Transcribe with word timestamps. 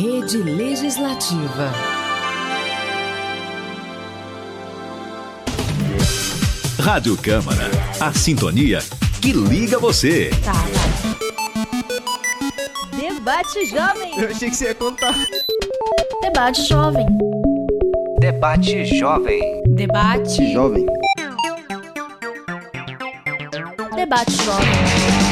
Rede 0.00 0.38
Legislativa. 0.38 1.70
Rádio 6.78 7.18
Câmara. 7.18 7.70
A 8.00 8.10
sintonia 8.10 8.78
que 9.20 9.30
liga 9.34 9.78
você. 9.78 10.30
Tá, 10.42 10.54
Debate 12.98 13.66
Jovem. 13.66 14.18
Eu 14.18 14.30
achei 14.30 14.48
que 14.48 14.56
você 14.56 14.68
ia 14.68 14.74
contar. 14.74 15.14
Debate 16.22 16.62
Jovem. 16.62 17.06
Debate 18.20 18.86
Jovem. 18.98 19.62
Debate 19.68 20.50
Jovem. 20.54 20.86
Debate 23.94 24.32
Jovem. 24.32 25.29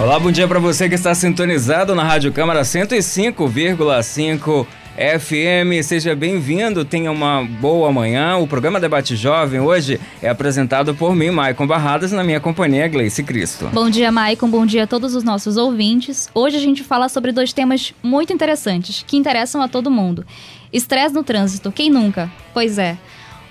Olá, 0.00 0.18
bom 0.18 0.32
dia 0.32 0.48
para 0.48 0.58
você 0.58 0.88
que 0.88 0.94
está 0.94 1.14
sintonizado 1.14 1.94
na 1.94 2.02
Rádio 2.02 2.32
Câmara 2.32 2.62
105,5 2.62 4.66
FM. 4.96 5.84
Seja 5.84 6.16
bem-vindo, 6.16 6.86
tenha 6.86 7.12
uma 7.12 7.44
boa 7.44 7.92
manhã. 7.92 8.38
O 8.38 8.46
programa 8.46 8.80
Debate 8.80 9.14
Jovem 9.14 9.60
hoje 9.60 10.00
é 10.22 10.30
apresentado 10.30 10.94
por 10.94 11.14
mim, 11.14 11.28
Maicon 11.28 11.66
Barradas, 11.66 12.12
na 12.12 12.24
minha 12.24 12.40
companhia 12.40 12.88
Gleice 12.88 13.22
Cristo. 13.22 13.68
Bom 13.74 13.90
dia, 13.90 14.10
Maicon. 14.10 14.48
Bom 14.48 14.64
dia 14.64 14.84
a 14.84 14.86
todos 14.86 15.14
os 15.14 15.22
nossos 15.22 15.58
ouvintes. 15.58 16.30
Hoje 16.32 16.56
a 16.56 16.60
gente 16.60 16.82
fala 16.82 17.10
sobre 17.10 17.30
dois 17.30 17.52
temas 17.52 17.92
muito 18.02 18.32
interessantes 18.32 19.04
que 19.06 19.18
interessam 19.18 19.60
a 19.60 19.68
todo 19.68 19.90
mundo. 19.90 20.24
Estresse 20.72 21.14
no 21.14 21.22
trânsito, 21.22 21.70
quem 21.70 21.90
nunca? 21.90 22.32
Pois 22.54 22.78
é. 22.78 22.96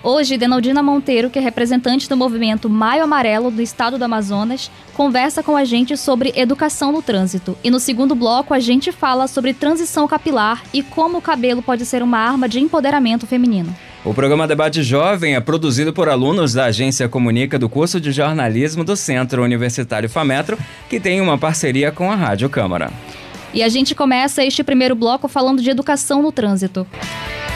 Hoje, 0.01 0.37
Denaldina 0.37 0.81
Monteiro, 0.81 1.29
que 1.29 1.37
é 1.37 1.41
representante 1.41 2.07
do 2.07 2.15
movimento 2.15 2.69
Maio 2.69 3.03
Amarelo 3.03 3.51
do 3.51 3.61
estado 3.61 3.97
do 3.97 4.05
Amazonas, 4.05 4.71
conversa 4.93 5.43
com 5.43 5.57
a 5.57 5.65
gente 5.65 5.97
sobre 5.97 6.31
educação 6.37 6.93
no 6.93 7.01
trânsito. 7.01 7.57
E 7.61 7.69
no 7.69 7.81
segundo 7.81 8.15
bloco, 8.15 8.53
a 8.53 8.59
gente 8.59 8.93
fala 8.93 9.27
sobre 9.27 9.53
transição 9.53 10.07
capilar 10.07 10.63
e 10.73 10.81
como 10.81 11.17
o 11.17 11.21
cabelo 11.21 11.61
pode 11.61 11.85
ser 11.85 12.01
uma 12.01 12.17
arma 12.17 12.47
de 12.47 12.61
empoderamento 12.61 13.27
feminino. 13.27 13.75
O 14.05 14.13
programa 14.13 14.47
Debate 14.47 14.81
Jovem 14.83 15.35
é 15.35 15.41
produzido 15.41 15.91
por 15.91 16.07
alunos 16.07 16.53
da 16.53 16.65
Agência 16.65 17.09
Comunica 17.09 17.59
do 17.59 17.67
curso 17.67 17.99
de 17.99 18.13
jornalismo 18.13 18.85
do 18.85 18.95
Centro 18.95 19.43
Universitário 19.43 20.09
FAMetro, 20.09 20.57
que 20.89 21.01
tem 21.01 21.19
uma 21.19 21.37
parceria 21.37 21.91
com 21.91 22.09
a 22.09 22.15
Rádio 22.15 22.49
Câmara. 22.49 22.89
E 23.53 23.63
a 23.63 23.69
gente 23.69 23.95
começa 23.95 24.43
este 24.43 24.63
primeiro 24.63 24.95
bloco 24.95 25.27
falando 25.27 25.61
de 25.61 25.69
educação 25.69 26.21
no 26.21 26.31
trânsito. 26.31 26.85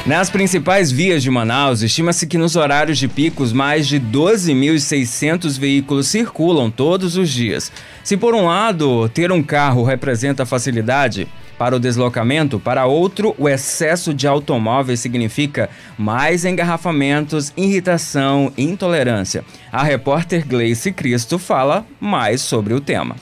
Nas 0.05 0.29
principais 0.29 0.91
vias 0.91 1.23
de 1.23 1.29
Manaus, 1.29 1.81
estima-se 1.81 2.27
que 2.27 2.37
nos 2.37 2.57
horários 2.57 2.97
de 2.97 3.07
picos 3.07 3.53
mais 3.53 3.87
de 3.87 4.01
12.600 4.01 5.57
veículos 5.57 6.07
circulam 6.07 6.69
todos 6.69 7.15
os 7.15 7.29
dias. 7.29 7.71
Se 8.03 8.17
por 8.17 8.35
um 8.35 8.47
lado 8.47 9.07
ter 9.09 9.31
um 9.31 9.41
carro 9.41 9.81
representa 9.81 10.45
facilidade 10.45 11.25
para 11.57 11.75
o 11.75 11.79
deslocamento, 11.79 12.59
para 12.59 12.85
outro 12.85 13.33
o 13.37 13.47
excesso 13.47 14.13
de 14.13 14.27
automóveis 14.27 14.99
significa 14.99 15.69
mais 15.97 16.43
engarrafamentos, 16.43 17.53
irritação 17.55 18.51
e 18.57 18.63
intolerância. 18.63 19.45
A 19.71 19.83
repórter 19.83 20.45
Gleice 20.45 20.91
Cristo 20.91 21.39
fala 21.39 21.85
mais 22.01 22.41
sobre 22.41 22.73
o 22.73 22.81
tema. 22.81 23.15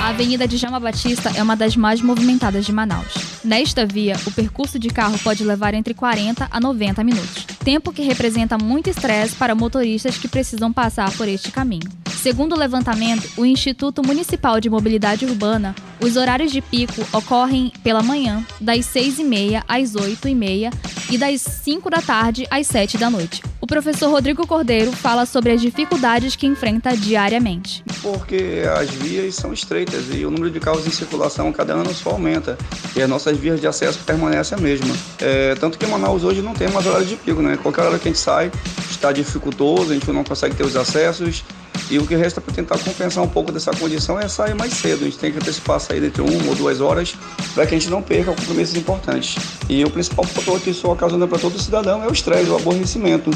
A 0.00 0.08
Avenida 0.08 0.48
de 0.48 0.56
Jama 0.56 0.80
Batista 0.80 1.30
é 1.36 1.42
uma 1.42 1.54
das 1.54 1.76
mais 1.76 2.00
movimentadas 2.00 2.64
de 2.64 2.72
Manaus. 2.72 3.12
Nesta 3.44 3.84
via, 3.84 4.16
o 4.26 4.32
percurso 4.32 4.78
de 4.78 4.88
carro 4.88 5.18
pode 5.18 5.44
levar 5.44 5.74
entre 5.74 5.92
40 5.92 6.48
a 6.50 6.58
90 6.58 7.04
minutos, 7.04 7.44
tempo 7.62 7.92
que 7.92 8.02
representa 8.02 8.56
muito 8.56 8.88
estresse 8.88 9.36
para 9.36 9.54
motoristas 9.54 10.16
que 10.16 10.26
precisam 10.26 10.72
passar 10.72 11.12
por 11.12 11.28
este 11.28 11.52
caminho. 11.52 11.99
Segundo 12.22 12.54
o 12.54 12.58
levantamento, 12.58 13.26
o 13.38 13.46
Instituto 13.46 14.06
Municipal 14.06 14.60
de 14.60 14.68
Mobilidade 14.68 15.24
Urbana, 15.24 15.74
os 16.02 16.18
horários 16.18 16.52
de 16.52 16.60
pico 16.60 17.00
ocorrem 17.14 17.72
pela 17.82 18.02
manhã, 18.02 18.44
das 18.60 18.80
6h30 18.80 19.64
às 19.66 19.92
8h30 19.94 20.70
e 21.10 21.16
das 21.16 21.40
5 21.40 21.88
da 21.88 22.02
tarde 22.02 22.46
às 22.50 22.66
7 22.66 22.98
da 22.98 23.08
noite. 23.08 23.42
O 23.58 23.66
professor 23.66 24.10
Rodrigo 24.10 24.46
Cordeiro 24.46 24.92
fala 24.92 25.24
sobre 25.24 25.52
as 25.52 25.62
dificuldades 25.62 26.36
que 26.36 26.46
enfrenta 26.46 26.94
diariamente. 26.94 27.82
Porque 28.02 28.64
as 28.78 28.90
vias 28.90 29.34
são 29.36 29.54
estreitas 29.54 30.04
e 30.12 30.26
o 30.26 30.30
número 30.30 30.50
de 30.50 30.60
carros 30.60 30.86
em 30.86 30.90
circulação 30.90 31.50
cada 31.50 31.72
ano 31.72 31.94
só 31.94 32.10
aumenta 32.10 32.58
e 32.94 33.00
as 33.00 33.08
nossas 33.08 33.38
vias 33.38 33.58
de 33.62 33.66
acesso 33.66 33.98
permanecem 34.00 34.58
a 34.58 34.60
mesma. 34.60 34.94
É, 35.20 35.54
tanto 35.54 35.78
que 35.78 35.86
Manaus 35.86 36.22
hoje 36.22 36.42
não 36.42 36.52
tem 36.52 36.68
mais 36.68 36.86
horário 36.86 37.06
de 37.06 37.16
pico, 37.16 37.40
né? 37.40 37.56
Qualquer 37.56 37.80
hora 37.80 37.98
que 37.98 38.08
a 38.08 38.12
gente 38.12 38.20
sai 38.20 38.52
está 38.90 39.10
dificultoso, 39.10 39.92
a 39.92 39.94
gente 39.94 40.12
não 40.12 40.22
consegue 40.22 40.54
ter 40.54 40.64
os 40.64 40.76
acessos 40.76 41.42
e 41.90 41.98
o 41.98 42.06
que 42.06 42.16
resta 42.16 42.40
para 42.40 42.52
tentar 42.54 42.78
compensar 42.78 43.22
um 43.22 43.28
pouco 43.28 43.52
dessa 43.52 43.70
condição 43.72 44.18
é 44.18 44.28
sair 44.28 44.54
mais 44.54 44.72
cedo. 44.72 45.02
A 45.02 45.04
gente 45.04 45.18
tem 45.18 45.30
que 45.30 45.38
antecipar 45.38 45.76
a 45.76 45.80
saída 45.80 46.06
entre 46.06 46.22
uma 46.22 46.48
ou 46.48 46.54
duas 46.54 46.80
horas 46.80 47.14
para 47.54 47.66
que 47.66 47.74
a 47.74 47.78
gente 47.78 47.90
não 47.90 48.02
perca 48.02 48.32
compromissos 48.32 48.76
importantes. 48.76 49.36
E 49.68 49.84
o 49.84 49.90
principal 49.90 50.24
fator 50.24 50.60
que 50.60 50.70
isso 50.70 50.88
ocasiona 50.88 51.26
para 51.26 51.38
todo 51.38 51.60
cidadão 51.60 52.02
é 52.02 52.08
o 52.08 52.12
estresse, 52.12 52.50
o 52.50 52.56
aborrecimento 52.56 53.30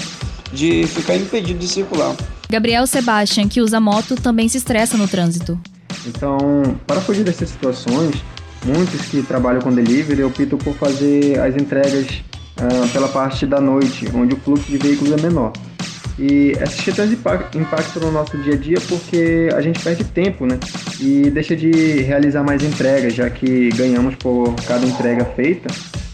de 0.52 0.86
ficar 0.86 1.16
impedido 1.16 1.58
de 1.58 1.68
circular. 1.68 2.14
Gabriel 2.48 2.86
Sebastian, 2.86 3.48
que 3.48 3.60
usa 3.60 3.80
moto, 3.80 4.14
também 4.14 4.48
se 4.48 4.58
estressa 4.58 4.96
no 4.96 5.08
trânsito. 5.08 5.58
Então, 6.06 6.78
para 6.86 7.00
fugir 7.00 7.24
dessas 7.24 7.50
situações, 7.50 8.14
muitos 8.64 9.00
que 9.02 9.22
trabalham 9.22 9.60
com 9.60 9.72
delivery 9.72 10.22
optam 10.22 10.58
por 10.58 10.74
fazer 10.74 11.40
as 11.40 11.56
entregas 11.56 12.22
uh, 12.60 12.88
pela 12.92 13.08
parte 13.08 13.46
da 13.46 13.60
noite, 13.60 14.08
onde 14.14 14.34
o 14.34 14.36
fluxo 14.36 14.70
de 14.70 14.78
veículos 14.78 15.12
é 15.12 15.20
menor. 15.20 15.52
E 16.18 16.52
essas 16.60 16.80
questões 16.80 17.12
impactam 17.12 18.02
no 18.02 18.12
nosso 18.12 18.36
dia 18.38 18.54
a 18.54 18.56
dia 18.56 18.78
porque 18.88 19.48
a 19.54 19.60
gente 19.60 19.82
perde 19.82 20.04
tempo, 20.04 20.46
né? 20.46 20.58
E 21.00 21.30
deixa 21.30 21.56
de 21.56 21.70
realizar 22.02 22.42
mais 22.44 22.62
entregas, 22.62 23.14
já 23.14 23.28
que 23.28 23.68
ganhamos 23.70 24.14
por 24.16 24.54
cada 24.66 24.86
entrega 24.86 25.24
feita 25.24 25.68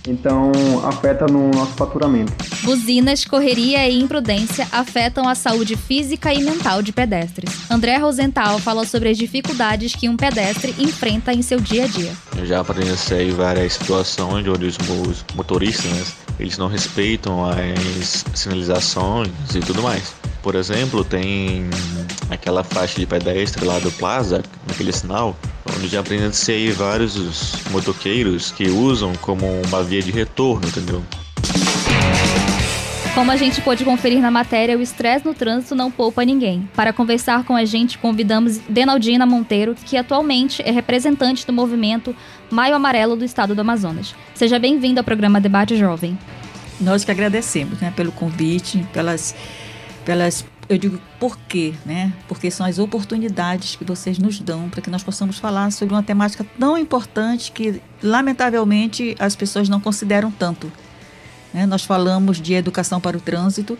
então 0.07 0.53
afeta 0.85 1.27
no 1.27 1.51
nosso 1.51 1.73
faturamento. 1.73 2.33
Buzinas, 2.63 3.25
correria 3.25 3.89
e 3.89 4.01
imprudência 4.01 4.67
afetam 4.73 5.29
a 5.29 5.35
saúde 5.35 5.77
física 5.77 6.33
e 6.33 6.43
mental 6.43 6.83
de 6.83 6.93
pedestres. 6.93 7.71
André 7.71 7.97
Rosenthal 7.97 8.59
fala 8.59 8.85
sobre 8.85 9.09
as 9.11 9.19
dificuldades 9.19 9.95
que 9.95 10.09
um 10.09 10.17
pedestre 10.17 10.75
enfrenta 10.79 11.33
em 11.33 11.43
seu 11.43 11.61
dia 11.61 11.85
a 11.85 11.87
dia. 11.87 12.13
Eu 12.37 12.47
já 12.47 12.63
presenciei 12.65 13.31
várias 13.31 13.75
situações 13.75 14.47
onde 14.47 14.67
os 14.67 14.79
motoristas 15.35 15.91
né, 15.91 16.05
eles 16.39 16.57
não 16.57 16.69
respeitam 16.69 17.45
as 17.45 18.25
sinalizações 18.35 19.31
e 19.55 19.61
tudo 19.61 19.83
mais. 19.83 20.15
Por 20.43 20.55
exemplo, 20.55 21.05
tem 21.05 21.69
aquela 22.31 22.65
faixa 22.65 22.99
de 22.99 23.07
pedestre 23.07 23.65
lá 23.65 23.79
do 23.79 23.93
Plaza, 23.93 24.43
naquele 24.67 24.93
sinal, 24.93 25.37
onde 25.77 25.89
já 25.89 26.03
presenciei 26.03 26.71
vários 26.73 27.55
motoqueiros 27.71 28.51
que 28.51 28.69
usam 28.69 29.13
como 29.17 29.47
uma 29.67 29.83
via 29.83 30.03
de 30.03 30.11
retorno, 30.11 30.67
entendeu? 30.67 31.03
Como 33.15 33.33
a 33.33 33.37
gente 33.37 33.61
pôde 33.61 33.85
conferir 33.85 34.21
na 34.21 34.31
matéria, 34.31 34.79
o 34.79 34.81
estresse 34.81 35.27
no 35.27 35.35
trânsito 35.35 35.75
não 35.75 35.91
poupa 35.91 36.25
ninguém. 36.25 36.69
Para 36.75 36.93
conversar 36.93 37.45
com 37.45 37.57
a 37.57 37.65
gente, 37.65 37.99
convidamos 37.99 38.59
Denaldina 38.69 39.27
Monteiro, 39.27 39.75
que 39.75 39.97
atualmente 39.97 40.63
é 40.63 40.71
representante 40.71 41.45
do 41.45 41.53
movimento 41.53 42.15
Maio 42.51 42.75
Amarelo 42.75 43.17
do 43.17 43.25
Estado 43.25 43.55
do 43.55 43.61
Amazonas. 43.61 44.15
Seja 44.33 44.59
bem-vindo 44.59 45.01
ao 45.01 45.05
programa 45.05 45.41
Debate 45.41 45.77
Jovem. 45.77 46.17
Nós 46.81 47.05
que 47.05 47.11
agradecemos 47.11 47.81
né, 47.81 47.93
pelo 47.95 48.13
convite, 48.13 48.87
pelas, 48.93 49.35
pelas 50.05 50.45
eu 50.71 50.79
digo 50.79 51.01
por 51.19 51.37
quê, 51.37 51.75
né? 51.85 52.13
Porque 52.29 52.49
são 52.49 52.65
as 52.65 52.79
oportunidades 52.79 53.75
que 53.75 53.85
vocês 53.85 54.19
nos 54.19 54.39
dão 54.39 54.71
para 54.71 54.81
que 54.81 54.89
nós 54.89 55.03
possamos 55.03 55.37
falar 55.37 55.73
sobre 55.73 55.93
uma 55.93 56.03
temática 56.03 56.47
tão 56.57 56.79
importante 56.79 57.51
que, 57.51 57.83
lamentavelmente, 58.01 59.17
as 59.19 59.35
pessoas 59.35 59.69
não 59.69 59.81
consideram 59.81 60.31
tanto. 60.31 60.71
Né? 61.53 61.67
Nós 61.67 61.83
falamos 61.83 62.41
de 62.41 62.55
educação 62.55 63.01
para 63.01 63.17
o 63.17 63.21
trânsito, 63.21 63.77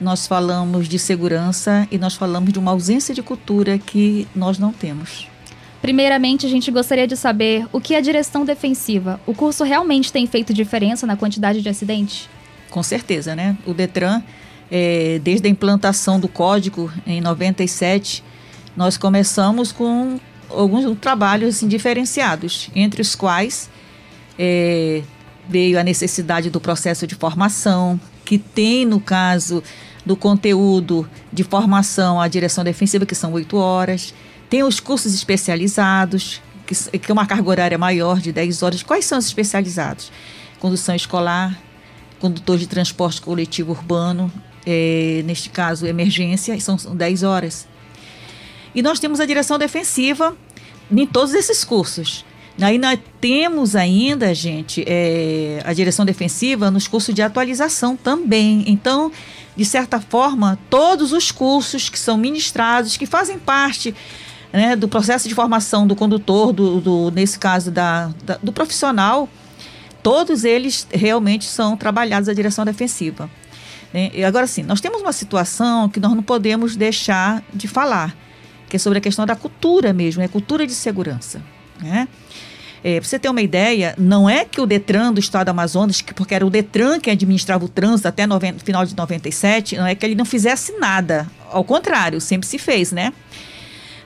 nós 0.00 0.26
falamos 0.26 0.88
de 0.88 0.98
segurança 0.98 1.86
e 1.88 1.98
nós 1.98 2.14
falamos 2.14 2.52
de 2.52 2.58
uma 2.58 2.72
ausência 2.72 3.14
de 3.14 3.22
cultura 3.22 3.78
que 3.78 4.26
nós 4.34 4.58
não 4.58 4.72
temos. 4.72 5.28
Primeiramente, 5.80 6.46
a 6.46 6.48
gente 6.48 6.68
gostaria 6.72 7.06
de 7.06 7.16
saber 7.16 7.64
o 7.70 7.80
que 7.80 7.94
é 7.94 7.98
a 7.98 8.00
direção 8.00 8.44
defensiva. 8.44 9.20
O 9.24 9.34
curso 9.34 9.62
realmente 9.62 10.12
tem 10.12 10.26
feito 10.26 10.52
diferença 10.52 11.06
na 11.06 11.16
quantidade 11.16 11.62
de 11.62 11.68
acidentes? 11.68 12.28
Com 12.70 12.82
certeza, 12.82 13.36
né? 13.36 13.56
O 13.64 13.72
Detran 13.72 14.20
é, 14.70 15.20
desde 15.22 15.46
a 15.46 15.50
implantação 15.50 16.18
do 16.18 16.28
código 16.28 16.92
em 17.06 17.20
97, 17.20 18.22
nós 18.76 18.96
começamos 18.96 19.72
com 19.72 20.18
alguns 20.50 20.98
trabalhos 20.98 21.56
assim, 21.56 21.68
diferenciados, 21.68 22.70
entre 22.74 23.00
os 23.00 23.14
quais 23.14 23.70
é, 24.38 25.02
veio 25.48 25.78
a 25.78 25.84
necessidade 25.84 26.50
do 26.50 26.60
processo 26.60 27.06
de 27.06 27.14
formação, 27.14 28.00
que 28.24 28.38
tem, 28.38 28.84
no 28.84 29.00
caso 29.00 29.62
do 30.04 30.16
conteúdo 30.16 31.08
de 31.32 31.44
formação 31.44 32.20
à 32.20 32.28
direção 32.28 32.64
defensiva, 32.64 33.06
que 33.06 33.14
são 33.14 33.32
oito 33.32 33.56
horas, 33.56 34.14
tem 34.50 34.62
os 34.62 34.80
cursos 34.80 35.14
especializados, 35.14 36.40
que, 36.66 36.98
que 36.98 37.10
é 37.10 37.12
uma 37.12 37.26
carga 37.26 37.48
horária 37.48 37.78
maior 37.78 38.20
de 38.20 38.32
10 38.32 38.62
horas. 38.62 38.82
Quais 38.82 39.04
são 39.04 39.18
os 39.18 39.26
especializados? 39.26 40.10
Condução 40.58 40.94
escolar, 40.94 41.58
condutor 42.18 42.58
de 42.58 42.66
transporte 42.66 43.20
coletivo 43.20 43.72
urbano, 43.72 44.32
é, 44.66 45.22
neste 45.24 45.50
caso, 45.50 45.86
emergência, 45.86 46.58
são 46.60 46.76
10 46.76 47.22
horas. 47.22 47.66
E 48.74 48.82
nós 48.82 48.98
temos 48.98 49.20
a 49.20 49.26
direção 49.26 49.58
defensiva 49.58 50.36
em 50.90 51.06
todos 51.06 51.34
esses 51.34 51.64
cursos. 51.64 52.24
Aí 52.60 52.78
nós 52.78 52.98
temos 53.20 53.74
ainda, 53.74 54.32
gente, 54.32 54.84
é, 54.86 55.60
a 55.64 55.72
direção 55.72 56.04
defensiva 56.04 56.70
nos 56.70 56.86
cursos 56.86 57.12
de 57.14 57.20
atualização 57.20 57.96
também. 57.96 58.64
Então, 58.66 59.10
de 59.56 59.64
certa 59.64 60.00
forma, 60.00 60.58
todos 60.70 61.12
os 61.12 61.32
cursos 61.32 61.88
que 61.88 61.98
são 61.98 62.16
ministrados, 62.16 62.96
que 62.96 63.06
fazem 63.06 63.38
parte 63.38 63.94
né, 64.52 64.76
do 64.76 64.86
processo 64.86 65.28
de 65.28 65.34
formação 65.34 65.84
do 65.84 65.96
condutor, 65.96 66.52
do, 66.52 66.80
do 66.80 67.10
nesse 67.10 67.38
caso 67.38 67.72
da, 67.72 68.12
da, 68.22 68.38
do 68.40 68.52
profissional, 68.52 69.28
todos 70.00 70.44
eles 70.44 70.86
realmente 70.92 71.46
são 71.46 71.76
trabalhados 71.76 72.28
a 72.28 72.34
direção 72.34 72.64
defensiva. 72.64 73.28
Né? 73.94 74.10
E 74.12 74.24
agora 74.24 74.44
sim, 74.48 74.64
nós 74.64 74.80
temos 74.80 75.00
uma 75.00 75.12
situação 75.12 75.88
que 75.88 76.00
nós 76.00 76.12
não 76.12 76.22
podemos 76.22 76.74
deixar 76.74 77.44
de 77.54 77.68
falar, 77.68 78.12
que 78.68 78.74
é 78.74 78.78
sobre 78.78 78.98
a 78.98 79.00
questão 79.00 79.24
da 79.24 79.36
cultura 79.36 79.92
mesmo, 79.92 80.20
é 80.20 80.26
cultura 80.26 80.66
de 80.66 80.74
segurança. 80.74 81.40
Né? 81.80 82.08
É, 82.82 82.98
para 82.98 83.08
você 83.08 83.18
ter 83.20 83.28
uma 83.28 83.40
ideia, 83.40 83.94
não 83.96 84.28
é 84.28 84.44
que 84.44 84.60
o 84.60 84.66
Detran 84.66 85.12
do 85.12 85.20
Estado 85.20 85.46
do 85.46 85.50
Amazonas, 85.50 86.00
que, 86.00 86.12
porque 86.12 86.34
era 86.34 86.44
o 86.44 86.50
Detran 86.50 86.98
que 86.98 87.08
administrava 87.08 87.64
o 87.64 87.68
trânsito 87.68 88.08
até 88.08 88.26
no 88.26 88.38
final 88.64 88.84
de 88.84 88.96
97, 88.96 89.76
não 89.76 89.86
é 89.86 89.94
que 89.94 90.04
ele 90.04 90.16
não 90.16 90.24
fizesse 90.24 90.72
nada. 90.72 91.30
Ao 91.50 91.62
contrário, 91.62 92.20
sempre 92.20 92.48
se 92.48 92.58
fez, 92.58 92.90
né? 92.90 93.12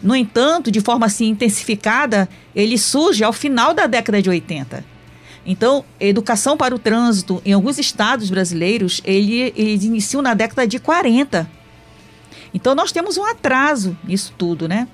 No 0.03 0.15
entanto, 0.15 0.71
de 0.71 0.81
forma 0.81 1.07
assim 1.07 1.29
intensificada, 1.29 2.29
ele 2.55 2.79
surge 2.79 3.25
ao 3.25 3.33
final 3.33 3.73
da 3.73 3.87
década 3.87 4.23
de 4.23 4.29
80. 4.29 4.85
Então, 5.51 5.83
educação 5.99 6.59
para 6.59 6.75
o 6.75 6.79
trânsito 6.79 7.41
em 7.43 7.55
alguns 7.55 7.79
estados 7.79 8.29
brasileiros, 8.29 9.01
ele, 9.03 9.51
eles 9.57 9.83
iniciam 9.83 10.21
na 10.21 10.35
década 10.35 10.67
de 10.69 10.79
40. 10.79 11.51
Então, 12.53 12.75
nós 12.75 12.93
temos 12.93 13.17
um 13.17 13.25
atraso 13.25 13.97
nisso 14.05 14.35
tudo, 14.37 14.69
né? 14.69 14.87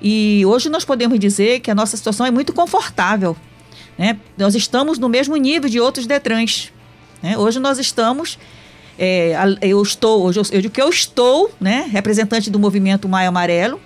E 0.00 0.46
hoje 0.46 0.68
nós 0.68 0.84
podemos 0.84 1.18
dizer 1.18 1.58
que 1.58 1.72
a 1.72 1.74
nossa 1.74 1.96
situação 1.96 2.24
é 2.24 2.30
muito 2.30 2.52
confortável. 2.52 3.36
Né? 3.98 4.16
Nós 4.38 4.54
estamos 4.54 4.96
no 4.96 5.08
mesmo 5.08 5.34
nível 5.34 5.68
de 5.68 5.80
outros 5.80 6.06
Detrans. 6.06 6.72
Né? 7.20 7.36
Hoje 7.36 7.58
nós 7.58 7.76
estamos. 7.80 8.38
É, 8.96 9.34
eu 9.60 9.82
estou, 9.82 10.22
hoje 10.22 10.38
eu, 10.38 10.44
eu 10.52 10.62
digo 10.62 10.72
que 10.72 10.80
eu 10.80 10.88
estou, 10.88 11.50
né, 11.60 11.88
representante 11.90 12.50
do 12.50 12.58
movimento 12.58 13.08
Maio 13.08 13.30
Amarelo, 13.30 13.80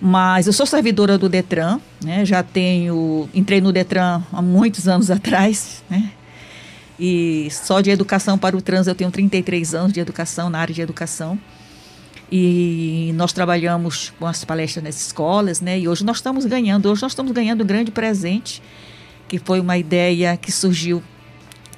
mas 0.00 0.46
eu 0.46 0.52
sou 0.52 0.64
servidora 0.64 1.18
do 1.18 1.28
Detran, 1.28 1.80
né? 2.02 2.24
Já 2.24 2.42
tenho, 2.42 3.28
entrei 3.34 3.60
no 3.60 3.72
Detran 3.72 4.22
há 4.32 4.42
muitos 4.42 4.88
anos 4.88 5.10
atrás, 5.10 5.82
né? 5.88 6.10
E 6.98 7.48
só 7.50 7.80
de 7.80 7.90
educação 7.90 8.36
para 8.36 8.56
o 8.56 8.60
trans 8.60 8.86
eu 8.86 8.94
tenho 8.94 9.10
33 9.10 9.74
anos 9.74 9.92
de 9.92 10.00
educação 10.00 10.50
na 10.50 10.58
área 10.58 10.74
de 10.74 10.82
educação. 10.82 11.38
E 12.30 13.10
nós 13.14 13.32
trabalhamos 13.32 14.12
com 14.18 14.26
as 14.26 14.44
palestras 14.44 14.84
nas 14.84 15.00
escolas, 15.00 15.60
né? 15.60 15.78
E 15.78 15.88
hoje 15.88 16.04
nós 16.04 16.18
estamos 16.18 16.44
ganhando, 16.44 16.90
hoje 16.90 17.02
nós 17.02 17.12
estamos 17.12 17.32
ganhando 17.32 17.64
um 17.64 17.66
grande 17.66 17.90
presente, 17.90 18.62
que 19.28 19.38
foi 19.38 19.60
uma 19.60 19.76
ideia 19.78 20.36
que 20.36 20.52
surgiu 20.52 21.02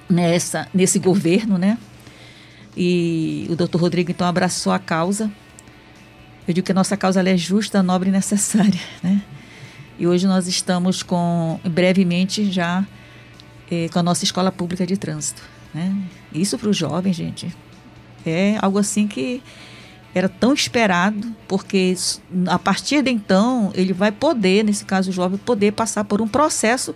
nessa 0.08 0.68
nesse 0.74 0.98
governo, 0.98 1.56
né? 1.56 1.78
E 2.76 3.46
o 3.48 3.56
doutor 3.56 3.80
Rodrigo 3.80 4.10
então 4.10 4.26
abraçou 4.26 4.72
a 4.72 4.78
causa 4.78 5.30
eu 6.46 6.54
digo 6.54 6.64
que 6.64 6.72
a 6.72 6.74
nossa 6.74 6.96
causa 6.96 7.22
é 7.22 7.36
justa, 7.36 7.82
nobre 7.82 8.08
e 8.08 8.12
necessária, 8.12 8.80
né? 9.02 9.22
E 9.98 10.06
hoje 10.06 10.26
nós 10.26 10.46
estamos 10.46 11.02
com, 11.02 11.60
brevemente 11.64 12.50
já, 12.50 12.84
eh, 13.70 13.88
com 13.92 13.98
a 13.98 14.02
nossa 14.02 14.24
escola 14.24 14.50
pública 14.50 14.86
de 14.86 14.96
trânsito, 14.96 15.42
né? 15.74 15.94
Isso 16.32 16.58
para 16.58 16.68
o 16.68 16.72
jovem, 16.72 17.12
gente, 17.12 17.54
é 18.24 18.56
algo 18.60 18.78
assim 18.78 19.06
que 19.06 19.42
era 20.14 20.28
tão 20.28 20.52
esperado, 20.52 21.34
porque 21.48 21.94
a 22.46 22.58
partir 22.58 23.02
de 23.02 23.10
então 23.10 23.70
ele 23.74 23.92
vai 23.92 24.12
poder, 24.12 24.62
nesse 24.62 24.84
caso 24.84 25.10
o 25.10 25.12
jovem, 25.12 25.38
poder 25.38 25.72
passar 25.72 26.04
por 26.04 26.20
um 26.20 26.28
processo 26.28 26.94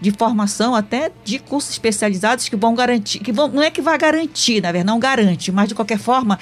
de 0.00 0.10
formação 0.10 0.74
até 0.74 1.10
de 1.24 1.38
cursos 1.38 1.70
especializados 1.70 2.48
que 2.48 2.56
vão 2.56 2.74
garantir, 2.74 3.18
que 3.20 3.32
vão, 3.32 3.48
não 3.48 3.62
é 3.62 3.70
que 3.70 3.80
vai 3.80 3.96
garantir, 3.98 4.62
na 4.62 4.72
verdade, 4.72 4.86
não 4.86 4.98
garante, 4.98 5.50
mas 5.52 5.68
de 5.68 5.74
qualquer 5.74 5.98
forma 5.98 6.38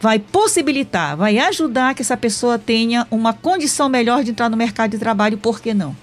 vai 0.00 0.18
possibilitar, 0.18 1.16
vai 1.16 1.38
ajudar 1.38 1.94
que 1.94 2.00
essa 2.00 2.16
pessoa 2.16 2.58
tenha 2.58 3.06
uma 3.10 3.34
condição 3.34 3.88
melhor 3.88 4.24
de 4.24 4.30
entrar 4.30 4.48
no 4.48 4.56
mercado 4.56 4.92
de 4.92 4.98
trabalho, 4.98 5.36
por 5.36 5.60
que 5.60 5.74
não? 5.74 5.94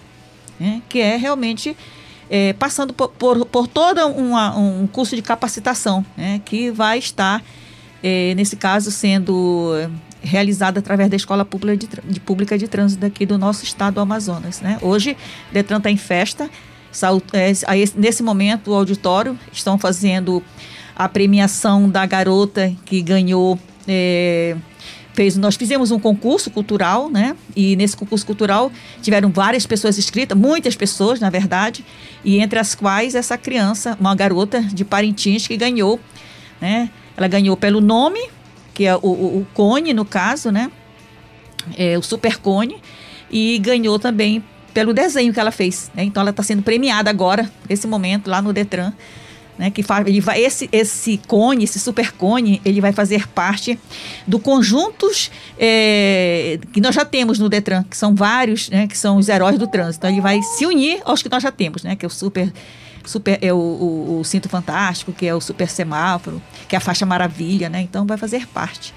É, 0.61 0.79
que 0.87 0.99
é 0.99 1.17
realmente 1.17 1.75
é, 2.29 2.53
passando 2.53 2.93
por, 2.93 3.09
por, 3.09 3.45
por 3.45 3.67
todo 3.67 4.05
um 4.07 4.87
curso 4.87 5.15
de 5.15 5.21
capacitação, 5.21 6.05
né, 6.15 6.41
que 6.45 6.71
vai 6.71 6.99
estar, 6.99 7.43
é, 8.03 8.33
nesse 8.35 8.55
caso, 8.55 8.91
sendo 8.91 9.73
realizado 10.21 10.77
através 10.77 11.09
da 11.09 11.15
Escola 11.15 11.45
Pública 11.45 11.77
de, 11.77 11.87
de, 12.11 12.19
Pública 12.19 12.57
de 12.57 12.67
Trânsito 12.67 13.05
aqui 13.05 13.25
do 13.25 13.37
nosso 13.37 13.63
estado 13.63 13.95
do 13.95 14.01
Amazonas. 14.01 14.61
Né? 14.61 14.77
Hoje, 14.81 15.15
Detran 15.51 15.77
está 15.77 15.89
em 15.89 15.97
festa, 15.97 16.49
é, 17.33 17.51
nesse 17.95 18.23
momento 18.23 18.71
o 18.71 18.73
auditório 18.73 19.37
estão 19.51 19.77
fazendo 19.77 20.43
a 20.95 21.07
premiação 21.07 21.89
da 21.89 22.05
garota 22.05 22.73
que 22.85 23.01
ganhou 23.01 23.59
é, 23.87 24.55
fez, 25.13 25.35
nós 25.35 25.55
fizemos 25.55 25.89
um 25.89 25.99
concurso 25.99 26.51
cultural, 26.51 27.09
né? 27.09 27.35
E 27.55 27.75
nesse 27.75 27.97
concurso 27.97 28.25
cultural 28.25 28.71
tiveram 29.01 29.31
várias 29.31 29.65
pessoas 29.65 29.97
inscritas, 29.97 30.37
muitas 30.37 30.75
pessoas, 30.75 31.19
na 31.19 31.29
verdade, 31.29 31.83
e 32.23 32.39
entre 32.39 32.59
as 32.59 32.75
quais 32.75 33.15
essa 33.15 33.37
criança, 33.37 33.97
uma 33.99 34.13
garota 34.13 34.61
de 34.61 34.85
Parintins 34.85 35.47
que 35.47 35.57
ganhou, 35.57 35.99
né? 36.61 36.89
Ela 37.15 37.27
ganhou 37.27 37.57
pelo 37.57 37.81
nome, 37.81 38.19
que 38.73 38.85
é 38.85 38.95
o, 38.95 38.99
o, 38.99 39.41
o 39.41 39.47
Cone, 39.53 39.93
no 39.93 40.05
caso, 40.05 40.51
né? 40.51 40.69
É, 41.75 41.97
o 41.97 42.01
Super 42.03 42.37
Cone, 42.37 42.77
e 43.31 43.57
ganhou 43.57 43.97
também 43.97 44.43
pelo 44.71 44.93
desenho 44.93 45.33
que 45.33 45.39
ela 45.39 45.51
fez. 45.51 45.91
Né? 45.95 46.03
Então 46.03 46.21
ela 46.21 46.29
está 46.29 46.43
sendo 46.43 46.61
premiada 46.61 47.09
agora, 47.09 47.51
nesse 47.67 47.87
momento, 47.87 48.29
lá 48.29 48.41
no 48.41 48.53
Detran 48.53 48.93
né, 49.57 49.71
que 49.71 49.83
ele 50.05 50.21
vai, 50.21 50.41
esse, 50.41 50.69
esse 50.71 51.17
cone, 51.27 51.63
esse 51.63 51.79
super 51.79 52.11
cone, 52.11 52.61
ele 52.63 52.79
vai 52.79 52.91
fazer 52.91 53.27
parte 53.27 53.77
do 54.25 54.39
conjuntos 54.39 55.31
é, 55.57 56.59
que 56.71 56.79
nós 56.79 56.93
já 56.93 57.03
temos 57.03 57.39
no 57.39 57.49
Detran, 57.49 57.83
que 57.83 57.97
são 57.97 58.13
vários, 58.13 58.69
né, 58.69 58.87
que 58.87 58.97
são 58.97 59.17
os 59.17 59.29
heróis 59.29 59.57
do 59.57 59.67
trânsito. 59.67 60.05
Então 60.05 60.09
ele 60.09 60.21
vai 60.21 60.41
se 60.41 60.65
unir 60.65 61.01
aos 61.05 61.23
que 61.23 61.29
nós 61.29 61.41
já 61.41 61.51
temos, 61.51 61.83
né, 61.83 61.95
que 61.95 62.05
é 62.05 62.07
o 62.07 62.11
super 62.11 62.51
super 63.05 63.39
é 63.41 63.53
o, 63.53 63.57
o, 63.57 64.19
o, 64.19 64.23
cinto 64.25 64.49
fantástico, 64.49 65.13
que 65.13 65.25
é 65.25 65.33
o 65.33 65.39
super 65.39 65.69
semáforo, 65.69 66.41
que 66.67 66.75
é 66.75 66.77
a 66.77 66.81
faixa 66.81 67.05
maravilha, 67.05 67.69
né? 67.69 67.79
Então 67.79 68.05
vai 68.05 68.17
fazer 68.17 68.45
parte. 68.47 68.93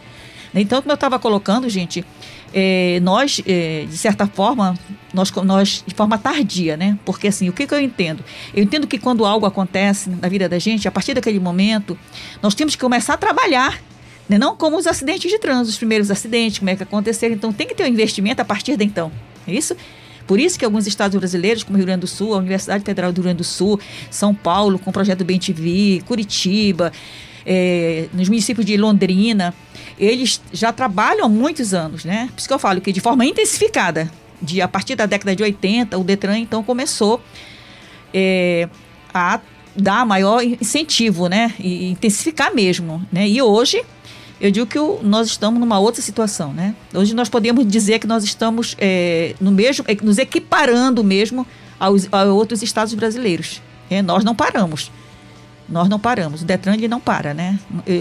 Então, 0.53 0.83
como 0.83 0.91
eu 0.91 0.97
estava 0.97 1.17
colocando, 1.19 1.69
gente, 1.69 2.05
é, 2.52 2.99
nós, 3.02 3.41
é, 3.47 3.87
de 3.88 3.97
certa 3.97 4.26
forma, 4.26 4.79
nós, 5.12 5.31
nós, 5.31 5.85
de 5.87 5.94
forma 5.94 6.19
tardia, 6.19 6.76
né? 6.76 6.99
Porque 7.05 7.29
assim, 7.29 7.49
o 7.49 7.52
que, 7.52 7.67
que 7.67 7.75
eu 7.75 7.81
entendo? 7.81 8.25
Eu 8.55 8.62
entendo 8.62 8.87
que 8.87 8.99
quando 8.99 9.25
algo 9.25 9.47
acontece 9.47 10.11
na 10.11 10.28
vida 10.28 10.49
da 10.49 10.59
gente, 10.59 10.87
a 10.87 10.90
partir 10.90 11.14
daquele 11.14 11.38
momento, 11.38 11.99
nós 12.42 12.54
temos 12.54 12.75
que 12.75 12.80
começar 12.80 13.14
a 13.14 13.16
trabalhar 13.16 13.80
né? 14.30 14.38
não 14.38 14.57
como 14.57 14.76
os 14.78 14.87
acidentes 14.87 15.28
de 15.28 15.40
trânsito, 15.40 15.71
os 15.71 15.76
primeiros 15.76 16.09
acidentes, 16.09 16.61
como 16.61 16.71
é 16.71 16.76
que 16.76 16.85
aconteceram. 16.85 17.35
Então, 17.35 17.52
tem 17.52 17.66
que 17.66 17.75
ter 17.75 17.83
um 17.83 17.88
investimento 17.88 18.40
a 18.40 18.45
partir 18.45 18.76
de 18.76 18.85
então. 18.85 19.11
É 19.45 19.52
isso? 19.52 19.76
Por 20.25 20.38
isso 20.38 20.57
que 20.57 20.64
alguns 20.64 20.87
estados 20.87 21.19
brasileiros, 21.19 21.64
como 21.64 21.76
Rio 21.76 21.87
Grande 21.87 22.02
do 22.02 22.07
Sul, 22.07 22.35
a 22.35 22.38
Universidade 22.38 22.85
Federal 22.85 23.11
do 23.11 23.16
Rio 23.16 23.25
Grande 23.25 23.38
do 23.38 23.45
Sul, 23.45 23.80
São 24.09 24.33
Paulo, 24.33 24.78
com 24.78 24.90
o 24.90 24.92
projeto 24.92 25.25
Bem 25.25 25.40
TV, 25.40 26.00
Curitiba, 26.07 26.92
é, 27.45 28.07
nos 28.12 28.28
municípios 28.28 28.64
de 28.64 28.76
Londrina, 28.76 29.52
eles 30.00 30.40
já 30.52 30.73
trabalham 30.73 31.26
há 31.26 31.28
muitos 31.28 31.75
anos, 31.75 32.04
né? 32.04 32.28
Por 32.33 32.38
isso 32.38 32.49
que 32.49 32.54
eu 32.54 32.59
falo 32.59 32.80
que 32.80 32.90
de 32.90 33.00
forma 33.00 33.25
intensificada, 33.25 34.11
de 34.40 34.62
a 34.62 34.66
partir 34.66 34.95
da 34.95 35.04
década 35.04 35.37
de 35.37 35.42
80, 35.42 35.99
o 35.99 36.02
Detran 36.02 36.38
então 36.38 36.62
começou 36.62 37.21
é, 38.14 38.66
a 39.12 39.38
dar 39.76 40.07
maior 40.07 40.42
incentivo, 40.42 41.28
né? 41.28 41.54
E 41.59 41.90
intensificar 41.90 42.54
mesmo, 42.54 43.07
né? 43.12 43.28
E 43.28 43.42
hoje 43.42 43.85
eu 44.40 44.50
digo 44.50 44.66
que 44.66 44.78
o, 44.78 45.00
nós 45.02 45.28
estamos 45.28 45.61
numa 45.61 45.78
outra 45.78 46.00
situação, 46.00 46.52
né? 46.54 46.75
Hoje 46.95 47.14
nós 47.14 47.28
podemos 47.28 47.66
dizer 47.69 47.99
que 47.99 48.07
nós 48.07 48.25
estamos 48.25 48.75
é, 48.78 49.35
no 49.38 49.50
mesmo, 49.50 49.85
é, 49.87 49.95
nos 50.02 50.16
equiparando 50.16 51.04
mesmo 51.04 51.47
aos, 51.78 52.09
a 52.11 52.25
outros 52.25 52.62
estados 52.62 52.95
brasileiros. 52.95 53.61
É, 53.90 54.00
nós 54.00 54.25
não 54.25 54.35
paramos. 54.35 54.90
Nós 55.71 55.89
não 55.89 55.99
paramos. 55.99 56.43
O 56.43 56.45
Detran 56.45 56.75
ele 56.75 56.89
não 56.89 57.00
para, 57.00 57.33
né? 57.33 57.59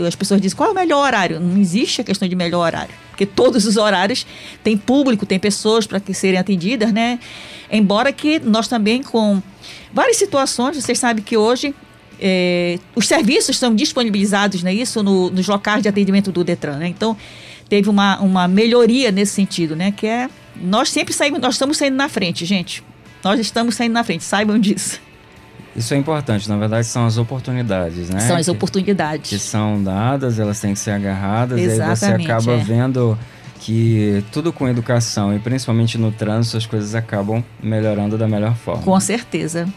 As 0.08 0.16
pessoas 0.16 0.42
dizem 0.42 0.58
qual 0.58 0.70
é 0.70 0.72
o 0.72 0.76
melhor 0.76 1.06
horário? 1.06 1.40
Não 1.40 1.58
existe 1.58 2.02
a 2.02 2.04
questão 2.04 2.28
de 2.28 2.36
melhor 2.36 2.66
horário, 2.66 2.94
porque 3.10 3.26
todos 3.26 3.66
os 3.66 3.78
horários 3.78 4.26
têm 4.64 4.76
público, 4.76 5.26
tem 5.26 5.38
pessoas 5.38 5.86
para 5.86 6.00
que 6.00 6.14
serem 6.14 6.40
atendidas, 6.40 6.92
né? 6.92 7.20
Embora 7.72 8.12
que 8.12 8.40
nós 8.40 8.68
também 8.68 9.04
com 9.04 9.42
várias 9.94 10.18
situações, 10.18 10.78
vocês 10.78 10.98
sabem 10.98 11.24
que 11.24 11.38
hoje 11.38 11.76
é, 12.20 12.80
os 12.96 13.08
serviços 13.08 13.58
são 13.58 13.76
disponibilizados, 13.76 14.64
né? 14.64 14.74
Isso 14.74 15.04
no, 15.04 15.30
nos 15.30 15.48
locais 15.48 15.84
de 15.84 15.90
atendimento 15.90 16.32
do 16.32 16.44
Detran, 16.44 16.78
né? 16.78 16.88
Então 16.88 17.16
teve 17.70 17.88
uma, 17.88 18.20
uma 18.20 18.48
melhoria 18.48 19.12
nesse 19.12 19.34
sentido, 19.34 19.76
né? 19.76 19.92
Que 19.92 20.08
é 20.08 20.30
nós 20.56 20.90
sempre 20.90 21.14
saímos, 21.14 21.40
nós 21.40 21.54
estamos 21.54 21.78
saindo 21.78 21.96
na 21.96 22.10
frente, 22.10 22.46
gente. 22.46 22.84
Nós 23.24 23.40
estamos 23.40 23.76
saindo 23.76 23.94
na 23.94 24.04
frente, 24.04 24.24
saibam 24.24 24.58
disso. 24.58 25.00
Isso 25.80 25.94
é 25.94 25.98
importante, 25.98 26.50
na 26.50 26.58
verdade 26.58 26.86
são 26.86 27.06
as 27.06 27.18
oportunidades, 27.18 28.10
né? 28.10 28.20
São 28.20 28.36
as 28.36 28.50
oportunidades. 28.50 29.30
Que, 29.30 29.38
que 29.38 29.42
são 29.42 29.82
dadas, 29.82 30.38
elas 30.38 30.60
têm 30.60 30.74
que 30.74 30.80
ser 30.80 30.92
agarradas, 30.92 31.58
Exatamente, 31.58 31.80
e 31.80 31.84
aí 31.86 31.96
você 31.96 32.32
acaba 32.32 32.52
é. 32.52 32.58
vendo 32.58 33.18
que 33.62 34.22
tudo 34.30 34.52
com 34.52 34.68
educação 34.68 35.34
e 35.34 35.40
principalmente 35.40 35.98
no 35.98 36.12
trânsito 36.12 36.58
as 36.58 36.66
coisas 36.66 36.96
acabam 36.96 37.42
melhorando 37.64 38.18
da 38.18 38.28
melhor 38.28 38.56
forma. 38.56 38.84
Com 38.84 39.00
certeza. 39.00 39.70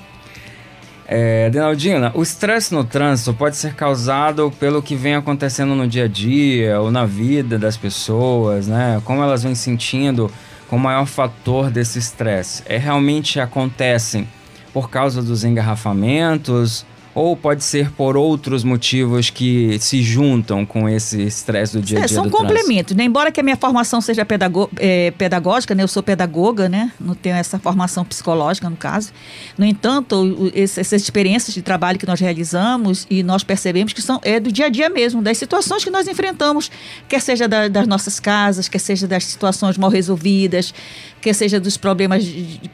É, 1.07 1.49
Denaldina, 1.51 2.11
o 2.15 2.23
estresse 2.23 2.75
no 2.75 2.83
trânsito 2.83 3.33
pode 3.33 3.57
ser 3.57 3.75
causado 3.75 4.53
pelo 4.59 4.83
que 4.83 4.97
vem 4.97 5.15
acontecendo 5.15 5.73
no 5.77 5.87
dia 5.87 6.07
a 6.07 6.09
dia 6.09 6.81
ou 6.81 6.91
na 6.91 7.07
vida 7.07 7.57
das 7.61 7.77
pessoas, 7.77 8.67
né? 8.67 9.01
Como 9.05 9.23
elas 9.23 9.45
vêm 9.45 9.55
sentindo 9.55 10.29
com 10.69 10.75
o 10.75 10.81
maior 10.81 11.07
fator 11.07 11.71
desse 11.71 12.01
estresse. 12.01 12.65
É 12.67 12.77
realmente 12.77 13.39
acontecem 13.39 14.27
por 14.73 14.89
causa 14.91 15.23
dos 15.23 15.45
engarrafamentos 15.45 16.87
ou 17.15 17.37
pode 17.37 17.63
ser 17.63 17.91
por 17.91 18.17
outros 18.17 18.65
motivos 18.65 19.29
que 19.29 19.79
se 19.79 20.03
juntam 20.03 20.65
com 20.65 20.89
esse 20.89 21.23
estresse 21.23 21.75
do 21.75 21.83
dia 21.83 21.99
a 21.99 22.07
dia 22.07 22.17
é, 22.17 22.21
são 22.21 22.31
complementos, 22.31 22.97
né? 22.97 23.05
Embora 23.05 23.31
que 23.31 23.39
a 23.39 23.43
minha 23.43 23.57
formação 23.57 24.01
seja 24.01 24.25
pedago 24.25 24.71
é, 24.79 25.11
pedagógica, 25.11 25.75
né? 25.75 25.83
Eu 25.83 25.89
sou 25.89 26.03
pedagoga, 26.03 26.69
né? 26.69 26.91
Não 26.99 27.15
tenho 27.15 27.37
essa 27.37 27.59
formação 27.59 28.05
psicológica, 28.05 28.69
no 28.71 28.77
caso. 28.77 29.13
No 29.59 29.67
entanto, 29.67 30.51
essas 30.55 30.93
experiências 30.93 31.55
de 31.55 31.61
trabalho 31.61 31.99
que 31.99 32.07
nós 32.07 32.19
realizamos 32.19 33.07
e 33.11 33.23
nós 33.23 33.45
percebemos 33.45 33.93
que 33.93 34.01
são 34.01 34.19
é 34.23 34.41
do 34.41 34.51
dia 34.51 34.67
a 34.67 34.69
dia 34.71 34.89
mesmo, 34.89 35.21
das 35.21 35.37
situações 35.37 35.85
que 35.85 35.91
nós 35.91 36.09
enfrentamos, 36.09 36.71
quer 37.09 37.21
seja 37.21 37.47
da, 37.47 37.69
das 37.69 37.87
nossas 37.87 38.19
casas, 38.19 38.69
quer 38.69 38.79
seja 38.79 39.07
das 39.07 39.25
situações 39.25 39.77
mal 39.77 39.91
resolvidas, 39.91 40.73
quer 41.21 41.35
seja 41.35 41.61
dos 41.61 41.77
problemas 41.77 42.25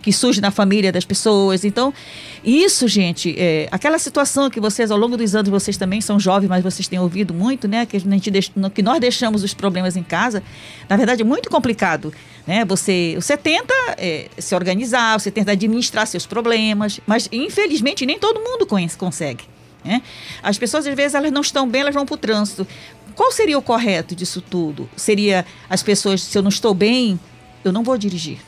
que 0.01 0.13
surgem 0.13 0.41
na 0.41 0.53
família 0.53 0.93
das 0.93 1.05
pessoas. 1.05 1.65
Então, 1.65 1.93
isso, 2.45 2.87
gente, 2.87 3.35
é, 3.37 3.69
aquela 3.73 3.99
situação 3.99 4.28
que 4.51 4.61
vocês, 4.61 4.91
ao 4.91 4.99
longo 4.99 5.17
dos 5.17 5.35
anos, 5.35 5.49
vocês 5.51 5.77
também 5.77 6.01
são 6.01 6.19
jovens, 6.19 6.49
mas 6.49 6.63
vocês 6.63 6.87
têm 6.87 6.99
ouvido 6.99 7.33
muito, 7.33 7.67
né? 7.67 7.87
Que, 7.87 7.97
a 7.97 8.01
gente 8.01 8.53
que 8.75 8.83
nós 8.83 9.01
deixamos 9.01 9.43
os 9.43 9.55
problemas 9.55 9.97
em 9.97 10.03
casa, 10.03 10.43
na 10.89 10.97
verdade, 10.97 11.23
é 11.23 11.25
muito 11.25 11.51
complicado. 11.51 12.13
Né? 12.47 12.65
Você, 12.65 13.15
você 13.17 13.37
tenta 13.37 13.75
é, 13.97 14.29
se 14.39 14.55
organizar, 14.55 15.19
você 15.19 15.31
tenta 15.31 15.53
administrar 15.53 16.07
seus 16.07 16.27
problemas, 16.27 17.01
mas 17.07 17.29
infelizmente 17.31 18.07
nem 18.07 18.19
todo 18.19 18.41
mundo 18.41 18.67
conhece, 18.67 18.97
consegue. 18.97 19.45
Né? 19.85 20.03
As 20.43 20.59
pessoas, 20.59 20.87
às 20.87 20.95
vezes, 20.95 21.15
elas 21.15 21.31
não 21.31 21.43
estão 21.43 21.69
bem, 21.69 21.83
elas 21.83 21.95
vão 21.95 22.07
para 22.07 22.15
o 22.15 22.19
trânsito. 22.19 22.67
Qual 23.15 23.33
seria 23.33 23.59
o 23.59 23.63
correto 23.63 24.15
disso 24.15 24.41
tudo? 24.41 24.89
Seria 24.97 25.45
as 25.69 25.83
pessoas, 25.83 26.23
se 26.23 26.39
eu 26.39 26.43
não 26.43 26.49
estou 26.49 26.73
bem, 26.73 27.19
eu 27.65 27.73
não 27.73 27.83
vou 27.83 27.99
dirigir. 27.99 28.39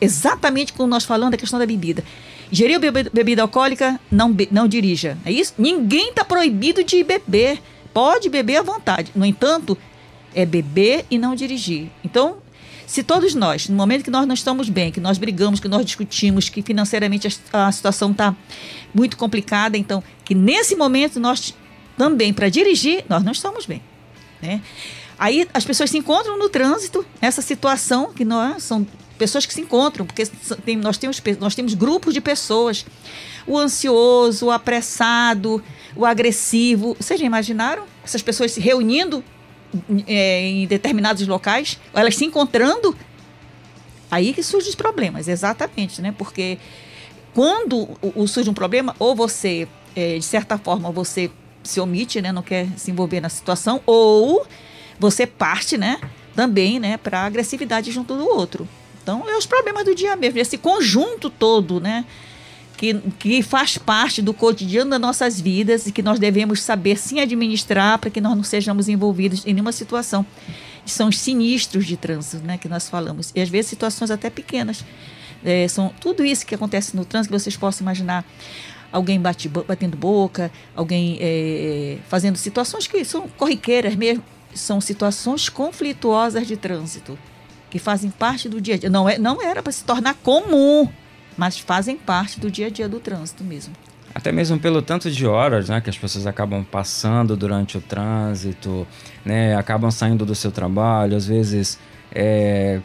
Exatamente 0.00 0.72
como 0.72 0.88
nós 0.88 1.04
falamos 1.04 1.30
da 1.30 1.36
questão 1.36 1.58
da 1.58 1.66
bebida. 1.66 2.04
Ingeriu 2.50 2.80
bebida 3.12 3.42
alcoólica, 3.42 4.00
não, 4.10 4.32
be 4.32 4.48
não 4.50 4.68
dirija. 4.68 5.18
É 5.24 5.32
isso? 5.32 5.54
Ninguém 5.58 6.10
está 6.10 6.24
proibido 6.24 6.84
de 6.84 7.02
beber. 7.02 7.60
Pode 7.92 8.28
beber 8.28 8.58
à 8.58 8.62
vontade. 8.62 9.10
No 9.14 9.24
entanto, 9.24 9.76
é 10.34 10.44
beber 10.44 11.04
e 11.10 11.18
não 11.18 11.34
dirigir. 11.34 11.88
Então, 12.04 12.36
se 12.86 13.02
todos 13.02 13.34
nós, 13.34 13.68
no 13.68 13.76
momento 13.76 14.04
que 14.04 14.10
nós 14.10 14.26
não 14.26 14.34
estamos 14.34 14.68
bem, 14.68 14.92
que 14.92 15.00
nós 15.00 15.18
brigamos, 15.18 15.58
que 15.58 15.66
nós 15.66 15.84
discutimos, 15.84 16.48
que 16.48 16.62
financeiramente 16.62 17.26
a, 17.52 17.66
a 17.66 17.72
situação 17.72 18.12
está 18.12 18.34
muito 18.94 19.16
complicada, 19.16 19.76
então, 19.76 20.02
que 20.24 20.34
nesse 20.34 20.76
momento 20.76 21.18
nós 21.18 21.54
também, 21.96 22.32
para 22.32 22.48
dirigir, 22.48 23.04
nós 23.08 23.24
não 23.24 23.32
estamos 23.32 23.66
bem. 23.66 23.82
Né? 24.40 24.60
Aí 25.18 25.48
as 25.52 25.64
pessoas 25.64 25.90
se 25.90 25.98
encontram 25.98 26.38
no 26.38 26.48
trânsito, 26.48 27.04
nessa 27.20 27.42
situação 27.42 28.12
que 28.12 28.24
nós 28.24 28.62
são 28.62 28.86
pessoas 29.18 29.46
que 29.46 29.54
se 29.54 29.60
encontram, 29.60 30.06
porque 30.06 30.26
tem, 30.64 30.76
nós, 30.76 30.98
temos, 30.98 31.22
nós 31.40 31.54
temos 31.54 31.74
grupos 31.74 32.14
de 32.14 32.20
pessoas. 32.20 32.86
O 33.46 33.56
ansioso, 33.58 34.46
o 34.46 34.50
apressado, 34.50 35.62
o 35.94 36.04
agressivo. 36.04 36.96
Vocês 36.98 37.18
já 37.18 37.26
imaginaram 37.26 37.84
essas 38.04 38.22
pessoas 38.22 38.52
se 38.52 38.60
reunindo 38.60 39.24
é, 40.06 40.42
em 40.42 40.66
determinados 40.66 41.26
locais? 41.26 41.78
Elas 41.94 42.16
se 42.16 42.24
encontrando? 42.24 42.96
Aí 44.10 44.32
que 44.32 44.42
surgem 44.42 44.68
os 44.68 44.74
problemas, 44.74 45.28
exatamente, 45.28 46.00
né? 46.00 46.14
Porque 46.16 46.58
quando 47.34 47.88
surge 48.26 48.48
um 48.48 48.54
problema, 48.54 48.94
ou 48.98 49.14
você, 49.14 49.68
é, 49.94 50.16
de 50.16 50.24
certa 50.24 50.56
forma, 50.56 50.90
você 50.90 51.30
se 51.62 51.80
omite, 51.80 52.22
né? 52.22 52.32
Não 52.32 52.42
quer 52.42 52.68
se 52.76 52.90
envolver 52.90 53.20
na 53.20 53.28
situação, 53.28 53.80
ou 53.84 54.46
você 54.98 55.26
parte, 55.26 55.76
né? 55.76 56.00
Também, 56.34 56.78
né? 56.78 56.96
Para 56.96 57.22
agressividade 57.22 57.90
junto 57.90 58.16
do 58.16 58.26
outro. 58.26 58.68
Então, 59.06 59.22
é 59.30 59.36
os 59.36 59.46
problemas 59.46 59.84
do 59.84 59.94
dia 59.94 60.16
mesmo, 60.16 60.40
esse 60.40 60.58
conjunto 60.58 61.30
todo, 61.30 61.80
né? 61.80 62.04
Que, 62.76 62.92
que 63.20 63.40
faz 63.40 63.78
parte 63.78 64.20
do 64.20 64.34
cotidiano 64.34 64.90
das 64.90 65.00
nossas 65.00 65.40
vidas 65.40 65.86
e 65.86 65.92
que 65.92 66.02
nós 66.02 66.18
devemos 66.18 66.60
saber 66.60 66.98
sim 66.98 67.20
administrar 67.20 68.00
para 68.00 68.10
que 68.10 68.20
nós 68.20 68.34
não 68.34 68.42
sejamos 68.42 68.88
envolvidos 68.88 69.46
em 69.46 69.54
nenhuma 69.54 69.70
situação. 69.70 70.26
São 70.84 71.08
os 71.08 71.20
sinistros 71.20 71.86
de 71.86 71.96
trânsito, 71.96 72.44
né? 72.44 72.58
Que 72.58 72.68
nós 72.68 72.88
falamos. 72.88 73.30
E 73.32 73.40
às 73.40 73.48
vezes 73.48 73.70
situações 73.70 74.10
até 74.10 74.28
pequenas. 74.28 74.84
É, 75.44 75.68
são 75.68 75.94
tudo 76.00 76.24
isso 76.24 76.44
que 76.44 76.56
acontece 76.56 76.96
no 76.96 77.04
trânsito 77.04 77.32
que 77.32 77.40
vocês 77.40 77.56
possam 77.56 77.84
imaginar 77.84 78.24
alguém 78.90 79.20
bate, 79.20 79.48
batendo 79.48 79.96
boca, 79.96 80.50
alguém 80.74 81.16
é, 81.20 81.98
fazendo 82.08 82.36
situações 82.36 82.88
que 82.88 83.04
são 83.04 83.28
corriqueiras 83.28 83.94
mesmo, 83.94 84.24
são 84.52 84.80
situações 84.80 85.48
conflituosas 85.48 86.44
de 86.44 86.56
trânsito 86.56 87.16
que 87.70 87.78
fazem 87.78 88.10
parte 88.10 88.48
do 88.48 88.60
dia 88.60 88.74
a 88.74 88.78
dia. 88.78 88.90
Não, 88.90 89.08
é, 89.08 89.18
não 89.18 89.42
era 89.42 89.62
para 89.62 89.72
se 89.72 89.84
tornar 89.84 90.14
comum, 90.14 90.88
mas 91.36 91.58
fazem 91.58 91.96
parte 91.96 92.40
do 92.40 92.50
dia 92.50 92.66
a 92.66 92.70
dia 92.70 92.88
do 92.88 93.00
trânsito 93.00 93.44
mesmo. 93.44 93.74
Até 94.14 94.32
mesmo 94.32 94.58
pelo 94.58 94.80
tanto 94.80 95.10
de 95.10 95.26
horas 95.26 95.68
né, 95.68 95.80
que 95.80 95.90
as 95.90 95.98
pessoas 95.98 96.26
acabam 96.26 96.64
passando 96.64 97.36
durante 97.36 97.76
o 97.76 97.80
trânsito, 97.80 98.86
né, 99.24 99.54
acabam 99.56 99.90
saindo 99.90 100.24
do 100.24 100.34
seu 100.34 100.50
trabalho, 100.50 101.16
às 101.16 101.26
vezes 101.26 101.78
é, 102.10 102.80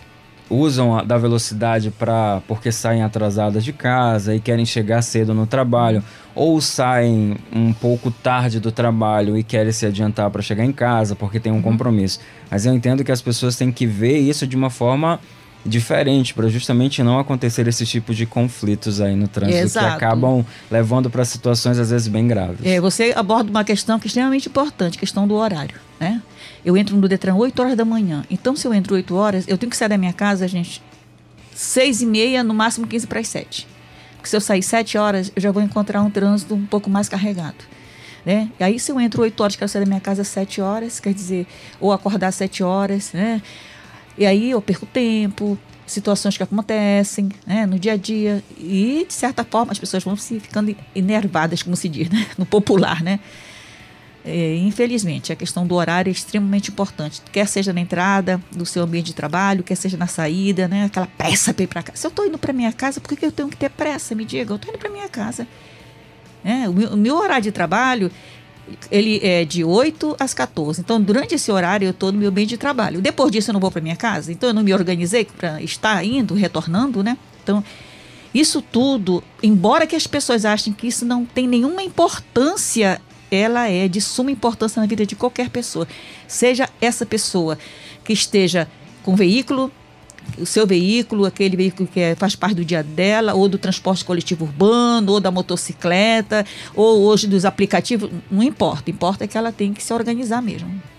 usam 0.51 0.97
a, 0.97 1.03
da 1.03 1.17
velocidade 1.17 1.89
para 1.89 2.41
porque 2.47 2.71
saem 2.71 3.01
atrasadas 3.01 3.63
de 3.63 3.71
casa 3.71 4.35
e 4.35 4.39
querem 4.39 4.65
chegar 4.65 5.01
cedo 5.01 5.33
no 5.33 5.47
trabalho, 5.47 6.03
ou 6.35 6.59
saem 6.59 7.37
um 7.53 7.71
pouco 7.71 8.11
tarde 8.11 8.59
do 8.59 8.71
trabalho 8.71 9.37
e 9.37 9.43
querem 9.43 9.71
se 9.71 9.85
adiantar 9.85 10.29
para 10.29 10.41
chegar 10.41 10.65
em 10.65 10.73
casa 10.73 11.15
porque 11.15 11.39
tem 11.39 11.51
um 11.51 11.55
uhum. 11.55 11.61
compromisso. 11.61 12.19
Mas 12.49 12.65
eu 12.65 12.73
entendo 12.73 13.03
que 13.03 13.11
as 13.11 13.21
pessoas 13.21 13.55
têm 13.55 13.71
que 13.71 13.85
ver 13.85 14.17
isso 14.17 14.45
de 14.45 14.55
uma 14.55 14.69
forma 14.69 15.19
diferente 15.65 16.33
para 16.33 16.47
justamente 16.49 17.03
não 17.03 17.19
acontecer 17.19 17.67
esse 17.67 17.85
tipo 17.85 18.13
de 18.13 18.25
conflitos 18.25 18.99
aí 18.99 19.15
no 19.15 19.27
trânsito 19.27 19.59
Exato. 19.59 19.87
que 19.87 19.93
acabam 19.93 20.45
levando 20.69 21.09
para 21.09 21.23
situações 21.23 21.77
às 21.77 21.91
vezes 21.91 22.07
bem 22.07 22.27
graves. 22.27 22.59
É, 22.63 22.81
você 22.81 23.13
aborda 23.15 23.49
uma 23.49 23.63
questão 23.63 23.99
que 23.99 24.05
é 24.05 24.09
extremamente 24.09 24.49
importante, 24.49 24.97
questão 24.97 25.27
do 25.27 25.35
horário, 25.35 25.75
né? 25.99 26.21
Eu 26.63 26.77
entro 26.77 26.95
no 26.95 27.07
Detran 27.07 27.35
8 27.35 27.59
horas 27.61 27.77
da 27.77 27.85
manhã. 27.85 28.23
Então, 28.29 28.55
se 28.55 28.67
eu 28.67 28.73
entro 28.73 28.95
8 28.95 29.15
horas, 29.15 29.45
eu 29.47 29.57
tenho 29.57 29.69
que 29.69 29.77
sair 29.77 29.89
da 29.89 29.97
minha 29.97 30.13
casa, 30.13 30.47
gente, 30.47 30.81
6 31.53 32.01
e 32.01 32.05
meia, 32.05 32.43
no 32.43 32.53
máximo 32.53 32.87
15 32.87 33.07
para 33.07 33.19
as 33.19 33.27
7. 33.27 33.67
Porque 34.15 34.29
se 34.29 34.35
eu 34.35 34.41
sair 34.41 34.61
7 34.61 34.97
horas, 34.97 35.31
eu 35.35 35.41
já 35.41 35.51
vou 35.51 35.63
encontrar 35.63 36.01
um 36.01 36.09
trânsito 36.09 36.53
um 36.53 36.65
pouco 36.65 36.89
mais 36.89 37.09
carregado. 37.09 37.63
Né? 38.23 38.49
E 38.59 38.63
aí, 38.63 38.79
se 38.79 38.91
eu 38.91 38.99
entro 38.99 39.23
8 39.23 39.41
horas, 39.41 39.55
quero 39.55 39.67
sair 39.67 39.81
da 39.81 39.87
minha 39.87 39.99
casa 39.99 40.23
7 40.23 40.61
horas, 40.61 40.99
quer 40.99 41.13
dizer, 41.13 41.47
ou 41.79 41.91
acordar 41.91 42.31
7 42.31 42.63
horas, 42.63 43.11
né? 43.13 43.41
E 44.17 44.25
aí 44.25 44.51
eu 44.51 44.61
perco 44.61 44.85
tempo, 44.85 45.57
situações 45.87 46.37
que 46.37 46.43
acontecem 46.43 47.29
né, 47.45 47.65
no 47.65 47.79
dia 47.79 47.93
a 47.93 47.97
dia. 47.97 48.43
E, 48.57 49.05
de 49.07 49.13
certa 49.13 49.43
forma, 49.43 49.71
as 49.71 49.79
pessoas 49.79 50.03
vão 50.03 50.15
se 50.15 50.39
ficando 50.39 50.75
enervadas, 50.95 51.63
como 51.63 51.75
se 51.75 51.89
diz, 51.89 52.09
né? 52.09 52.27
no 52.37 52.45
popular, 52.45 53.01
né? 53.01 53.19
É, 54.23 54.55
infelizmente, 54.57 55.33
a 55.33 55.35
questão 55.35 55.65
do 55.65 55.73
horário 55.73 56.09
é 56.09 56.11
extremamente 56.11 56.69
importante, 56.69 57.21
quer 57.31 57.47
seja 57.47 57.73
na 57.73 57.81
entrada 57.81 58.39
do 58.51 58.65
seu 58.67 58.83
ambiente 58.83 59.07
de 59.07 59.15
trabalho, 59.15 59.63
quer 59.63 59.75
seja 59.75 59.97
na 59.97 60.05
saída, 60.05 60.67
né? 60.67 60.85
Aquela 60.85 61.07
pressa 61.07 61.53
para 61.53 61.63
ir 61.63 61.67
para 61.67 61.81
casa. 61.81 61.97
Se 61.97 62.05
eu 62.05 62.09
estou 62.09 62.25
indo 62.27 62.37
para 62.37 62.53
minha 62.53 62.71
casa, 62.71 63.01
por 63.01 63.17
que 63.17 63.25
eu 63.25 63.31
tenho 63.31 63.49
que 63.49 63.57
ter 63.57 63.69
pressa? 63.69 64.13
Me 64.13 64.23
diga, 64.23 64.51
eu 64.51 64.57
estou 64.57 64.71
indo 64.71 64.77
para 64.77 64.89
minha 64.89 65.09
casa. 65.09 65.47
É, 66.43 66.69
o, 66.69 66.73
meu, 66.73 66.89
o, 66.89 66.97
meu, 66.97 67.17
horário 67.17 67.43
de 67.43 67.51
trabalho 67.51 68.11
ele 68.91 69.19
é 69.23 69.43
de 69.43 69.63
8 69.63 70.15
às 70.19 70.33
14. 70.33 70.81
Então, 70.81 71.01
durante 71.01 71.35
esse 71.35 71.51
horário, 71.51 71.85
eu 71.85 71.91
estou 71.91 72.11
no 72.11 72.19
meu 72.19 72.29
ambiente 72.29 72.49
de 72.49 72.57
trabalho. 72.57 73.01
Depois 73.01 73.31
disso, 73.31 73.49
eu 73.49 73.53
não 73.53 73.59
vou 73.59 73.71
para 73.71 73.81
minha 73.81 73.95
casa. 73.95 74.31
Então, 74.31 74.49
eu 74.49 74.53
não 74.53 74.63
me 74.63 74.73
organizei 74.73 75.25
para 75.25 75.61
estar 75.61 76.03
indo, 76.05 76.35
retornando, 76.35 77.03
né? 77.03 77.17
Então, 77.43 77.63
isso 78.33 78.61
tudo, 78.61 79.23
embora 79.41 79.85
que 79.85 79.95
as 79.95 80.07
pessoas 80.07 80.45
achem 80.45 80.71
que 80.71 80.87
isso 80.87 81.05
não 81.05 81.25
tem 81.25 81.47
nenhuma 81.47 81.83
importância 81.83 83.01
ela 83.31 83.69
é 83.69 83.87
de 83.87 84.01
suma 84.01 84.29
importância 84.29 84.79
na 84.79 84.85
vida 84.85 85.05
de 85.05 85.15
qualquer 85.15 85.49
pessoa. 85.49 85.87
Seja 86.27 86.69
essa 86.81 87.05
pessoa 87.05 87.57
que 88.03 88.11
esteja 88.11 88.67
com 89.01 89.15
veículo, 89.15 89.71
o 90.37 90.45
seu 90.45 90.67
veículo, 90.67 91.25
aquele 91.25 91.55
veículo 91.55 91.87
que 91.91 91.99
é, 91.99 92.15
faz 92.15 92.35
parte 92.35 92.55
do 92.55 92.65
dia 92.65 92.83
dela, 92.83 93.33
ou 93.33 93.47
do 93.47 93.57
transporte 93.57 94.05
coletivo 94.05 94.45
urbano, 94.45 95.13
ou 95.13 95.19
da 95.19 95.31
motocicleta, 95.31 96.45
ou 96.75 97.01
hoje 97.01 97.27
dos 97.27 97.45
aplicativos, 97.45 98.09
não 98.29 98.43
importa. 98.43 98.91
Importa 98.91 99.23
é 99.23 99.27
que 99.27 99.37
ela 99.37 99.51
tem 99.51 99.73
que 99.73 99.83
se 99.83 99.93
organizar 99.93 100.41
mesmo. 100.41 100.90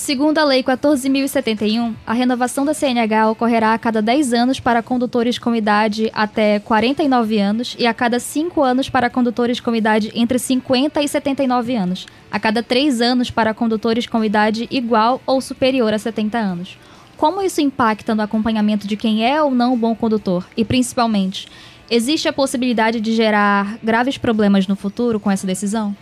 Segundo 0.00 0.38
a 0.38 0.44
Lei 0.44 0.62
14.071, 0.62 1.94
a 2.06 2.14
renovação 2.14 2.64
da 2.64 2.72
CNH 2.72 3.32
ocorrerá 3.32 3.74
a 3.74 3.78
cada 3.78 4.00
10 4.00 4.32
anos 4.32 4.58
para 4.58 4.82
condutores 4.82 5.38
com 5.38 5.54
idade 5.54 6.10
até 6.14 6.58
49 6.58 7.38
anos 7.38 7.76
e 7.78 7.86
a 7.86 7.92
cada 7.92 8.18
5 8.18 8.62
anos 8.62 8.88
para 8.88 9.10
condutores 9.10 9.60
com 9.60 9.74
idade 9.74 10.10
entre 10.14 10.38
50 10.38 11.02
e 11.02 11.06
79 11.06 11.76
anos, 11.76 12.06
a 12.30 12.40
cada 12.40 12.62
3 12.62 13.02
anos 13.02 13.30
para 13.30 13.52
condutores 13.52 14.06
com 14.06 14.24
idade 14.24 14.66
igual 14.70 15.20
ou 15.26 15.38
superior 15.38 15.92
a 15.92 15.98
70 15.98 16.38
anos. 16.38 16.78
Como 17.18 17.42
isso 17.42 17.60
impacta 17.60 18.14
no 18.14 18.22
acompanhamento 18.22 18.88
de 18.88 18.96
quem 18.96 19.22
é 19.22 19.42
ou 19.42 19.50
não 19.50 19.74
um 19.74 19.78
bom 19.78 19.94
condutor? 19.94 20.48
E 20.56 20.64
principalmente, 20.64 21.46
existe 21.90 22.26
a 22.26 22.32
possibilidade 22.32 23.02
de 23.02 23.14
gerar 23.14 23.78
graves 23.82 24.16
problemas 24.16 24.66
no 24.66 24.76
futuro 24.76 25.20
com 25.20 25.30
essa 25.30 25.46
decisão? 25.46 25.94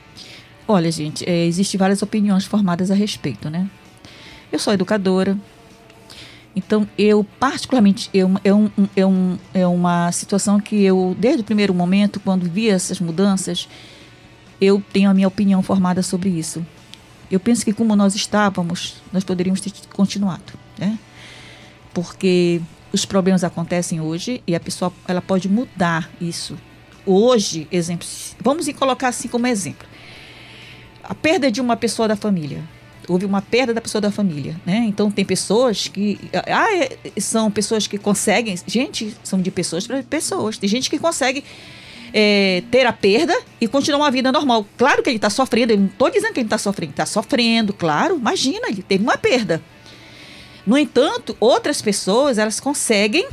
Olha, 0.69 0.93
gente, 0.93 1.29
é, 1.29 1.47
existem 1.47 1.77
várias 1.77 2.01
opiniões 2.01 2.45
formadas 2.45 2.93
a 2.93 2.95
respeito, 2.95 3.51
né? 3.51 3.69
Eu 4.51 4.59
sou 4.59 4.73
educadora, 4.73 5.37
então 6.59 6.89
eu 6.99 7.25
particularmente 7.39 8.11
eu, 8.13 8.29
é, 8.43 8.53
um, 8.53 8.69
é, 8.97 9.07
um, 9.07 9.39
é 9.55 9.67
uma 9.67 10.11
situação 10.11 10.59
que 10.59 10.83
eu 10.83 11.15
desde 11.17 11.43
o 11.43 11.45
primeiro 11.45 11.73
momento 11.73 12.19
quando 12.19 12.51
vi 12.51 12.69
essas 12.69 12.99
mudanças 12.99 13.69
eu 14.61 14.83
tenho 14.93 15.09
a 15.09 15.15
minha 15.15 15.29
opinião 15.29 15.63
formada 15.63 16.03
sobre 16.03 16.31
isso. 16.31 16.67
Eu 17.31 17.39
penso 17.39 17.65
que 17.65 17.73
como 17.73 17.95
nós 17.95 18.17
estávamos 18.17 18.97
nós 19.13 19.23
poderíamos 19.23 19.61
ter 19.61 19.73
continuado, 19.93 20.55
né? 20.77 20.99
Porque 21.95 22.61
os 22.93 23.05
problemas 23.05 23.45
acontecem 23.45 24.01
hoje 24.01 24.43
e 24.45 24.57
a 24.57 24.61
pessoa 24.61 24.93
ela 25.07 25.23
pode 25.23 25.49
mudar 25.49 26.11
isso. 26.21 26.59
Hoje, 27.07 27.69
exemplo, 27.71 28.07
vamos 28.41 28.69
colocar 28.73 29.09
assim 29.09 29.29
como 29.29 29.47
exemplo. 29.47 29.87
A 31.05 31.15
perda 31.15 31.53
de 31.53 31.61
uma 31.61 31.77
pessoa 31.77 32.09
da 32.09 32.17
família 32.17 32.65
houve 33.09 33.25
uma 33.25 33.41
perda 33.41 33.73
da 33.73 33.81
pessoa 33.81 34.01
da 34.01 34.11
família, 34.11 34.57
né? 34.65 34.85
Então 34.87 35.11
tem 35.11 35.25
pessoas 35.25 35.89
que 35.89 36.19
ah, 36.33 36.75
é, 36.75 37.21
são 37.21 37.51
pessoas 37.51 37.87
que 37.87 37.99
conseguem, 37.99 38.55
gente, 38.67 39.15
são 39.25 39.41
de 39.41 39.51
pessoas 39.51 39.87
para 39.87 40.03
pessoas. 40.03 40.59
Tem 40.59 40.69
gente 40.69 40.91
que 40.91 40.99
consegue 40.99 41.43
é, 42.13 42.63
ter 42.71 42.87
a 42.87 42.93
perda 42.93 43.37
e 43.61 43.67
continuar 43.67 44.01
uma 44.01 44.11
vida 44.11 44.31
normal. 44.31 44.67
Claro 44.77 45.03
que 45.03 45.09
ele 45.11 45.17
está 45.17 45.31
sofrendo, 45.31 45.73
eu 45.73 45.79
não 45.79 45.87
estou 45.87 46.11
dizendo 46.11 46.33
que 46.33 46.41
ele 46.41 46.47
está 46.47 46.59
sofrendo, 46.59 46.91
está 46.91 47.07
sofrendo, 47.07 47.73
claro, 47.73 48.17
imagina, 48.17 48.69
ele 48.69 48.83
teve 48.83 49.03
uma 49.03 49.17
perda. 49.17 49.63
No 50.67 50.77
entanto, 50.77 51.37
outras 51.41 51.81
pessoas, 51.81 52.37
elas 52.37 52.61
conseguem 52.61 53.27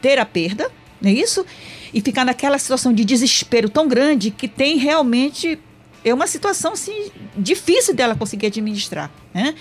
ter 0.00 0.18
a 0.18 0.24
perda, 0.24 0.70
não 1.00 1.10
é 1.10 1.14
isso? 1.14 1.44
E 1.92 2.00
ficar 2.00 2.24
naquela 2.24 2.58
situação 2.58 2.92
de 2.92 3.04
desespero 3.04 3.68
tão 3.68 3.88
grande 3.88 4.30
que 4.30 4.46
tem 4.46 4.76
realmente 4.78 5.58
é 6.04 6.12
uma 6.12 6.26
situação 6.26 6.72
assim, 6.72 7.10
difícil 7.36 7.94
dela 7.94 8.14
conseguir 8.14 8.46
administrar. 8.46 9.10
Né? 9.32 9.54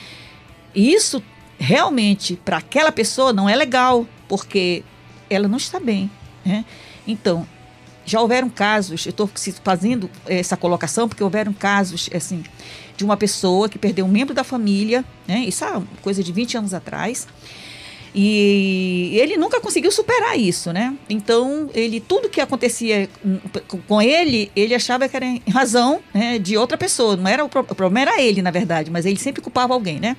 E 0.76 0.94
isso 0.94 1.24
realmente 1.58 2.36
para 2.36 2.58
aquela 2.58 2.92
pessoa 2.92 3.32
não 3.32 3.48
é 3.48 3.56
legal, 3.56 4.06
porque 4.28 4.84
ela 5.30 5.48
não 5.48 5.58
está 5.58 5.80
bem. 5.80 6.12
Né? 6.46 6.66
Então, 7.08 7.48
já 8.06 8.20
houveram 8.20 8.50
casos, 8.50 9.06
eu 9.06 9.12
estou 9.12 9.30
fazendo 9.64 10.10
essa 10.26 10.58
colocação 10.58 11.08
porque 11.08 11.24
houveram 11.24 11.54
casos 11.54 12.10
assim 12.14 12.44
de 12.98 13.04
uma 13.04 13.16
pessoa 13.16 13.70
que 13.70 13.80
perdeu 13.80 14.06
um 14.06 14.10
membro 14.10 14.34
da 14.34 14.44
família, 14.44 15.04
né? 15.28 15.40
isso 15.40 15.64
é 15.64 15.82
coisa 16.02 16.22
de 16.22 16.32
20 16.32 16.58
anos 16.58 16.74
atrás, 16.74 17.28
e 18.16 19.18
ele 19.20 19.38
nunca 19.38 19.60
conseguiu 19.60 19.92
superar 19.92 20.38
isso, 20.38 20.72
né? 20.72 20.96
Então, 21.10 21.70
ele 21.74 22.00
tudo 22.00 22.30
que 22.30 22.40
acontecia 22.40 23.10
com 23.88 24.02
ele, 24.02 24.52
ele 24.56 24.76
achava 24.76 25.10
que 25.10 25.16
era 25.16 25.26
em 25.26 25.42
razão 25.50 26.00
né, 26.14 26.38
de 26.38 26.56
outra 26.56 26.78
pessoa. 26.78 27.16
Não 27.16 27.28
era 27.28 27.44
o, 27.44 27.48
o 27.48 27.76
problema 27.76 28.02
era 28.12 28.22
ele, 28.22 28.42
na 28.42 28.52
verdade, 28.52 28.92
mas 28.92 29.08
ele 29.08 29.18
sempre 29.18 29.42
culpava 29.42 29.74
alguém, 29.74 30.00
né? 30.00 30.16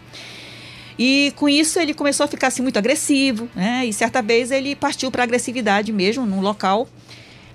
E 0.98 1.32
com 1.36 1.48
isso 1.48 1.78
ele 1.78 1.94
começou 1.94 2.24
a 2.24 2.26
ficar 2.26 2.48
assim, 2.48 2.62
muito 2.62 2.78
agressivo, 2.78 3.48
né? 3.54 3.86
E 3.86 3.92
certa 3.92 4.20
vez 4.20 4.50
ele 4.50 4.74
partiu 4.74 5.10
para 5.10 5.22
agressividade 5.22 5.92
mesmo 5.92 6.26
num 6.26 6.40
local, 6.40 6.88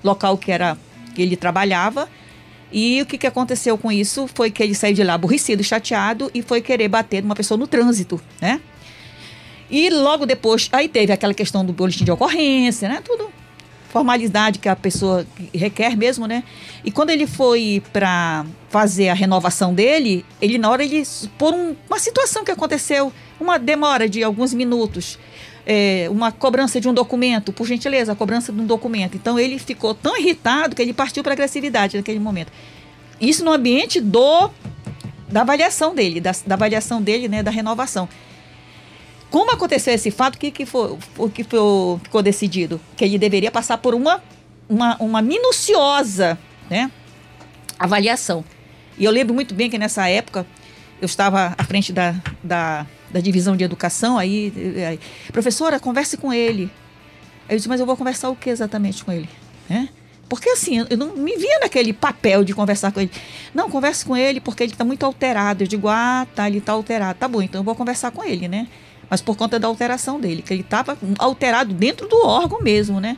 local 0.01 0.37
que 0.37 0.51
era 0.51 0.77
que 1.13 1.21
ele 1.21 1.35
trabalhava. 1.35 2.07
E 2.71 3.01
o 3.01 3.05
que, 3.05 3.17
que 3.17 3.27
aconteceu 3.27 3.77
com 3.77 3.91
isso 3.91 4.29
foi 4.33 4.51
que 4.51 4.61
ele 4.61 4.75
saiu 4.75 4.93
de 4.93 5.03
lá 5.03 5.15
aborrecido, 5.15 5.63
chateado 5.63 6.29
e 6.33 6.41
foi 6.41 6.61
querer 6.61 6.87
bater 6.87 7.23
numa 7.23 7.35
pessoa 7.35 7.57
no 7.57 7.67
trânsito, 7.67 8.21
né? 8.39 8.61
E 9.69 9.89
logo 9.89 10.25
depois, 10.25 10.67
aí 10.71 10.87
teve 10.87 11.13
aquela 11.13 11.33
questão 11.33 11.65
do 11.65 11.71
boletim 11.71 12.03
de 12.03 12.11
ocorrência, 12.11 12.89
né? 12.89 13.01
Tudo 13.03 13.29
formalidade 13.89 14.59
que 14.59 14.69
a 14.69 14.75
pessoa 14.75 15.25
requer 15.53 15.97
mesmo, 15.97 16.27
né? 16.27 16.43
E 16.85 16.91
quando 16.91 17.09
ele 17.09 17.25
foi 17.27 17.81
para 17.91 18.45
fazer 18.69 19.09
a 19.09 19.13
renovação 19.13 19.73
dele, 19.73 20.23
ele 20.41 20.57
na 20.57 20.69
hora 20.69 20.83
ele 20.83 21.03
por 21.37 21.53
um, 21.53 21.75
uma 21.87 21.99
situação 21.99 22.43
que 22.43 22.51
aconteceu, 22.51 23.11
uma 23.39 23.57
demora 23.57 24.07
de 24.07 24.23
alguns 24.23 24.53
minutos, 24.53 25.17
é, 25.65 26.07
uma 26.11 26.31
cobrança 26.31 26.79
de 26.79 26.87
um 26.87 26.93
documento, 26.93 27.51
por 27.51 27.65
gentileza, 27.65 28.11
a 28.11 28.15
cobrança 28.15 28.53
de 28.53 28.61
um 28.61 28.65
documento. 28.65 29.17
Então 29.17 29.39
ele 29.39 29.57
ficou 29.57 29.93
tão 29.93 30.17
irritado 30.17 30.75
que 30.75 30.81
ele 30.81 30.93
partiu 30.93 31.23
para 31.23 31.33
agressividade 31.33 31.97
naquele 31.97 32.19
momento. 32.19 32.51
Isso 33.19 33.43
no 33.43 33.51
ambiente 33.51 33.99
do 33.99 34.49
da 35.27 35.41
avaliação 35.41 35.93
dele, 35.93 36.19
da, 36.19 36.31
da 36.45 36.55
avaliação 36.55 37.01
dele, 37.01 37.27
né, 37.27 37.43
da 37.43 37.51
renovação. 37.51 38.09
Como 39.29 39.51
aconteceu 39.51 39.93
esse 39.93 40.09
fato? 40.09 40.35
O 40.35 40.37
que, 40.39 40.51
que, 40.51 40.65
foi, 40.65 40.97
o 41.17 41.29
que 41.29 41.43
foi, 41.43 41.99
ficou 42.03 42.21
decidido? 42.21 42.81
Que 42.95 43.05
ele 43.05 43.17
deveria 43.17 43.51
passar 43.51 43.77
por 43.77 43.93
uma, 43.93 44.21
uma, 44.67 44.97
uma 44.97 45.21
minuciosa 45.21 46.37
né, 46.69 46.91
avaliação. 47.77 48.43
E 48.97 49.05
eu 49.05 49.11
lembro 49.11 49.33
muito 49.33 49.53
bem 49.53 49.69
que 49.69 49.77
nessa 49.77 50.07
época 50.09 50.45
eu 51.01 51.05
estava 51.05 51.53
à 51.57 51.63
frente 51.63 51.93
da, 51.93 52.15
da, 52.43 52.85
da 53.09 53.19
divisão 53.19 53.55
de 53.55 53.63
educação, 53.63 54.17
aí, 54.17 54.51
aí, 54.87 54.99
professora, 55.31 55.79
converse 55.79 56.17
com 56.17 56.33
ele. 56.33 56.69
Aí 57.47 57.55
eu 57.55 57.57
disse, 57.57 57.69
mas 57.69 57.79
eu 57.79 57.85
vou 57.85 57.95
conversar 57.95 58.29
o 58.29 58.35
que 58.35 58.49
exatamente 58.49 59.03
com 59.05 59.11
ele? 59.11 59.29
Né? 59.69 59.89
Porque 60.27 60.49
assim, 60.49 60.85
eu 60.89 60.97
não 60.97 61.15
me 61.15 61.35
via 61.37 61.59
naquele 61.59 61.93
papel 61.93 62.43
de 62.43 62.53
conversar 62.53 62.91
com 62.91 62.99
ele. 62.99 63.11
Não, 63.53 63.69
converse 63.69 64.05
com 64.05 64.15
ele 64.15 64.39
porque 64.39 64.61
ele 64.61 64.73
está 64.73 64.83
muito 64.83 65.03
alterado. 65.03 65.63
Eu 65.63 65.67
digo, 65.67 65.87
ah, 65.87 66.27
tá, 66.35 66.47
ele 66.47 66.59
está 66.59 66.73
alterado. 66.73 67.17
Tá 67.17 67.27
bom, 67.27 67.41
então 67.41 67.61
eu 67.61 67.65
vou 67.65 67.73
conversar 67.73 68.11
com 68.11 68.23
ele, 68.23 68.47
né? 68.47 68.67
Mas 69.09 69.21
por 69.21 69.35
conta 69.35 69.59
da 69.59 69.67
alteração 69.67 70.19
dele, 70.19 70.41
que 70.41 70.53
ele 70.53 70.61
estava 70.61 70.97
alterado 71.17 71.73
dentro 71.73 72.07
do 72.07 72.25
órgão 72.25 72.61
mesmo, 72.61 72.99
né? 72.99 73.17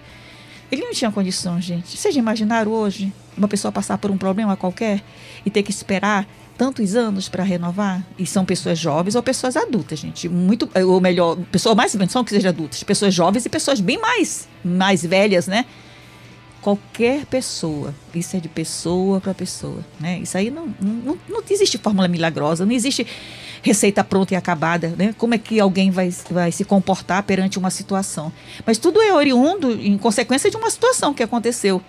Ele 0.72 0.84
não 0.84 0.92
tinha 0.92 1.12
condição, 1.12 1.60
gente. 1.60 1.98
Vocês 1.98 2.16
imaginaram 2.16 2.72
hoje 2.72 3.12
uma 3.38 3.48
pessoa 3.48 3.72
passar 3.72 3.98
por 3.98 4.10
um 4.10 4.18
problema 4.18 4.56
qualquer 4.56 5.04
e 5.46 5.50
ter 5.50 5.64
que 5.64 5.72
esperar 5.72 6.26
tantos 6.58 6.96
anos 6.96 7.28
para 7.28 7.44
renovar? 7.44 8.06
E 8.18 8.26
são 8.26 8.46
pessoas 8.46 8.80
jovens 8.80 9.16
ou 9.16 9.22
pessoas 9.22 9.58
adultas, 9.58 10.00
gente. 10.00 10.30
Muito, 10.30 10.70
ou 10.88 11.02
melhor, 11.02 11.36
pessoas 11.52 11.76
mais 11.76 11.92
são 12.10 12.24
que 12.24 12.30
sejam 12.30 12.50
adultas, 12.50 12.84
pessoas 12.84 13.14
jovens 13.14 13.46
e 13.46 13.50
pessoas 13.50 13.82
bem 13.82 14.00
mais, 14.00 14.48
mais 14.64 15.06
velhas, 15.06 15.46
né? 15.46 15.66
Qualquer 16.62 17.26
pessoa, 17.26 17.94
isso 18.14 18.38
é 18.38 18.40
de 18.40 18.48
pessoa 18.48 19.20
para 19.20 19.34
pessoa, 19.34 19.84
né? 20.00 20.20
Isso 20.20 20.38
aí 20.38 20.50
não, 20.50 20.74
não, 20.80 21.18
não 21.28 21.44
existe 21.50 21.78
fórmula 21.80 22.08
milagrosa, 22.08 22.66
não 22.66 22.72
existe 22.72 23.06
receita 23.62 24.04
pronta 24.04 24.34
e 24.34 24.38
acabada, 24.38 24.90
né? 24.98 25.14
Como 25.18 25.34
é 25.34 25.38
que 25.38 25.60
alguém 25.60 25.92
vai, 25.92 26.10
vai 26.30 26.52
se 26.52 26.66
comportar 26.66 27.24
perante 27.24 27.60
uma 27.60 27.70
situação? 27.70 28.32
Mas 28.66 28.78
tudo 28.78 29.02
é 29.02 29.14
oriundo 29.14 29.72
em 29.74 29.98
consequência 29.98 30.50
de 30.50 30.58
uma 30.58 30.70
situação 30.70 31.14
que 31.14 31.22
aconteceu. 31.22 31.82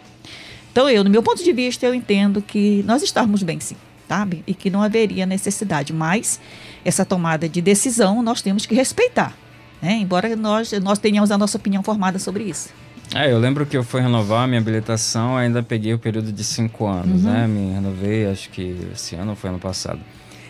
Então, 0.70 0.88
eu, 0.88 1.04
no 1.04 1.10
meu 1.10 1.22
ponto 1.22 1.42
de 1.42 1.52
vista, 1.52 1.86
eu 1.86 1.94
entendo 1.94 2.40
que 2.40 2.82
nós 2.86 3.02
estamos 3.02 3.42
bem, 3.42 3.60
sim, 3.60 3.76
sabe? 4.08 4.42
E 4.46 4.54
que 4.54 4.70
não 4.70 4.82
haveria 4.82 5.26
necessidade. 5.26 5.92
Mas 5.92 6.40
essa 6.84 7.04
tomada 7.04 7.48
de 7.48 7.60
decisão 7.60 8.22
nós 8.22 8.42
temos 8.42 8.66
que 8.66 8.74
respeitar, 8.74 9.36
né? 9.80 9.92
Embora 9.94 10.34
nós, 10.36 10.72
nós 10.82 10.98
tenhamos 10.98 11.30
a 11.30 11.38
nossa 11.38 11.56
opinião 11.56 11.82
formada 11.82 12.18
sobre 12.18 12.44
isso. 12.44 12.70
É, 13.14 13.30
eu 13.30 13.38
lembro 13.38 13.66
que 13.66 13.76
eu 13.76 13.84
fui 13.84 14.00
renovar 14.00 14.44
a 14.44 14.46
minha 14.46 14.60
habilitação, 14.60 15.36
ainda 15.36 15.62
peguei 15.62 15.92
o 15.92 15.98
período 15.98 16.32
de 16.32 16.42
cinco 16.42 16.86
anos, 16.86 17.24
uhum. 17.24 17.30
né? 17.30 17.46
Me 17.46 17.74
renovei, 17.74 18.26
acho 18.26 18.48
que 18.48 18.74
esse 18.94 19.14
ano 19.14 19.30
ou 19.30 19.36
foi 19.36 19.50
ano 19.50 19.58
passado. 19.58 20.00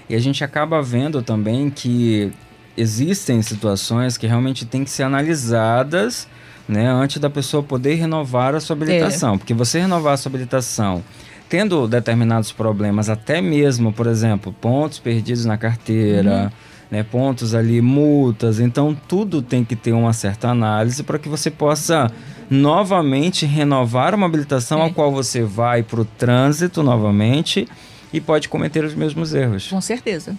E 0.08 0.14
a 0.14 0.18
gente 0.18 0.42
acaba 0.44 0.82
vendo 0.82 1.22
também 1.22 1.70
que 1.70 2.32
existem 2.76 3.42
situações 3.42 4.16
que 4.16 4.26
realmente 4.26 4.64
têm 4.64 4.84
que 4.84 4.90
ser 4.90 5.02
analisadas 5.02 6.26
né, 6.68 6.88
antes 6.88 7.18
da 7.18 7.28
pessoa 7.28 7.62
poder 7.62 7.94
renovar 7.94 8.54
a 8.54 8.60
sua 8.60 8.74
habilitação. 8.74 9.34
É. 9.34 9.38
Porque 9.38 9.54
você 9.54 9.80
renovar 9.80 10.14
a 10.14 10.16
sua 10.16 10.30
habilitação 10.30 11.02
tendo 11.48 11.86
determinados 11.86 12.50
problemas, 12.50 13.10
até 13.10 13.42
mesmo, 13.42 13.92
por 13.92 14.06
exemplo, 14.06 14.54
pontos 14.58 14.98
perdidos 14.98 15.44
na 15.44 15.58
carteira, 15.58 16.44
uhum. 16.44 16.50
né, 16.90 17.02
pontos 17.02 17.54
ali, 17.54 17.82
multas, 17.82 18.58
então 18.58 18.96
tudo 19.06 19.42
tem 19.42 19.62
que 19.62 19.76
ter 19.76 19.92
uma 19.92 20.14
certa 20.14 20.48
análise 20.48 21.02
para 21.02 21.18
que 21.18 21.28
você 21.28 21.50
possa 21.50 22.10
novamente 22.48 23.44
renovar 23.44 24.14
uma 24.14 24.24
habilitação 24.24 24.82
é. 24.82 24.86
a 24.86 24.90
qual 24.94 25.12
você 25.12 25.42
vai 25.42 25.82
para 25.82 26.00
o 26.00 26.06
trânsito 26.06 26.82
novamente 26.82 27.68
e 28.12 28.20
pode 28.20 28.48
cometer 28.48 28.84
os 28.84 28.94
mesmos 28.94 29.34
erros. 29.34 29.68
Com 29.68 29.80
certeza. 29.80 30.36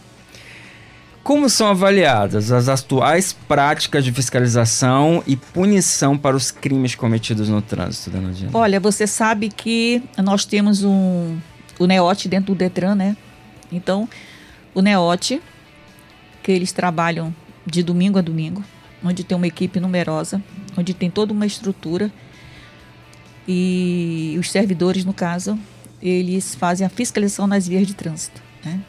Como 1.24 1.50
são 1.50 1.68
avaliadas 1.68 2.52
as 2.52 2.68
atuais 2.68 3.32
práticas 3.32 4.04
de 4.04 4.12
fiscalização 4.12 5.24
e 5.26 5.38
punição 5.38 6.18
para 6.18 6.36
os 6.36 6.52
crimes 6.52 6.96
cometidos 6.96 7.48
no 7.48 7.62
trânsito, 7.62 8.10
dona 8.10 8.34
Dina? 8.34 8.52
Olha, 8.54 8.78
você 8.78 9.08
sabe 9.08 9.48
que 9.48 10.04
nós 10.22 10.44
temos 10.44 10.84
um, 10.84 11.38
o 11.80 11.86
NEOT 11.88 12.28
dentro 12.28 12.54
do 12.54 12.58
DETRAN, 12.58 12.96
né? 12.96 13.16
Então, 13.72 14.08
o 14.76 14.82
NEOT, 14.82 15.42
que 16.44 16.52
eles 16.52 16.74
trabalham 16.74 17.34
de 17.66 17.82
domingo 17.82 18.20
a 18.20 18.22
domingo, 18.22 18.62
onde 19.02 19.24
tem 19.24 19.38
uma 19.38 19.48
equipe 19.48 19.80
numerosa, 19.80 20.44
onde 20.78 20.94
tem 20.94 21.10
toda 21.10 21.32
uma 21.32 21.46
estrutura 21.46 22.12
e 23.48 24.36
os 24.38 24.52
servidores, 24.52 25.06
no 25.06 25.14
caso, 25.14 25.58
eles 26.04 26.54
fazem 26.54 26.86
a 26.86 26.90
fiscalização 26.90 27.48
nas 27.48 27.66
vias 27.66 27.88
de 27.88 27.94
trânsito. 27.94 28.42
Né? 28.64 28.82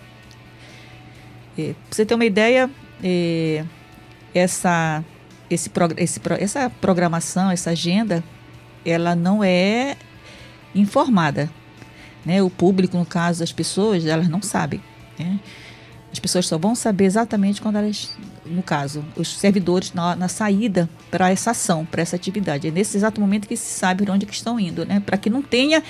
É, 1.56 1.72
pra 1.72 1.74
você 1.90 2.04
ter 2.04 2.14
uma 2.14 2.24
ideia, 2.24 2.68
é, 3.02 3.64
essa, 4.34 5.04
esse, 5.48 5.70
esse, 5.96 6.20
essa 6.40 6.68
programação, 6.80 7.52
essa 7.52 7.70
agenda, 7.70 8.24
ela 8.84 9.14
não 9.14 9.44
é 9.44 9.96
informada. 10.74 11.48
Né? 12.26 12.42
O 12.42 12.50
público, 12.50 12.98
no 12.98 13.06
caso, 13.06 13.44
as 13.44 13.52
pessoas, 13.52 14.04
elas 14.04 14.28
não 14.28 14.42
sabem. 14.42 14.82
Né? 15.16 15.38
As 16.12 16.18
pessoas 16.18 16.46
só 16.46 16.58
vão 16.58 16.74
saber 16.74 17.04
exatamente 17.04 17.62
quando 17.62 17.76
elas, 17.76 18.16
no 18.44 18.62
caso, 18.62 19.04
os 19.16 19.28
servidores 19.36 19.92
na, 19.92 20.14
na 20.14 20.28
saída 20.28 20.88
para 21.10 21.30
essa 21.30 21.52
ação, 21.52 21.84
para 21.84 22.02
essa 22.02 22.16
atividade. 22.16 22.68
É 22.68 22.70
nesse 22.70 22.96
exato 22.96 23.20
momento 23.20 23.48
que 23.48 23.56
se 23.56 23.78
sabe 23.78 24.08
onde 24.10 24.26
que 24.26 24.34
estão 24.34 24.58
indo, 24.58 24.84
né? 24.84 25.00
Para 25.04 25.16
que 25.16 25.30
não 25.30 25.42
tenha 25.42 25.82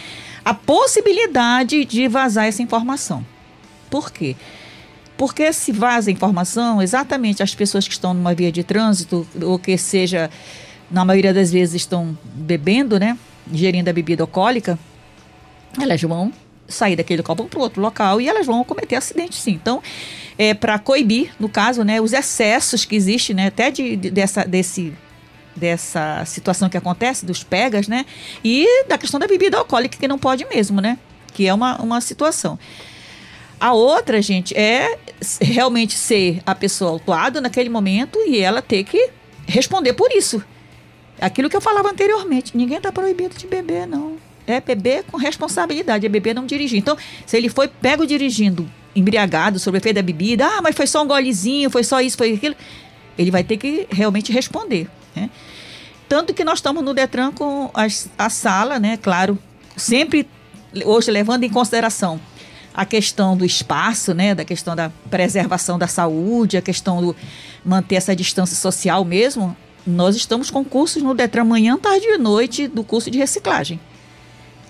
a 0.45 0.55
possibilidade 0.55 1.85
de 1.85 2.07
vazar 2.09 2.47
essa 2.47 2.63
informação. 2.63 3.25
Por 3.91 4.11
quê? 4.11 4.37
Porque 5.17 5.53
se 5.53 5.73
vaza 5.73 6.11
informação, 6.11 6.83
exatamente 6.83 7.43
as 7.43 7.55
pessoas 7.55 7.87
que 7.87 7.95
estão 7.95 8.15
numa 8.15 8.35
via 8.35 8.51
de 8.51 8.65
trânsito, 8.65 9.27
ou 9.43 9.59
que 9.59 9.77
seja, 9.79 10.31
na 10.91 11.05
maioria 11.05 11.33
das 11.33 11.53
vezes 11.53 11.75
estão 11.77 12.17
bebendo, 12.35 12.99
né? 12.99 13.17
Ingerindo 13.51 13.91
a 13.91 13.93
bebida 13.93 14.23
alcoólica, 14.23 14.79
elas 15.81 16.01
vão 16.03 16.33
sair 16.69 16.97
daquele 16.97 17.19
local 17.19 17.37
para 17.37 17.61
outro 17.61 17.81
local 17.81 18.21
e 18.21 18.29
elas 18.29 18.47
vão 18.47 18.65
cometer 18.65 18.97
acidente 18.97 19.37
sim. 19.37 19.53
Então, 19.53 19.83
é 20.39 20.55
para 20.55 20.79
coibir, 20.79 21.33
no 21.39 21.49
caso, 21.49 21.85
né, 21.85 22.01
os 22.01 22.13
excessos 22.13 22.85
que 22.85 22.97
existem, 22.97 23.37
né, 23.37 23.47
até 23.47 23.71
de, 23.71 23.97
de, 23.97 24.11
dessa 24.11 24.45
desse 24.45 24.93
dessa 25.57 26.25
situação 26.25 26.69
que 26.69 26.77
acontece 26.77 27.25
dos 27.25 27.45
pegas, 27.45 27.87
né, 27.87 28.05
e 28.43 28.85
da 28.89 28.99
questão 28.99 29.21
da 29.21 29.27
bebida 29.27 29.57
alcoólica 29.57 29.97
que 29.97 30.09
não 30.09 30.19
pode 30.19 30.45
mesmo, 30.47 30.81
né, 30.81 30.99
que 31.33 31.47
é 31.47 31.55
uma, 31.55 31.81
uma 31.81 32.01
situação. 32.01 32.59
A 33.61 33.73
outra, 33.73 34.21
gente, 34.21 34.53
é 34.57 34.99
realmente 35.41 35.95
ser 35.95 36.43
a 36.45 36.57
pessoa 36.57 36.91
autuada 36.91 37.41
naquele 37.41 37.69
momento 37.69 38.19
e 38.27 38.39
ela 38.41 38.61
ter 38.61 38.83
que 38.83 39.11
responder 39.47 39.93
por 39.93 40.11
isso. 40.11 40.43
Aquilo 41.21 41.49
que 41.49 41.57
eu 41.57 41.61
falava 41.61 41.89
anteriormente, 41.89 42.57
ninguém 42.57 42.79
está 42.79 42.91
proibido 42.91 43.37
de 43.39 43.47
beber, 43.47 43.87
não 43.87 44.17
é 44.47 44.61
beber 44.61 45.05
com 45.05 45.17
responsabilidade, 45.17 46.07
é 46.07 46.09
beber 46.09 46.35
não 46.35 46.47
dirigir. 46.47 46.79
Então, 46.79 46.97
se 47.27 47.37
ele 47.37 47.49
foi 47.49 47.69
pego 47.69 48.07
dirigindo 48.07 48.71
embriagado, 48.95 49.59
sob 49.59 49.77
efeito 49.77 49.97
da 49.97 50.03
bebida, 50.03 50.47
ah, 50.47 50.63
mas 50.63 50.77
foi 50.77 50.87
só 50.87 51.03
um 51.03 51.07
golezinho, 51.07 51.69
foi 51.69 51.83
só 51.83 52.01
isso, 52.01 52.17
foi 52.17 52.35
aquilo, 52.35 52.55
ele 53.19 53.31
vai 53.31 53.43
ter 53.43 53.57
que 53.57 53.87
realmente 53.91 54.33
responder. 54.33 54.89
Né? 55.17 55.29
Tanto 56.09 56.33
que 56.33 56.45
nós 56.45 56.59
estamos 56.59 56.83
no 56.83 56.95
Detran 56.95 57.33
com 57.33 57.71
a 58.17 58.31
sala, 58.31 58.79
né? 58.79 58.97
Claro, 58.97 59.39
sempre 59.77 60.29
hoje 60.85 61.11
levando 61.11 61.45
em 61.45 61.51
consideração 61.51 62.21
a 62.73 62.85
questão 62.85 63.37
do 63.37 63.45
espaço, 63.45 64.13
né, 64.13 64.35
da 64.35 64.45
questão 64.45 64.75
da 64.75 64.91
preservação 65.09 65.79
da 65.79 65.87
saúde, 65.87 66.57
a 66.57 66.63
questão 66.63 67.01
do 67.01 67.17
manter 67.65 67.95
essa 67.95 68.17
distância 68.17 68.57
social 68.57 69.05
mesmo, 69.05 69.57
nós 69.87 70.17
estamos 70.17 70.51
com 70.51 70.65
cursos 70.65 71.01
no 71.01 71.15
Detran 71.15 71.45
manhã, 71.45 71.79
tarde 71.79 72.05
e 72.05 72.19
noite 72.19 72.67
do 72.67 72.83
curso 72.83 73.13
de 73.13 73.19
reciclagem 73.19 73.79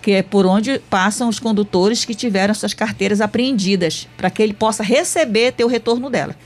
que 0.05 0.13
é 0.13 0.23
por 0.23 0.45
onde 0.45 0.79
passam 0.79 1.31
os 1.31 1.39
condutores 1.39 2.05
que 2.05 2.15
tiveram 2.15 2.53
suas 2.53 2.75
carteiras 2.75 3.23
apreendidas, 3.23 4.07
para 4.19 4.29
que 4.29 4.43
ele 4.43 4.53
possa 4.53 4.83
receber 4.83 5.53
ter 5.53 5.65
o 5.65 5.67
retorno 5.67 6.11
dela, 6.11 6.37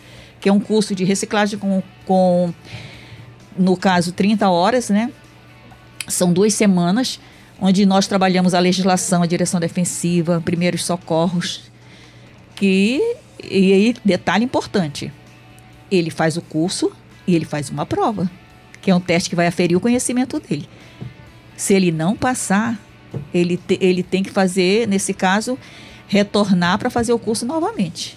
que 0.41 0.49
é 0.49 0.53
um 0.53 0.61
curso 0.61 0.95
de 0.95 1.03
reciclagem 1.03 1.59
com, 1.59 1.83
com 2.07 2.55
no 3.59 3.77
caso, 3.77 4.13
30 4.13 4.49
horas, 4.49 4.91
né? 4.91 5.11
São 6.07 6.33
duas 6.33 6.55
semanas, 6.55 7.19
onde 7.61 7.85
nós 7.85 8.07
trabalhamos 8.07 8.55
a 8.55 8.61
legislação, 8.61 9.25
a 9.25 9.27
direção 9.27 9.59
defensiva, 9.59 10.41
primeiros 10.41 10.85
socorros, 10.85 11.63
que, 12.55 13.03
e 13.43 13.73
aí, 13.73 13.95
detalhe 14.05 14.45
importante, 14.45 15.13
ele 15.91 16.11
faz 16.11 16.37
o 16.37 16.43
curso 16.43 16.93
e 17.27 17.35
ele 17.35 17.45
faz 17.45 17.71
uma 17.71 17.85
prova, 17.85 18.31
que 18.81 18.89
é 18.89 18.95
um 18.95 19.01
teste 19.01 19.29
que 19.29 19.35
vai 19.35 19.49
aferir 19.49 19.77
o 19.77 19.81
conhecimento 19.81 20.39
dele. 20.39 20.69
Se 21.57 21.75
ele 21.75 21.91
não 21.91 22.15
passar, 22.15 22.79
ele, 23.33 23.57
te, 23.57 23.79
ele 23.81 24.03
tem 24.03 24.23
que 24.23 24.31
fazer, 24.31 24.87
nesse 24.87 25.15
caso, 25.15 25.59
retornar 26.07 26.79
para 26.79 26.91
fazer 26.91 27.13
o 27.13 27.19
curso 27.19 27.47
novamente. 27.47 28.17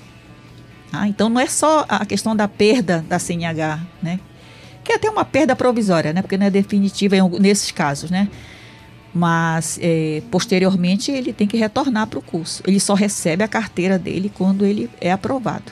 Ah, 0.91 1.07
então 1.07 1.29
não 1.29 1.39
é 1.39 1.47
só 1.47 1.85
a 1.87 2.05
questão 2.05 2.35
da 2.35 2.47
perda 2.47 3.03
da 3.07 3.17
CNH, 3.17 3.79
né? 4.01 4.19
Que 4.83 4.93
é 4.93 4.95
até 4.95 5.09
uma 5.09 5.23
perda 5.23 5.55
provisória, 5.55 6.11
né? 6.11 6.21
Porque 6.21 6.37
não 6.37 6.45
é 6.45 6.49
definitiva 6.49 7.15
em, 7.15 7.29
nesses 7.39 7.71
casos, 7.71 8.11
né? 8.11 8.27
Mas 9.13 9.79
é, 9.81 10.21
posteriormente 10.31 11.11
ele 11.11 11.33
tem 11.33 11.47
que 11.47 11.57
retornar 11.57 12.07
para 12.07 12.19
o 12.19 12.21
curso. 12.21 12.63
Ele 12.65 12.79
só 12.79 12.93
recebe 12.93 13.43
a 13.43 13.47
carteira 13.47 13.97
dele 13.97 14.31
quando 14.33 14.65
ele 14.65 14.89
é 14.99 15.11
aprovado. 15.11 15.71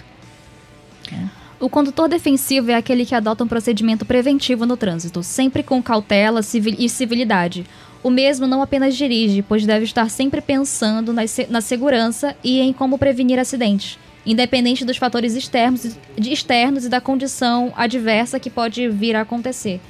É. 1.11 1.39
O 1.59 1.69
condutor 1.69 2.07
defensivo 2.07 2.71
é 2.71 2.75
aquele 2.75 3.05
que 3.05 3.13
adota 3.13 3.43
um 3.43 3.47
procedimento 3.47 4.05
preventivo 4.05 4.65
no 4.65 4.77
trânsito, 4.77 5.21
sempre 5.21 5.61
com 5.61 5.83
cautela 5.83 6.39
e 6.39 6.87
civilidade, 6.87 7.65
o 8.03 8.09
mesmo 8.09 8.47
não 8.47 8.61
apenas 8.61 8.95
dirige, 8.95 9.41
pois 9.41 9.65
deve 9.65 9.85
estar 9.85 10.09
sempre 10.09 10.41
pensando 10.41 11.13
na, 11.13 11.61
segurança 11.61 12.35
e 12.43 12.59
em 12.59 12.71
como 12.71 12.97
prevenir 12.97 13.37
acidentes, 13.39 13.99
independente 14.25 14.85
dos 14.85 14.97
fatores 14.97 15.35
externos, 15.35 15.97
externos 16.17 16.85
e 16.85 16.89
da 16.89 17.01
condição 17.01 17.73
adversa 17.75 18.39
que 18.39 18.49
pode 18.49 18.87
vir 18.89 19.15
a 19.15 19.21
acontecer. 19.21 19.81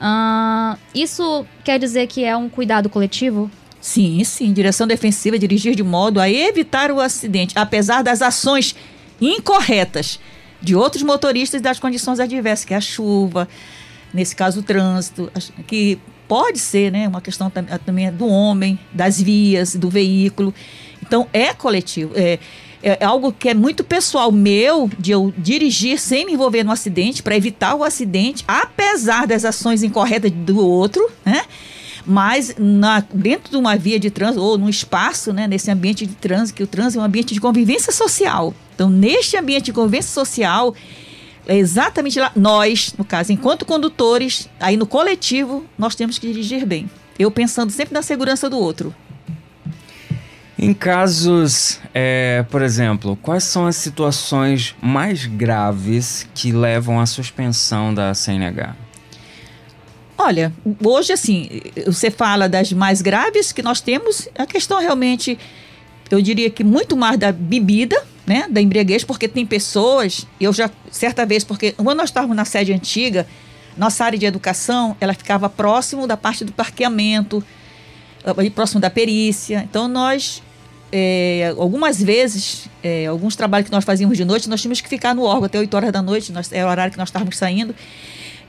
Uh, 0.00 0.76
isso 0.94 1.46
quer 1.62 1.78
dizer 1.78 2.06
que 2.06 2.24
é 2.24 2.36
um 2.36 2.48
cuidado 2.48 2.88
coletivo? 2.88 3.50
Sim, 3.80 4.22
sim. 4.24 4.52
Direção 4.52 4.86
defensiva 4.86 5.36
é 5.36 5.38
dirigir 5.38 5.74
de 5.74 5.82
modo 5.82 6.20
a 6.20 6.30
evitar 6.30 6.90
o 6.90 7.00
acidente, 7.00 7.56
apesar 7.56 8.02
das 8.02 8.22
ações 8.22 8.74
incorretas 9.20 10.18
de 10.60 10.74
outros 10.74 11.02
motoristas 11.02 11.60
e 11.60 11.62
das 11.62 11.78
condições 11.78 12.20
adversas, 12.20 12.64
que 12.64 12.74
é 12.74 12.76
a 12.76 12.80
chuva, 12.80 13.48
nesse 14.14 14.34
caso 14.34 14.60
o 14.60 14.62
trânsito, 14.62 15.30
que 15.66 15.98
pode 16.32 16.58
ser 16.60 16.90
né, 16.90 17.06
uma 17.06 17.20
questão 17.20 17.52
também 17.84 18.10
do 18.10 18.26
homem, 18.26 18.78
das 18.90 19.20
vias, 19.20 19.76
do 19.76 19.90
veículo. 19.90 20.54
Então, 21.02 21.28
é 21.30 21.52
coletivo. 21.52 22.14
É, 22.16 22.38
é 22.82 23.04
algo 23.04 23.34
que 23.34 23.50
é 23.50 23.54
muito 23.54 23.84
pessoal 23.84 24.32
meu, 24.32 24.90
de 24.98 25.10
eu 25.10 25.30
dirigir 25.36 26.00
sem 26.00 26.24
me 26.24 26.32
envolver 26.32 26.64
no 26.64 26.72
acidente, 26.72 27.22
para 27.22 27.36
evitar 27.36 27.74
o 27.74 27.84
acidente, 27.84 28.44
apesar 28.48 29.26
das 29.26 29.44
ações 29.44 29.82
incorretas 29.82 30.30
do 30.30 30.58
outro, 30.58 31.06
né? 31.22 31.44
Mas 32.06 32.54
na, 32.58 33.04
dentro 33.12 33.50
de 33.50 33.56
uma 33.58 33.76
via 33.76 34.00
de 34.00 34.10
trânsito, 34.10 34.42
ou 34.42 34.56
num 34.56 34.70
espaço, 34.70 35.34
né, 35.34 35.46
nesse 35.46 35.70
ambiente 35.70 36.06
de 36.06 36.14
trânsito, 36.14 36.56
que 36.56 36.62
o 36.62 36.66
trânsito 36.66 36.98
é 36.98 37.02
um 37.02 37.04
ambiente 37.04 37.34
de 37.34 37.42
convivência 37.42 37.92
social. 37.92 38.54
Então, 38.74 38.88
neste 38.88 39.36
ambiente 39.36 39.66
de 39.66 39.72
convivência 39.74 40.10
social, 40.10 40.74
é 41.46 41.56
exatamente 41.56 42.18
lá. 42.18 42.30
Nós, 42.36 42.94
no 42.96 43.04
caso, 43.04 43.32
enquanto 43.32 43.64
condutores, 43.64 44.48
aí 44.60 44.76
no 44.76 44.86
coletivo, 44.86 45.64
nós 45.76 45.94
temos 45.94 46.18
que 46.18 46.26
dirigir 46.26 46.66
bem. 46.66 46.90
Eu 47.18 47.30
pensando 47.30 47.70
sempre 47.70 47.94
na 47.94 48.02
segurança 48.02 48.48
do 48.48 48.58
outro. 48.58 48.94
Em 50.58 50.72
casos, 50.72 51.80
é, 51.92 52.44
por 52.48 52.62
exemplo, 52.62 53.18
quais 53.20 53.42
são 53.44 53.66
as 53.66 53.74
situações 53.76 54.76
mais 54.80 55.26
graves 55.26 56.28
que 56.34 56.52
levam 56.52 57.00
à 57.00 57.06
suspensão 57.06 57.92
da 57.92 58.14
CNH? 58.14 58.76
Olha, 60.16 60.52
hoje 60.84 61.12
assim, 61.12 61.48
você 61.84 62.12
fala 62.12 62.48
das 62.48 62.72
mais 62.72 63.02
graves 63.02 63.50
que 63.50 63.60
nós 63.60 63.80
temos, 63.80 64.28
a 64.38 64.46
questão 64.46 64.78
realmente, 64.78 65.36
eu 66.12 66.20
diria 66.20 66.50
que 66.50 66.62
muito 66.62 66.94
mais 66.94 67.18
da 67.18 67.32
bebida, 67.32 67.96
né, 68.26 68.46
da 68.50 68.60
embriaguez, 68.60 69.02
porque 69.02 69.26
tem 69.26 69.46
pessoas, 69.46 70.26
eu 70.38 70.52
já, 70.52 70.70
certa 70.90 71.24
vez, 71.24 71.42
porque 71.42 71.72
quando 71.72 71.96
nós 71.96 72.10
estávamos 72.10 72.36
na 72.36 72.44
sede 72.44 72.70
antiga, 72.70 73.26
nossa 73.78 74.04
área 74.04 74.18
de 74.18 74.26
educação, 74.26 74.94
ela 75.00 75.14
ficava 75.14 75.48
próximo 75.48 76.06
da 76.06 76.14
parte 76.14 76.44
do 76.44 76.52
parqueamento, 76.52 77.42
próximo 78.54 78.78
da 78.78 78.90
perícia. 78.90 79.66
Então, 79.68 79.88
nós, 79.88 80.42
é, 80.92 81.54
algumas 81.56 82.02
vezes, 82.02 82.68
é, 82.82 83.06
alguns 83.06 83.34
trabalhos 83.34 83.68
que 83.68 83.72
nós 83.72 83.82
fazíamos 83.82 84.18
de 84.18 84.26
noite, 84.26 84.50
nós 84.50 84.60
tínhamos 84.60 84.82
que 84.82 84.90
ficar 84.90 85.14
no 85.14 85.22
órgão 85.22 85.46
até 85.46 85.58
8 85.58 85.74
horas 85.74 85.92
da 85.92 86.02
noite, 86.02 86.30
nós, 86.30 86.52
era 86.52 86.66
o 86.66 86.70
horário 86.70 86.92
que 86.92 86.98
nós 86.98 87.08
estávamos 87.08 87.38
saindo. 87.38 87.74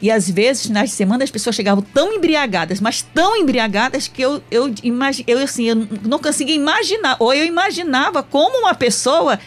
E 0.03 0.11
às 0.11 0.29
vezes, 0.29 0.69
nas 0.69 0.91
semanas, 0.91 1.23
as 1.23 1.31
pessoas 1.31 1.55
chegavam 1.55 1.81
tão 1.81 2.11
embriagadas, 2.11 2.81
mas 2.81 3.01
tão 3.01 3.37
embriagadas 3.37 4.05
que 4.05 4.21
eu, 4.21 4.43
eu, 4.51 4.75
imag, 4.83 5.23
eu, 5.25 5.39
assim, 5.39 5.63
eu 5.63 5.75
não 6.03 6.19
conseguia 6.19 6.53
imaginar, 6.53 7.15
ou 7.19 7.33
eu 7.33 7.45
imaginava 7.45 8.21
como 8.21 8.59
uma 8.59 8.75
pessoa 8.75 9.39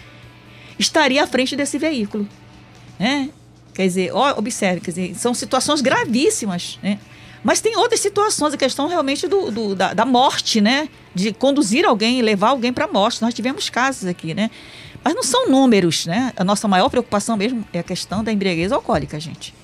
estaria 0.78 1.22
à 1.22 1.26
frente 1.26 1.54
desse 1.54 1.76
veículo. 1.76 2.26
Né? 2.98 3.28
Quer 3.74 3.82
dizer, 3.82 4.10
ó, 4.14 4.38
observe, 4.38 4.80
quer 4.80 4.92
dizer, 4.92 5.14
são 5.14 5.34
situações 5.34 5.82
gravíssimas, 5.82 6.78
né? 6.82 6.98
Mas 7.44 7.60
tem 7.60 7.76
outras 7.76 8.00
situações, 8.00 8.54
a 8.54 8.56
questão 8.56 8.88
realmente 8.88 9.28
do, 9.28 9.50
do 9.50 9.74
da, 9.74 9.92
da, 9.92 10.06
morte, 10.06 10.62
né? 10.62 10.88
De 11.14 11.34
conduzir 11.34 11.84
alguém, 11.84 12.22
levar 12.22 12.48
alguém 12.48 12.72
para 12.72 12.86
a 12.86 12.88
morte. 12.88 13.20
Nós 13.20 13.34
tivemos 13.34 13.68
casos 13.68 14.08
aqui, 14.08 14.32
né? 14.32 14.50
Mas 15.04 15.14
não 15.14 15.22
são 15.22 15.50
números, 15.50 16.06
né? 16.06 16.32
A 16.34 16.42
nossa 16.42 16.66
maior 16.66 16.88
preocupação 16.88 17.36
mesmo 17.36 17.62
é 17.74 17.78
a 17.78 17.82
questão 17.82 18.24
da 18.24 18.32
embriaguez 18.32 18.72
alcoólica, 18.72 19.20
gente. 19.20 19.54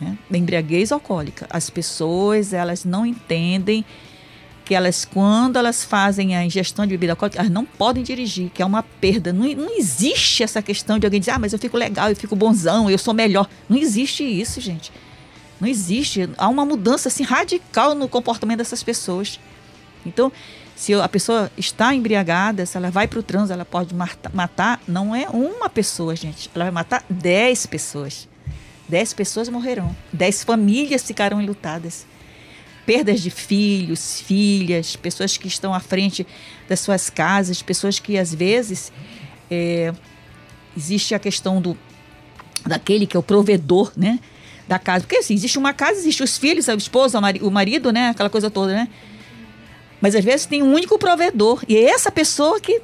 Né? 0.00 0.16
Embriaguez 0.30 0.92
alcoólica. 0.92 1.46
As 1.50 1.70
pessoas, 1.70 2.52
elas 2.52 2.84
não 2.84 3.06
entendem 3.06 3.84
que 4.64 4.74
elas, 4.74 5.04
quando 5.04 5.56
elas 5.56 5.84
fazem 5.84 6.36
a 6.36 6.44
ingestão 6.44 6.84
de 6.84 6.90
bebida 6.90 7.12
alcoólica, 7.12 7.38
elas 7.38 7.52
não 7.52 7.64
podem 7.64 8.02
dirigir, 8.02 8.50
que 8.50 8.60
é 8.60 8.66
uma 8.66 8.82
perda. 8.82 9.32
Não, 9.32 9.46
não 9.54 9.78
existe 9.78 10.42
essa 10.42 10.60
questão 10.60 10.98
de 10.98 11.06
alguém 11.06 11.20
dizer, 11.20 11.30
ah, 11.30 11.38
mas 11.38 11.52
eu 11.52 11.58
fico 11.58 11.76
legal, 11.76 12.10
eu 12.10 12.16
fico 12.16 12.34
bonzão, 12.34 12.90
eu 12.90 12.98
sou 12.98 13.14
melhor. 13.14 13.48
Não 13.68 13.78
existe 13.78 14.24
isso, 14.24 14.60
gente. 14.60 14.92
Não 15.60 15.68
existe. 15.68 16.28
Há 16.36 16.48
uma 16.48 16.64
mudança 16.64 17.08
assim 17.08 17.22
radical 17.22 17.94
no 17.94 18.08
comportamento 18.08 18.58
dessas 18.58 18.82
pessoas. 18.82 19.38
Então, 20.04 20.32
se 20.74 20.92
a 20.94 21.08
pessoa 21.08 21.50
está 21.56 21.94
embriagada, 21.94 22.66
se 22.66 22.76
ela 22.76 22.90
vai 22.90 23.08
para 23.08 23.18
o 23.18 23.22
trânsito, 23.22 23.52
ela 23.54 23.64
pode 23.64 23.94
matar, 23.94 24.80
não 24.86 25.14
é 25.14 25.28
uma 25.28 25.70
pessoa, 25.70 26.14
gente. 26.14 26.50
Ela 26.54 26.64
vai 26.64 26.72
matar 26.72 27.04
dez 27.08 27.64
pessoas. 27.66 28.28
Dez 28.88 29.12
pessoas 29.12 29.48
morrerão. 29.48 29.94
Dez 30.12 30.44
famílias 30.44 31.02
ficarão 31.02 31.40
enlutadas. 31.40 32.06
Perdas 32.84 33.20
de 33.20 33.30
filhos, 33.30 34.20
filhas, 34.20 34.94
pessoas 34.94 35.36
que 35.36 35.48
estão 35.48 35.74
à 35.74 35.80
frente 35.80 36.24
das 36.68 36.80
suas 36.80 37.10
casas, 37.10 37.60
pessoas 37.60 37.98
que 37.98 38.16
às 38.16 38.32
vezes 38.32 38.92
é, 39.50 39.92
existe 40.76 41.14
a 41.14 41.18
questão 41.18 41.60
do 41.60 41.76
daquele 42.64 43.06
que 43.06 43.16
é 43.16 43.20
o 43.20 43.22
provedor, 43.22 43.92
né, 43.96 44.18
da 44.66 44.78
casa, 44.78 45.04
porque 45.04 45.18
assim 45.18 45.34
existe 45.34 45.56
uma 45.56 45.72
casa, 45.72 46.00
existe 46.00 46.22
os 46.22 46.36
filhos, 46.36 46.68
a 46.68 46.74
esposa, 46.74 47.20
o 47.40 47.50
marido, 47.50 47.92
né, 47.92 48.08
aquela 48.08 48.28
coisa 48.28 48.50
toda, 48.50 48.72
né, 48.72 48.88
mas 50.00 50.16
às 50.16 50.24
vezes 50.24 50.46
tem 50.46 50.62
um 50.62 50.72
único 50.72 50.98
provedor. 50.98 51.62
E 51.68 51.76
é 51.76 51.84
essa 51.90 52.10
pessoa 52.10 52.60
que 52.60 52.80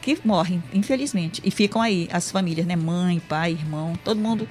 que 0.00 0.16
morre, 0.24 0.60
infelizmente, 0.72 1.42
e 1.44 1.50
ficam 1.50 1.82
aí 1.82 2.08
as 2.12 2.30
famílias, 2.30 2.64
né, 2.64 2.76
mãe, 2.76 3.20
pai, 3.28 3.50
irmão, 3.50 3.94
todo 4.04 4.20
mundo 4.20 4.48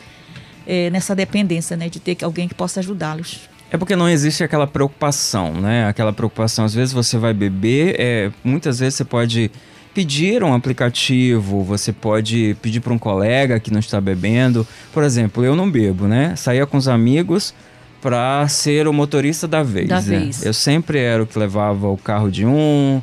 é, 0.65 0.89
nessa 0.89 1.15
dependência, 1.15 1.75
né, 1.77 1.89
de 1.89 1.99
ter 1.99 2.17
alguém 2.23 2.47
que 2.47 2.55
possa 2.55 2.79
ajudá-los. 2.79 3.49
É 3.71 3.77
porque 3.77 3.95
não 3.95 4.07
existe 4.07 4.43
aquela 4.43 4.67
preocupação, 4.67 5.53
né? 5.53 5.87
Aquela 5.87 6.13
preocupação. 6.13 6.65
Às 6.65 6.73
vezes 6.73 6.93
você 6.93 7.17
vai 7.17 7.33
beber, 7.33 7.95
é, 7.99 8.31
muitas 8.43 8.79
vezes 8.79 8.95
você 8.95 9.03
pode 9.03 9.51
pedir 9.93 10.43
um 10.43 10.53
aplicativo, 10.53 11.63
você 11.63 11.91
pode 11.91 12.55
pedir 12.61 12.81
para 12.81 12.93
um 12.93 12.97
colega 12.97 13.59
que 13.59 13.71
não 13.71 13.79
está 13.79 13.99
bebendo. 13.99 14.67
Por 14.93 15.03
exemplo, 15.03 15.43
eu 15.43 15.55
não 15.55 15.69
bebo, 15.69 16.07
né? 16.07 16.35
Saía 16.35 16.65
com 16.65 16.77
os 16.77 16.87
amigos 16.87 17.53
para 18.01 18.47
ser 18.47 18.87
o 18.87 18.93
motorista 18.93 19.47
da 19.47 19.63
vez. 19.63 19.87
Da 19.87 20.01
né? 20.01 20.19
vez. 20.19 20.45
Eu 20.45 20.53
sempre 20.53 20.99
era 20.99 21.23
o 21.23 21.25
que 21.25 21.39
levava 21.39 21.87
o 21.87 21.97
carro 21.97 22.29
de 22.29 22.45
um, 22.45 23.01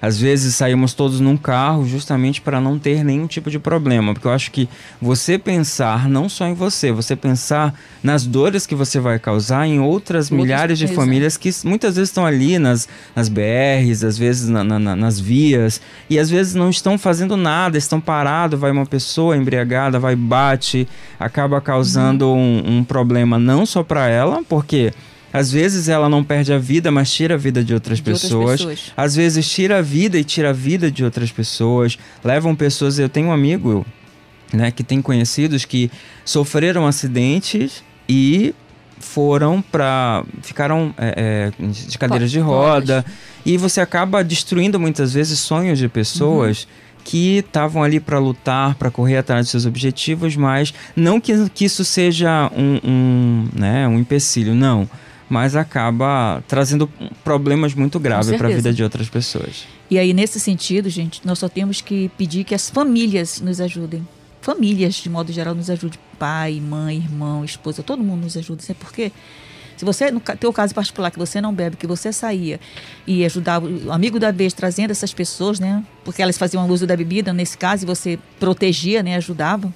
às 0.00 0.18
vezes 0.18 0.54
saímos 0.54 0.94
todos 0.94 1.20
num 1.20 1.36
carro 1.36 1.86
justamente 1.86 2.40
para 2.40 2.60
não 2.60 2.78
ter 2.78 3.04
nenhum 3.04 3.26
tipo 3.26 3.50
de 3.50 3.58
problema, 3.58 4.14
porque 4.14 4.26
eu 4.26 4.32
acho 4.32 4.50
que 4.50 4.68
você 5.00 5.38
pensar 5.38 6.08
não 6.08 6.28
só 6.28 6.46
em 6.46 6.54
você, 6.54 6.90
você 6.90 7.14
pensar 7.14 7.74
nas 8.02 8.24
dores 8.24 8.66
que 8.66 8.74
você 8.74 8.98
vai 8.98 9.18
causar 9.18 9.66
em 9.66 9.78
outras 9.80 10.30
milhares 10.30 10.78
de 10.78 10.86
famílias 10.88 11.36
que 11.36 11.50
muitas 11.64 11.96
vezes 11.96 12.08
estão 12.08 12.24
ali 12.24 12.58
nas, 12.58 12.88
nas 13.14 13.28
BRs, 13.28 14.04
às 14.04 14.16
vezes 14.16 14.48
na, 14.48 14.64
na, 14.64 14.96
nas 14.96 15.20
vias, 15.20 15.80
e 16.08 16.18
às 16.18 16.30
vezes 16.30 16.54
não 16.54 16.70
estão 16.70 16.96
fazendo 16.96 17.36
nada, 17.36 17.76
estão 17.76 18.00
parados, 18.00 18.58
vai 18.58 18.70
uma 18.70 18.86
pessoa 18.86 19.36
embriagada, 19.36 19.98
vai 19.98 20.16
bate, 20.16 20.88
acaba 21.18 21.60
causando 21.60 22.26
uhum. 22.28 22.62
um, 22.66 22.78
um 22.78 22.84
problema 22.84 23.38
não 23.38 23.66
só 23.66 23.82
para 23.82 24.08
ela, 24.08 24.42
porque 24.48 24.92
às 25.32 25.52
vezes 25.52 25.88
ela 25.88 26.08
não 26.08 26.24
perde 26.24 26.52
a 26.52 26.58
vida, 26.58 26.90
mas 26.90 27.12
tira 27.12 27.34
a 27.34 27.38
vida 27.38 27.62
de 27.62 27.72
outras, 27.72 27.98
de 27.98 28.04
pessoas. 28.04 28.34
outras 28.34 28.60
pessoas. 28.60 28.92
Às 28.96 29.14
vezes 29.14 29.48
tira 29.48 29.78
a 29.78 29.82
vida 29.82 30.18
e 30.18 30.24
tira 30.24 30.50
a 30.50 30.52
vida 30.52 30.90
de 30.90 31.04
outras 31.04 31.30
pessoas. 31.30 31.98
Levam 32.24 32.54
pessoas. 32.56 32.98
Eu 32.98 33.08
tenho 33.08 33.28
um 33.28 33.32
amigo, 33.32 33.86
né, 34.52 34.70
que 34.70 34.82
tem 34.82 35.00
conhecidos 35.00 35.64
que 35.64 35.90
sofreram 36.24 36.86
acidentes 36.86 37.84
e 38.08 38.54
foram 38.98 39.62
para 39.62 40.24
ficaram 40.42 40.94
é, 40.98 41.52
é, 41.58 41.64
de 41.66 41.96
cadeiras 41.96 42.30
de 42.30 42.38
roda 42.38 43.02
e 43.46 43.56
você 43.56 43.80
acaba 43.80 44.22
destruindo 44.22 44.78
muitas 44.78 45.14
vezes 45.14 45.38
sonhos 45.38 45.78
de 45.78 45.88
pessoas. 45.88 46.64
Uhum 46.64 46.90
que 47.02 47.38
estavam 47.38 47.82
ali 47.82 47.98
para 47.98 48.18
lutar, 48.18 48.74
para 48.74 48.90
correr 48.90 49.16
atrás 49.16 49.46
dos 49.46 49.50
seus 49.50 49.64
objetivos, 49.64 50.36
mas 50.36 50.74
não 50.94 51.18
que, 51.18 51.48
que 51.48 51.64
isso 51.64 51.82
seja 51.82 52.50
um, 52.54 52.78
um, 52.84 53.48
né, 53.54 53.88
um 53.88 53.98
empecilho, 53.98 54.54
não 54.54 54.86
mas 55.30 55.54
acaba 55.54 56.42
trazendo 56.48 56.88
problemas 57.22 57.72
muito 57.72 58.00
graves 58.00 58.36
para 58.36 58.48
a 58.48 58.50
vida 58.50 58.72
de 58.72 58.82
outras 58.82 59.08
pessoas. 59.08 59.64
E 59.88 59.96
aí, 59.96 60.12
nesse 60.12 60.40
sentido, 60.40 60.90
gente, 60.90 61.24
nós 61.24 61.38
só 61.38 61.48
temos 61.48 61.80
que 61.80 62.10
pedir 62.18 62.42
que 62.42 62.54
as 62.54 62.68
famílias 62.68 63.40
nos 63.40 63.60
ajudem. 63.60 64.06
Famílias, 64.42 64.96
de 64.96 65.08
modo 65.08 65.32
geral, 65.32 65.54
nos 65.54 65.70
ajudem. 65.70 66.00
Pai, 66.18 66.60
mãe, 66.60 66.96
irmão, 66.96 67.44
esposa, 67.44 67.80
todo 67.80 68.02
mundo 68.02 68.24
nos 68.24 68.36
ajuda. 68.36 68.60
Sabe 68.60 68.80
por 68.80 68.92
quê? 68.92 69.12
Se 69.76 69.84
você, 69.84 70.10
no 70.10 70.20
teu 70.20 70.52
caso 70.52 70.74
particular, 70.74 71.10
que 71.10 71.18
você 71.18 71.40
não 71.40 71.54
bebe, 71.54 71.76
que 71.76 71.86
você 71.86 72.12
saía 72.12 72.60
e 73.06 73.24
ajudava 73.24 73.66
o 73.66 73.92
amigo 73.92 74.18
da 74.18 74.32
vez 74.32 74.52
trazendo 74.52 74.90
essas 74.90 75.14
pessoas, 75.14 75.60
né? 75.60 75.82
Porque 76.04 76.20
elas 76.20 76.36
faziam 76.36 76.68
uso 76.68 76.86
da 76.86 76.96
bebida, 76.96 77.32
nesse 77.32 77.56
caso, 77.56 77.84
e 77.84 77.86
você 77.86 78.18
protegia, 78.38 79.02
né? 79.02 79.14
Ajudava. 79.16 79.72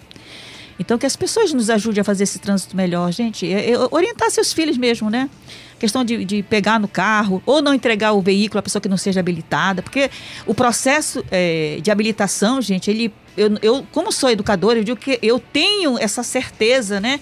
Então, 0.79 0.99
que 0.99 1.07
as 1.07 1.15
pessoas 1.15 1.53
nos 1.53 1.71
ajudem 1.71 2.01
a 2.01 2.05
fazer 2.05 2.25
esse 2.25 2.39
trânsito 2.39 2.77
melhor, 2.77 3.13
gente. 3.13 3.51
É, 3.51 3.71
é 3.71 3.79
orientar 3.91 4.31
seus 4.31 4.53
filhos 4.53 4.77
mesmo, 4.77 5.09
né? 5.09 5.31
Questão 5.79 6.05
de, 6.05 6.25
de, 6.25 6.43
pegar 6.43 6.81
no 6.81 6.89
carro 6.89 7.43
ou 7.45 7.61
não 7.61 7.75
entregar 7.75 8.13
o 8.13 8.21
veículo 8.21 8.59
à 8.59 8.63
pessoa 8.63 8.81
que 8.81 8.89
não 8.89 8.97
seja 8.97 9.21
habilitada, 9.21 9.83
porque 9.83 10.11
o 10.47 10.55
processo 10.55 11.25
é, 11.31 11.79
de 11.83 11.91
habilitação, 11.91 12.61
gente, 12.61 12.91
ele, 12.91 13.13
eu, 13.37 13.59
eu, 13.61 13.87
como 13.93 14.11
sou 14.11 14.31
educadora, 14.31 14.79
eu 14.79 14.85
digo 14.85 14.99
que 14.99 15.19
eu 15.23 15.39
tenho 15.39 15.99
essa 15.99 16.23
certeza, 16.23 17.01
né? 17.01 17.21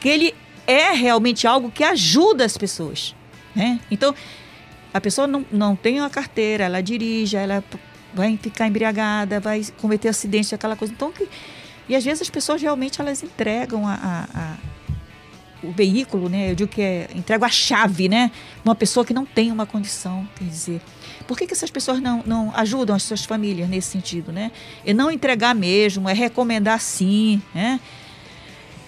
Que 0.00 0.08
ele 0.08 0.34
é 0.66 0.92
realmente 0.92 1.46
algo 1.46 1.70
que 1.70 1.82
ajuda 1.82 2.44
as 2.44 2.56
pessoas, 2.56 3.14
né? 3.54 3.80
Então, 3.90 4.14
a 4.92 5.00
pessoa 5.00 5.26
não, 5.26 5.44
não 5.50 5.74
tem 5.74 5.98
uma 5.98 6.10
carteira, 6.10 6.64
ela 6.64 6.80
dirige, 6.80 7.36
ela 7.36 7.64
vai 8.12 8.38
ficar 8.40 8.68
embriagada, 8.68 9.40
vai 9.40 9.64
cometer 9.80 10.08
acidente, 10.08 10.54
aquela 10.54 10.76
coisa. 10.76 10.94
Então, 10.94 11.10
que 11.10 11.28
e 11.88 11.94
às 11.94 12.04
vezes 12.04 12.22
as 12.22 12.30
pessoas 12.30 12.62
realmente 12.62 13.00
elas 13.00 13.22
entregam 13.22 13.86
a, 13.86 13.94
a, 13.94 14.28
a 14.34 14.56
o 15.64 15.72
veículo, 15.72 16.28
né? 16.28 16.50
Eu 16.50 16.54
digo 16.54 16.70
que 16.70 16.82
é, 16.82 17.08
entregam 17.14 17.46
a 17.46 17.50
chave, 17.50 18.08
né? 18.08 18.30
Uma 18.64 18.74
pessoa 18.74 19.04
que 19.04 19.14
não 19.14 19.24
tem 19.24 19.50
uma 19.50 19.64
condição, 19.64 20.28
quer 20.36 20.44
dizer. 20.44 20.80
Por 21.26 21.38
que, 21.38 21.46
que 21.46 21.54
essas 21.54 21.70
pessoas 21.70 22.00
não, 22.00 22.22
não 22.26 22.52
ajudam 22.54 22.94
as 22.94 23.02
suas 23.02 23.24
famílias 23.24 23.68
nesse 23.68 23.88
sentido, 23.88 24.30
né? 24.30 24.52
É 24.84 24.92
não 24.92 25.10
entregar 25.10 25.54
mesmo, 25.54 26.08
é 26.08 26.12
recomendar 26.12 26.80
sim, 26.80 27.40
né? 27.54 27.80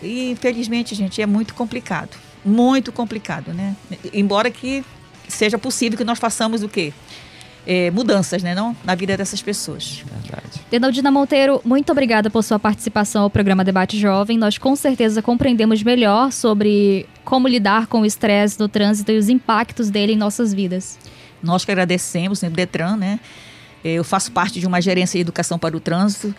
E 0.02 0.30
infelizmente, 0.30 0.94
gente, 0.94 1.20
é 1.20 1.26
muito 1.26 1.54
complicado. 1.54 2.16
Muito 2.44 2.92
complicado, 2.92 3.52
né? 3.52 3.74
Embora 4.12 4.50
que 4.50 4.84
seja 5.26 5.58
possível 5.58 5.96
que 5.96 6.04
nós 6.04 6.18
façamos 6.18 6.62
o 6.62 6.68
quê? 6.68 6.92
É, 7.66 7.90
mudanças, 7.90 8.42
né, 8.42 8.54
não? 8.54 8.76
Na 8.84 8.94
vida 8.94 9.16
dessas 9.16 9.42
pessoas. 9.42 10.04
Verdade. 10.22 10.60
Denaldina 10.70 11.10
Monteiro, 11.10 11.60
muito 11.64 11.90
obrigada 11.90 12.30
por 12.30 12.42
sua 12.42 12.58
participação 12.58 13.24
ao 13.24 13.30
programa 13.30 13.64
Debate 13.64 13.98
Jovem. 13.98 14.38
Nós 14.38 14.56
com 14.56 14.76
certeza 14.76 15.20
compreendemos 15.20 15.82
melhor 15.82 16.32
sobre 16.32 17.06
como 17.24 17.48
lidar 17.48 17.86
com 17.88 18.02
o 18.02 18.06
estresse 18.06 18.56
do 18.56 18.68
trânsito 18.68 19.10
e 19.10 19.18
os 19.18 19.28
impactos 19.28 19.90
dele 19.90 20.12
em 20.12 20.16
nossas 20.16 20.54
vidas. 20.54 20.98
Nós 21.42 21.64
que 21.64 21.70
agradecemos, 21.70 22.40
né, 22.42 22.48
Detran, 22.48 22.96
né? 22.96 23.20
É, 23.84 23.92
eu 23.92 24.04
faço 24.04 24.32
parte 24.32 24.58
de 24.58 24.66
uma 24.66 24.80
gerência 24.80 25.18
de 25.18 25.22
educação 25.22 25.58
para 25.58 25.76
o 25.76 25.80
trânsito. 25.80 26.34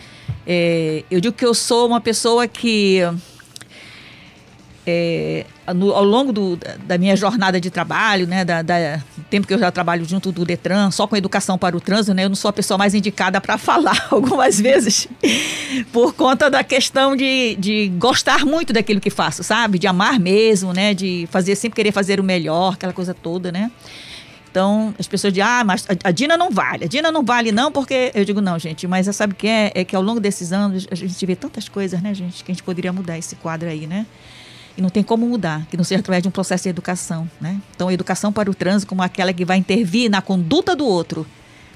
É, 0.46 1.04
eu 1.10 1.20
digo 1.20 1.34
que 1.34 1.46
eu 1.46 1.54
sou 1.54 1.86
uma 1.86 2.00
pessoa 2.00 2.46
que 2.46 3.00
é, 4.90 5.44
no, 5.74 5.92
ao 5.92 6.02
longo 6.02 6.32
do, 6.32 6.58
da 6.86 6.96
minha 6.96 7.14
jornada 7.14 7.60
de 7.60 7.68
trabalho, 7.68 8.26
né, 8.26 8.42
da, 8.42 8.62
da, 8.62 9.02
tempo 9.28 9.46
que 9.46 9.52
eu 9.52 9.58
já 9.58 9.70
trabalho 9.70 10.02
junto 10.02 10.32
do 10.32 10.46
Detran, 10.46 10.90
só 10.90 11.06
com 11.06 11.14
educação 11.14 11.58
para 11.58 11.76
o 11.76 11.80
trânsito, 11.80 12.14
né, 12.14 12.24
eu 12.24 12.30
não 12.30 12.36
sou 12.36 12.48
a 12.48 12.52
pessoa 12.54 12.78
mais 12.78 12.94
indicada 12.94 13.38
para 13.38 13.58
falar 13.58 14.08
algumas 14.10 14.58
vezes, 14.58 15.06
por 15.92 16.14
conta 16.14 16.48
da 16.48 16.64
questão 16.64 17.14
de, 17.14 17.54
de 17.56 17.88
gostar 17.98 18.46
muito 18.46 18.72
daquilo 18.72 18.98
que 18.98 19.10
faço, 19.10 19.44
sabe? 19.44 19.78
De 19.78 19.86
amar 19.86 20.18
mesmo, 20.18 20.72
né, 20.72 20.94
de 20.94 21.28
fazer 21.30 21.54
sempre 21.54 21.76
querer 21.76 21.92
fazer 21.92 22.18
o 22.18 22.24
melhor, 22.24 22.72
aquela 22.72 22.94
coisa 22.94 23.12
toda, 23.12 23.52
né? 23.52 23.70
Então, 24.50 24.94
as 24.98 25.06
pessoas 25.06 25.34
dizem, 25.34 25.46
ah, 25.46 25.62
mas 25.64 25.86
a, 26.02 26.10
Dina 26.10 26.34
não 26.38 26.50
vale, 26.50 26.86
a 26.86 26.88
Dina 26.88 27.12
não 27.12 27.22
vale 27.22 27.52
não, 27.52 27.70
porque 27.70 28.10
eu 28.14 28.24
digo, 28.24 28.40
não, 28.40 28.58
gente, 28.58 28.86
mas 28.86 29.14
sabe 29.14 29.34
o 29.34 29.36
que 29.36 29.46
é? 29.46 29.70
É 29.74 29.84
que 29.84 29.94
ao 29.94 30.00
longo 30.00 30.18
desses 30.18 30.50
anos 30.50 30.86
a 30.90 30.94
gente 30.94 31.26
vê 31.26 31.36
tantas 31.36 31.68
coisas, 31.68 32.00
né, 32.00 32.14
gente, 32.14 32.42
que 32.42 32.50
a 32.50 32.54
gente 32.54 32.62
poderia 32.62 32.90
mudar 32.90 33.18
esse 33.18 33.36
quadro 33.36 33.68
aí, 33.68 33.86
né? 33.86 34.06
E 34.78 34.80
não 34.80 34.88
tem 34.88 35.02
como 35.02 35.26
mudar, 35.26 35.66
que 35.66 35.76
não 35.76 35.82
seja 35.82 35.98
através 35.98 36.22
de 36.22 36.28
um 36.28 36.30
processo 36.30 36.62
de 36.62 36.68
educação. 36.68 37.28
Né? 37.40 37.60
Então, 37.74 37.88
a 37.88 37.92
educação 37.92 38.32
para 38.32 38.48
o 38.48 38.54
trânsito 38.54 38.88
como 38.88 39.02
aquela 39.02 39.32
que 39.32 39.44
vai 39.44 39.58
intervir 39.58 40.08
na 40.08 40.22
conduta 40.22 40.76
do 40.76 40.86
outro. 40.86 41.26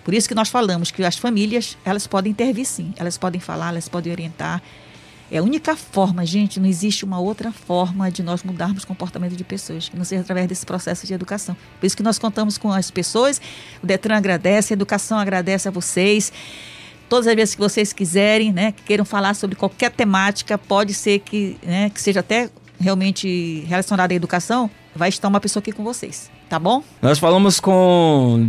Por 0.05 0.15
isso 0.15 0.29
que 0.29 0.37
nós 0.37 0.49
falamos 0.49 0.93
que 0.93 1.05
as 1.05 1.19
famílias, 1.19 1.77
elas 1.85 2.07
podem 2.07 2.31
intervir 2.31 2.65
sim, 2.65 2.95
elas 2.97 3.19
podem 3.19 3.41
falar, 3.41 3.71
elas 3.71 3.89
podem 3.89 4.13
orientar. 4.13 4.63
É 5.33 5.39
a 5.39 5.43
única 5.43 5.75
forma, 5.75 6.25
gente, 6.25 6.61
não 6.61 6.69
existe 6.69 7.05
uma 7.05 7.19
outra 7.19 7.51
forma 7.51 8.09
de 8.09 8.23
nós 8.23 8.45
mudarmos 8.45 8.85
o 8.85 8.87
comportamento 8.87 9.35
de 9.35 9.43
pessoas, 9.43 9.89
que 9.89 9.97
não 9.97 10.05
seja 10.05 10.23
através 10.23 10.47
desse 10.47 10.65
processo 10.65 11.05
de 11.05 11.13
educação. 11.13 11.57
Por 11.81 11.87
isso 11.87 11.97
que 11.97 12.03
nós 12.05 12.21
contamos 12.21 12.57
com 12.57 12.71
as 12.71 12.89
pessoas, 12.89 13.41
o 13.83 13.87
Detran 13.87 14.17
agradece, 14.17 14.73
a 14.73 14.75
educação 14.75 15.19
agradece 15.19 15.67
a 15.67 15.73
vocês 15.73 16.33
todas 17.09 17.27
as 17.27 17.35
vezes 17.35 17.55
que 17.55 17.61
vocês 17.61 17.93
quiserem, 17.93 18.53
né, 18.53 18.73
que 18.73 18.85
queiram 18.85 19.05
falar 19.05 19.35
sobre 19.35 19.55
qualquer 19.55 19.91
temática, 19.91 20.57
pode 20.57 20.95
ser 20.95 21.19
que, 21.19 21.59
né, 21.63 21.91
que 21.91 22.01
seja 22.01 22.21
até 22.21 22.49
realmente 22.83 23.65
relacionada 23.67 24.13
à 24.13 24.17
educação, 24.17 24.71
vai 24.95 25.09
estar 25.09 25.29
uma 25.29 25.41
pessoa 25.41 25.61
aqui 25.61 25.73
com 25.73 25.85
vocês, 25.85 26.31
tá 26.49 26.59
bom? 26.59 26.83
Nós 27.01 27.19
falamos 27.19 27.61
com 27.61 28.47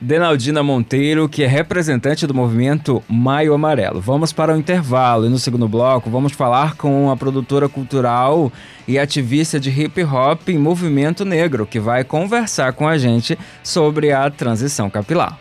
Denaldina 0.00 0.62
Monteiro, 0.62 1.28
que 1.28 1.42
é 1.42 1.46
representante 1.46 2.26
do 2.26 2.34
movimento 2.34 3.02
Maio 3.08 3.54
Amarelo. 3.54 4.00
Vamos 4.00 4.32
para 4.32 4.54
o 4.54 4.58
intervalo 4.58 5.26
e 5.26 5.28
no 5.28 5.38
segundo 5.38 5.66
bloco 5.66 6.10
vamos 6.10 6.32
falar 6.32 6.74
com 6.76 7.10
a 7.10 7.16
produtora 7.16 7.68
cultural 7.68 8.52
e 8.86 8.98
ativista 8.98 9.58
de 9.58 9.70
hip 9.70 10.02
hop 10.04 10.48
em 10.48 10.58
movimento 10.58 11.24
negro, 11.24 11.66
que 11.66 11.80
vai 11.80 12.04
conversar 12.04 12.72
com 12.74 12.86
a 12.86 12.98
gente 12.98 13.38
sobre 13.62 14.12
a 14.12 14.28
transição 14.30 14.90
capilar. 14.90 15.38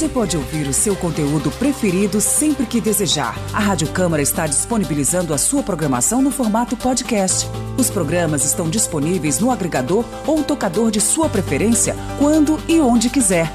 Você 0.00 0.08
pode 0.08 0.34
ouvir 0.34 0.66
o 0.66 0.72
seu 0.72 0.96
conteúdo 0.96 1.50
preferido 1.50 2.22
sempre 2.22 2.64
que 2.64 2.80
desejar. 2.80 3.38
A 3.52 3.60
Rádio 3.60 3.86
Câmara 3.88 4.22
está 4.22 4.46
disponibilizando 4.46 5.34
a 5.34 5.38
sua 5.38 5.62
programação 5.62 6.22
no 6.22 6.30
formato 6.30 6.74
podcast. 6.74 7.46
Os 7.76 7.90
programas 7.90 8.42
estão 8.42 8.70
disponíveis 8.70 9.38
no 9.40 9.50
agregador 9.50 10.06
ou 10.26 10.42
tocador 10.42 10.90
de 10.90 11.02
sua 11.02 11.28
preferência, 11.28 11.94
quando 12.18 12.58
e 12.66 12.80
onde 12.80 13.10
quiser. 13.10 13.52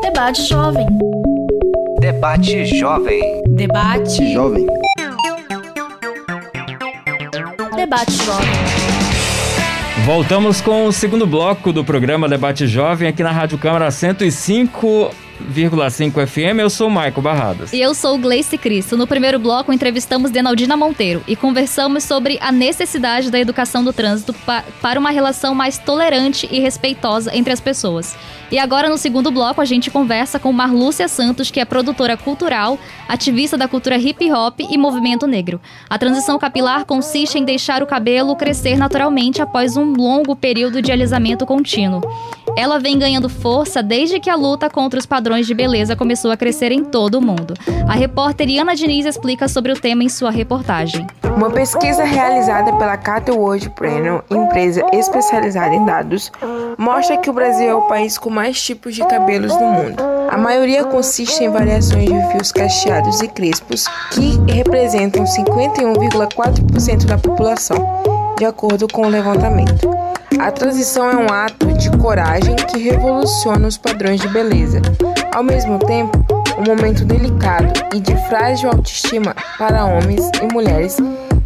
Debate 0.00 0.40
Jovem. 0.46 0.86
Debate 2.00 2.64
Jovem. 2.64 3.42
Debate. 3.48 4.32
Jovem. 4.32 4.66
Debate 7.76 8.12
Jovem. 8.24 8.48
Voltamos 10.06 10.62
com 10.62 10.86
o 10.86 10.92
segundo 10.92 11.26
bloco 11.26 11.74
do 11.74 11.84
programa 11.84 12.26
Debate 12.26 12.66
Jovem 12.66 13.06
aqui 13.06 13.22
na 13.22 13.32
Rádio 13.32 13.58
Câmara 13.58 13.90
105,5 15.52 16.26
FM. 16.26 16.60
Eu 16.60 16.70
sou 16.70 16.88
Maico 16.88 17.20
Barradas. 17.20 17.72
E 17.72 17.80
eu 17.80 17.94
sou 17.94 18.18
Gleice 18.18 18.56
Cristo. 18.56 18.96
No 18.96 19.06
primeiro 19.06 19.38
bloco, 19.38 19.72
entrevistamos 19.72 20.30
Denaldina 20.30 20.76
Monteiro 20.76 21.22
e 21.26 21.34
conversamos 21.36 22.04
sobre 22.04 22.38
a 22.40 22.52
necessidade 22.52 23.30
da 23.30 23.38
educação 23.38 23.82
do 23.82 23.92
trânsito 23.92 24.32
pa 24.32 24.64
para 24.80 24.98
uma 25.00 25.10
relação 25.10 25.54
mais 25.54 25.78
tolerante 25.78 26.48
e 26.50 26.60
respeitosa 26.60 27.34
entre 27.34 27.52
as 27.52 27.60
pessoas. 27.60 28.16
E 28.50 28.58
agora, 28.58 28.88
no 28.88 28.96
segundo 28.96 29.30
bloco, 29.30 29.60
a 29.60 29.64
gente 29.64 29.90
conversa 29.90 30.38
com 30.38 30.52
Marlúcia 30.52 31.08
Santos, 31.08 31.50
que 31.50 31.58
é 31.58 31.64
produtora 31.64 32.16
cultural, 32.16 32.78
ativista 33.08 33.56
da 33.56 33.66
cultura 33.66 33.96
hip 33.96 34.30
hop 34.30 34.60
e 34.60 34.78
movimento 34.78 35.26
negro. 35.26 35.60
A 35.88 35.98
transição 35.98 36.38
capilar 36.38 36.84
consiste 36.84 37.38
em 37.38 37.44
deixar 37.44 37.82
o 37.82 37.86
cabelo 37.86 38.36
crescer 38.36 38.76
naturalmente 38.76 39.42
após 39.42 39.76
um 39.76 39.92
longo 39.92 40.36
período 40.36 40.80
de 40.80 40.92
alisamento 40.92 41.46
contínuo. 41.46 42.02
Ela 42.56 42.78
vem 42.78 42.98
ganhando 42.98 43.28
força 43.28 43.82
desde 43.82 44.20
que 44.20 44.30
a 44.30 44.36
luta 44.36 44.70
contra 44.70 44.98
os 44.98 45.06
padrões 45.06 45.46
de 45.46 45.54
beleza 45.54 45.96
começou 45.96 46.30
a 46.30 46.36
crescer 46.36 46.70
em 46.70 46.84
todo 46.84 47.16
o 47.16 47.22
mundo. 47.22 47.54
A 47.88 47.94
repórter 47.94 48.48
Iana 48.48 48.76
Diniz 48.76 49.06
explica 49.06 49.48
sobre 49.48 49.72
o 49.72 49.80
tema 49.80 50.04
em 50.04 50.08
sua 50.08 50.30
reportagem. 50.30 51.06
Uma 51.36 51.50
pesquisa 51.50 52.04
realizada 52.04 52.72
pela 52.74 52.96
Cato 52.96 53.32
World 53.32 53.70
Planner, 53.70 54.22
empresa 54.30 54.84
especializada 54.92 55.74
em 55.74 55.84
dados, 55.84 56.30
mostra 56.78 57.16
que 57.16 57.28
o 57.28 57.32
Brasil 57.32 57.66
é 57.66 57.74
o 57.74 57.88
país 57.88 58.16
com 58.16 58.30
mais 58.30 58.62
tipos 58.62 58.94
de 58.94 59.04
cabelos 59.04 59.52
do 59.56 59.64
mundo. 59.64 60.00
A 60.30 60.38
maioria 60.38 60.84
consiste 60.84 61.42
em 61.42 61.50
variações 61.50 62.06
de 62.06 62.32
fios 62.32 62.52
cacheados 62.52 63.20
e 63.20 63.26
crespos, 63.26 63.86
que 64.12 64.40
representam 64.52 65.24
51,4% 65.24 67.04
da 67.04 67.18
população, 67.18 67.84
de 68.38 68.44
acordo 68.44 68.86
com 68.86 69.02
o 69.02 69.08
levantamento. 69.08 69.88
A 70.38 70.50
transição 70.50 71.10
é 71.10 71.16
um 71.16 71.32
ato 71.32 71.72
de 71.74 71.90
coragem 71.98 72.56
que 72.56 72.78
revoluciona 72.78 73.66
os 73.66 73.76
padrões 73.76 74.20
de 74.20 74.28
beleza. 74.28 74.80
Ao 75.32 75.42
mesmo 75.42 75.78
tempo, 75.78 76.24
um 76.58 76.64
momento 76.64 77.04
delicado 77.04 77.72
e 77.94 78.00
de 78.00 78.16
frágil 78.28 78.70
autoestima 78.70 79.34
para 79.58 79.84
homens 79.84 80.30
e 80.42 80.52
mulheres 80.52 80.96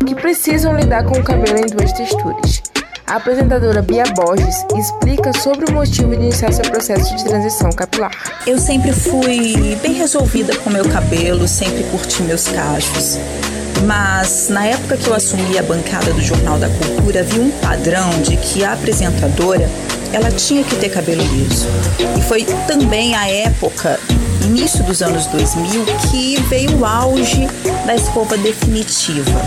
que 0.07 0.15
precisam 0.15 0.75
lidar 0.77 1.05
com 1.05 1.19
o 1.19 1.23
cabelo 1.23 1.59
em 1.59 1.67
duas 1.67 1.93
texturas. 1.93 2.63
A 3.07 3.17
apresentadora 3.17 3.81
Bia 3.81 4.05
Borges 4.15 4.67
explica 4.77 5.33
sobre 5.33 5.71
o 5.71 5.75
motivo 5.75 6.11
de 6.11 6.23
iniciar 6.23 6.53
seu 6.53 6.65
processo 6.71 7.17
de 7.17 7.25
transição 7.25 7.71
capilar. 7.71 8.11
Eu 8.47 8.59
sempre 8.59 8.93
fui 8.93 9.77
bem 9.83 9.95
resolvida 9.95 10.55
com 10.59 10.71
meu 10.71 10.87
cabelo, 10.89 11.49
sempre 11.49 11.85
curti 11.85 12.23
meus 12.23 12.49
cachos. 12.49 13.19
Mas 13.85 14.49
na 14.49 14.67
época 14.67 14.97
que 14.97 15.09
eu 15.09 15.15
assumi 15.15 15.59
a 15.59 15.63
bancada 15.63 16.13
do 16.13 16.21
Jornal 16.21 16.59
da 16.59 16.69
Cultura, 16.69 17.23
vi 17.23 17.41
um 17.41 17.51
padrão 17.51 18.11
de 18.23 18.37
que 18.37 18.65
a 18.65 18.73
apresentadora 18.73 19.69
ela 20.13 20.31
tinha 20.31 20.65
que 20.65 20.77
ter 20.77 20.89
cabelo 20.89 21.23
liso. 21.23 21.67
E 22.19 22.23
foi 22.23 22.45
também 22.67 23.15
a 23.15 23.29
época, 23.29 24.01
início 24.59 24.83
dos 24.83 25.03
anos 25.03 25.27
2000, 25.27 25.85
que 26.11 26.37
veio 26.49 26.81
o 26.81 26.85
auge 26.85 27.47
da 27.87 27.95
escova 27.95 28.37
definitiva. 28.37 29.41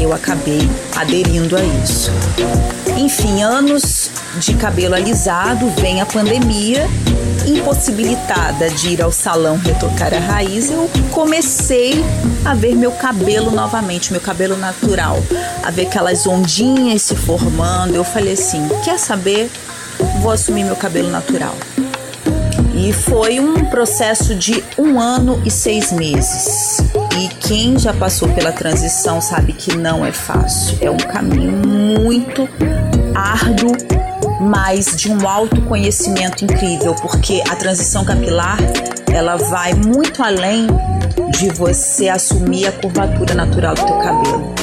Eu 0.00 0.12
acabei 0.12 0.60
aderindo 0.94 1.56
a 1.56 1.64
isso. 1.64 2.12
Enfim, 2.96 3.42
anos 3.42 4.08
de 4.38 4.54
cabelo 4.54 4.94
alisado, 4.94 5.68
vem 5.80 6.00
a 6.00 6.06
pandemia, 6.06 6.86
impossibilitada 7.44 8.70
de 8.70 8.90
ir 8.90 9.02
ao 9.02 9.10
salão 9.10 9.56
retocar 9.56 10.14
a 10.14 10.20
raiz, 10.20 10.70
eu 10.70 10.88
comecei 11.10 12.04
a 12.44 12.54
ver 12.54 12.76
meu 12.76 12.92
cabelo 12.92 13.50
novamente, 13.50 14.12
meu 14.12 14.20
cabelo 14.20 14.56
natural, 14.56 15.16
a 15.64 15.72
ver 15.72 15.88
aquelas 15.88 16.24
ondinhas 16.24 17.02
se 17.02 17.16
formando. 17.16 17.96
Eu 17.96 18.04
falei 18.04 18.34
assim: 18.34 18.68
quer 18.84 18.98
saber? 18.98 19.50
Vou 20.20 20.30
assumir 20.30 20.62
meu 20.62 20.76
cabelo 20.76 21.10
natural. 21.10 21.56
E 22.84 22.92
foi 22.92 23.38
um 23.38 23.64
processo 23.66 24.34
de 24.34 24.60
um 24.76 24.98
ano 24.98 25.40
e 25.44 25.50
seis 25.52 25.92
meses. 25.92 26.78
E 27.16 27.28
quem 27.28 27.78
já 27.78 27.94
passou 27.94 28.28
pela 28.30 28.50
transição 28.50 29.20
sabe 29.20 29.52
que 29.52 29.76
não 29.76 30.04
é 30.04 30.10
fácil. 30.10 30.78
É 30.80 30.90
um 30.90 30.96
caminho 30.96 31.52
muito 31.52 32.48
árduo, 33.14 33.70
mas 34.40 34.96
de 34.96 35.12
um 35.12 35.28
autoconhecimento 35.28 36.44
incrível, 36.44 36.92
porque 36.96 37.40
a 37.48 37.54
transição 37.54 38.04
capilar 38.04 38.58
ela 39.12 39.36
vai 39.36 39.74
muito 39.74 40.20
além 40.20 40.66
de 41.38 41.50
você 41.50 42.08
assumir 42.08 42.66
a 42.66 42.72
curvatura 42.72 43.32
natural 43.32 43.76
do 43.76 43.86
teu 43.86 43.98
cabelo. 43.98 44.54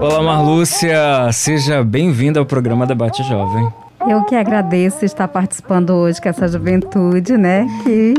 Olá, 0.00 0.20
Marlúcia, 0.24 1.30
seja 1.32 1.84
bem-vinda 1.84 2.40
ao 2.40 2.46
programa 2.46 2.84
Debate 2.84 3.22
Jovem. 3.22 3.87
Eu 4.08 4.24
que 4.24 4.34
agradeço 4.34 5.04
estar 5.04 5.28
participando 5.28 5.90
hoje 5.90 6.18
com 6.18 6.30
essa 6.30 6.48
juventude, 6.48 7.36
né, 7.36 7.66
que 7.84 8.14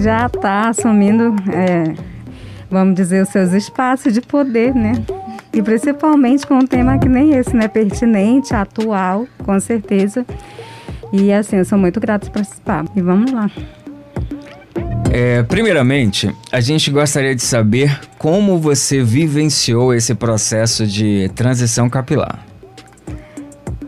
já 0.00 0.26
está 0.26 0.68
assumindo, 0.68 1.36
é, 1.52 1.94
vamos 2.68 2.96
dizer, 2.96 3.22
os 3.22 3.28
seus 3.28 3.52
espaços 3.52 4.12
de 4.12 4.20
poder, 4.20 4.74
né, 4.74 4.94
e 5.52 5.62
principalmente 5.62 6.44
com 6.44 6.54
um 6.54 6.66
tema 6.66 6.98
que 6.98 7.08
nem 7.08 7.34
esse, 7.34 7.54
né, 7.54 7.68
pertinente, 7.68 8.52
atual, 8.52 9.28
com 9.44 9.60
certeza. 9.60 10.26
E 11.12 11.32
assim, 11.32 11.58
eu 11.58 11.64
sou 11.64 11.78
muito 11.78 12.00
grata 12.00 12.26
por 12.26 12.32
participar. 12.32 12.84
E 12.96 13.00
vamos 13.00 13.30
lá. 13.30 13.48
É, 15.12 15.42
primeiramente, 15.44 16.34
a 16.50 16.60
gente 16.60 16.90
gostaria 16.90 17.34
de 17.34 17.42
saber 17.42 18.00
como 18.18 18.58
você 18.58 19.04
vivenciou 19.04 19.94
esse 19.94 20.14
processo 20.14 20.84
de 20.84 21.30
transição 21.36 21.88
capilar. 21.88 22.51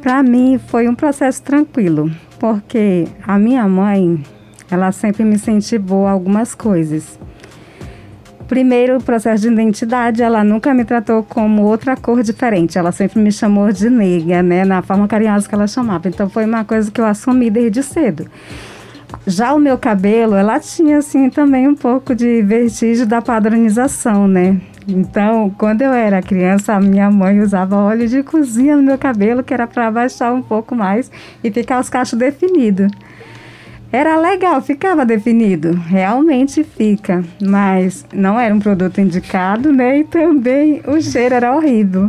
Para 0.04 0.22
mim 0.22 0.60
foi 0.68 0.86
um 0.86 0.94
processo 0.94 1.42
tranquilo, 1.42 2.10
porque 2.38 3.08
a 3.26 3.38
minha 3.38 3.66
mãe, 3.66 4.22
ela 4.70 4.92
sempre 4.92 5.24
me 5.24 5.36
incentivou 5.36 6.06
algumas 6.06 6.54
coisas. 6.54 7.18
Primeiro, 8.46 8.98
o 8.98 9.02
processo 9.02 9.44
de 9.44 9.48
identidade, 9.48 10.22
ela 10.22 10.44
nunca 10.44 10.74
me 10.74 10.84
tratou 10.84 11.22
como 11.22 11.62
outra 11.62 11.96
cor 11.96 12.22
diferente. 12.22 12.76
Ela 12.76 12.92
sempre 12.92 13.18
me 13.18 13.32
chamou 13.32 13.72
de 13.72 13.88
negra, 13.88 14.42
né, 14.42 14.62
na 14.62 14.82
forma 14.82 15.08
carinhosa 15.08 15.48
que 15.48 15.54
ela 15.54 15.66
chamava. 15.66 16.06
Então 16.06 16.28
foi 16.28 16.44
uma 16.44 16.66
coisa 16.66 16.90
que 16.90 17.00
eu 17.00 17.06
assumi 17.06 17.48
desde 17.48 17.82
cedo. 17.82 18.26
Já 19.26 19.54
o 19.54 19.58
meu 19.58 19.78
cabelo, 19.78 20.34
ela 20.34 20.60
tinha 20.60 20.98
assim 20.98 21.30
também 21.30 21.66
um 21.66 21.74
pouco 21.74 22.14
de 22.14 22.42
vertigem 22.42 23.06
da 23.06 23.22
padronização, 23.22 24.28
né? 24.28 24.60
Então, 24.86 25.48
quando 25.56 25.80
eu 25.80 25.92
era 25.92 26.20
criança, 26.20 26.74
a 26.74 26.80
minha 26.80 27.10
mãe 27.10 27.40
usava 27.40 27.76
óleo 27.76 28.06
de 28.06 28.22
cozinha 28.22 28.76
no 28.76 28.82
meu 28.82 28.98
cabelo, 28.98 29.42
que 29.42 29.54
era 29.54 29.66
para 29.66 29.86
abaixar 29.86 30.34
um 30.34 30.42
pouco 30.42 30.74
mais 30.74 31.10
e 31.42 31.50
ficar 31.50 31.80
os 31.80 31.88
cachos 31.88 32.18
definidos. 32.18 32.90
Era 33.90 34.18
legal, 34.18 34.60
ficava 34.60 35.06
definido, 35.06 35.72
realmente 35.72 36.64
fica, 36.64 37.24
mas 37.40 38.04
não 38.12 38.38
era 38.38 38.52
um 38.54 38.58
produto 38.58 39.00
indicado, 39.00 39.72
né? 39.72 40.00
E 40.00 40.04
também 40.04 40.82
o 40.86 41.00
cheiro 41.00 41.34
era 41.34 41.54
horrível. 41.54 42.08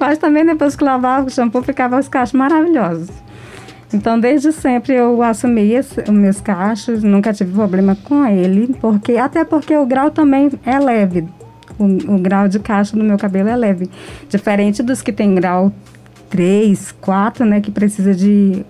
Mas 0.00 0.16
também 0.16 0.46
depois 0.46 0.74
que 0.74 0.82
lavava 0.82 1.26
o 1.26 1.30
shampoo, 1.30 1.62
ficava 1.62 1.98
os 1.98 2.08
cachos 2.08 2.32
maravilhosos. 2.32 3.10
Então, 3.92 4.18
desde 4.18 4.50
sempre 4.50 4.94
eu 4.94 5.22
assumi 5.22 5.78
os 5.78 6.08
meus 6.08 6.40
cachos, 6.40 7.02
nunca 7.02 7.32
tive 7.32 7.52
problema 7.52 7.96
com 8.02 8.24
ele, 8.24 8.74
porque 8.80 9.16
até 9.16 9.44
porque 9.44 9.76
o 9.76 9.84
grau 9.84 10.10
também 10.10 10.50
é 10.64 10.78
leve. 10.78 11.28
O, 11.80 12.14
o 12.14 12.18
grau 12.18 12.46
de 12.46 12.58
cacho 12.58 12.94
do 12.94 13.02
meu 13.02 13.16
cabelo 13.16 13.48
é 13.48 13.56
leve. 13.56 13.88
Diferente 14.28 14.82
dos 14.82 15.00
que 15.00 15.10
tem 15.10 15.34
grau 15.34 15.72
3, 16.28 16.92
4, 17.00 17.46
né, 17.46 17.60
que 17.62 17.70
precisa 17.70 18.14
de, 18.14 18.64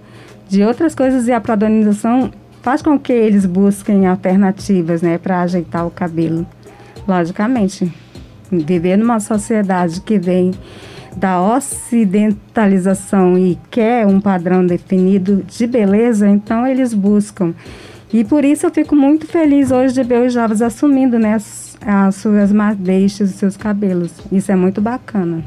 de 0.49 0.63
outras 0.63 0.95
coisas 0.95 1.27
e 1.27 1.33
a 1.33 1.41
padronização 1.41 2.31
faz 2.63 2.83
com 2.83 2.97
que 2.99 3.13
eles 3.13 3.45
busquem 3.47 4.07
alternativas, 4.07 5.03
né, 5.03 5.19
para 5.19 5.43
ajeitar 5.43 5.85
o 5.87 5.91
cabelo. 5.91 6.47
Logicamente, 7.07 7.93
viver 8.51 8.97
numa 8.97 9.19
sociedade 9.19 10.01
que 10.01 10.19
vem 10.19 10.53
da 11.17 11.43
ocidentalização 11.43 13.37
e 13.37 13.59
quer 13.71 14.07
um 14.07 14.21
padrão 14.21 14.65
definido 14.65 15.45
de 15.47 15.67
beleza, 15.67 16.29
então 16.29 16.67
eles 16.67 16.95
buscam. 16.95 17.53
E 18.13 18.25
por 18.25 18.45
isso 18.45 18.67
eu 18.67 18.71
fico 18.71 18.95
muito 18.97 19.27
feliz 19.27 19.71
hoje 19.71 19.95
de 19.95 20.03
ver 20.03 20.27
os 20.27 20.33
jovens 20.33 20.63
assumindo 20.63 21.19
né, 21.19 21.37
as, 21.81 22.09
as 22.09 22.15
suas 22.17 22.53
madeixas, 22.53 23.31
os 23.31 23.37
seus 23.37 23.57
cabelos. 23.57 24.13
Isso 24.31 24.53
é 24.53 24.57
muito 24.57 24.81
bacana. 24.81 25.43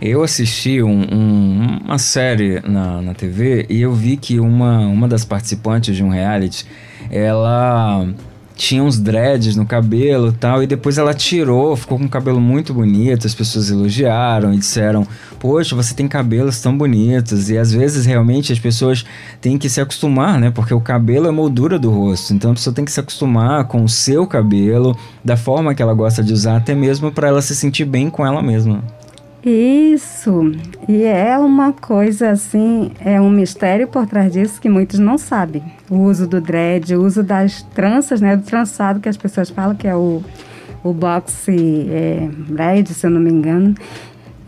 Eu 0.00 0.22
assisti 0.22 0.82
um, 0.82 1.02
um, 1.12 1.78
uma 1.84 1.98
série 1.98 2.60
na, 2.60 3.00
na 3.00 3.14
TV 3.14 3.66
e 3.68 3.80
eu 3.80 3.92
vi 3.92 4.16
que 4.16 4.38
uma, 4.38 4.80
uma 4.80 5.08
das 5.08 5.24
participantes 5.24 5.96
de 5.96 6.04
um 6.04 6.10
reality, 6.10 6.66
ela 7.10 8.06
tinha 8.54 8.82
uns 8.82 8.98
dreads 8.98 9.56
no 9.56 9.64
cabelo 9.64 10.32
tal, 10.32 10.62
e 10.62 10.66
depois 10.66 10.98
ela 10.98 11.14
tirou, 11.14 11.74
ficou 11.76 11.98
com 11.98 12.04
um 12.04 12.08
cabelo 12.08 12.38
muito 12.38 12.74
bonito, 12.74 13.26
as 13.26 13.34
pessoas 13.34 13.70
elogiaram 13.70 14.52
e 14.52 14.58
disseram, 14.58 15.06
poxa, 15.40 15.74
você 15.74 15.94
tem 15.94 16.06
cabelos 16.06 16.60
tão 16.60 16.76
bonitos, 16.76 17.50
e 17.50 17.58
às 17.58 17.72
vezes 17.72 18.06
realmente 18.06 18.52
as 18.52 18.58
pessoas 18.58 19.04
têm 19.40 19.58
que 19.58 19.68
se 19.68 19.80
acostumar, 19.80 20.38
né, 20.38 20.50
porque 20.50 20.74
o 20.74 20.80
cabelo 20.80 21.26
é 21.26 21.30
moldura 21.30 21.78
do 21.78 21.90
rosto, 21.90 22.32
então 22.32 22.52
a 22.52 22.54
pessoa 22.54 22.72
tem 22.72 22.84
que 22.84 22.92
se 22.92 23.00
acostumar 23.00 23.64
com 23.64 23.82
o 23.82 23.88
seu 23.88 24.26
cabelo, 24.26 24.96
da 25.24 25.36
forma 25.36 25.74
que 25.74 25.82
ela 25.82 25.94
gosta 25.94 26.22
de 26.22 26.32
usar, 26.32 26.58
até 26.58 26.74
mesmo 26.74 27.10
para 27.10 27.28
ela 27.28 27.42
se 27.42 27.56
sentir 27.56 27.86
bem 27.86 28.08
com 28.08 28.24
ela 28.24 28.42
mesma. 28.42 28.84
Isso, 29.42 30.52
e 30.86 31.02
é 31.04 31.38
uma 31.38 31.72
coisa 31.72 32.30
assim, 32.30 32.92
é 33.00 33.18
um 33.18 33.30
mistério 33.30 33.88
por 33.88 34.06
trás 34.06 34.30
disso 34.30 34.60
que 34.60 34.68
muitos 34.68 34.98
não 34.98 35.16
sabem. 35.16 35.62
O 35.88 35.96
uso 36.00 36.26
do 36.26 36.42
dread, 36.42 36.94
o 36.94 37.02
uso 37.02 37.22
das 37.22 37.62
tranças, 37.74 38.20
né, 38.20 38.36
do 38.36 38.42
trançado 38.42 39.00
que 39.00 39.08
as 39.08 39.16
pessoas 39.16 39.48
falam 39.48 39.74
que 39.74 39.88
é 39.88 39.96
o, 39.96 40.22
o 40.84 40.92
boxe 40.92 41.88
é, 41.90 42.28
dread, 42.50 42.92
se 42.92 43.06
eu 43.06 43.10
não 43.10 43.20
me 43.20 43.30
engano. 43.30 43.74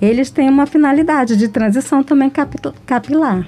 Eles 0.03 0.31
têm 0.31 0.51
uma 0.51 0.67
finalidade 0.67 1.37
de 1.37 1.47
transição 1.47 2.03
também 2.03 2.29
capilar. 2.85 3.47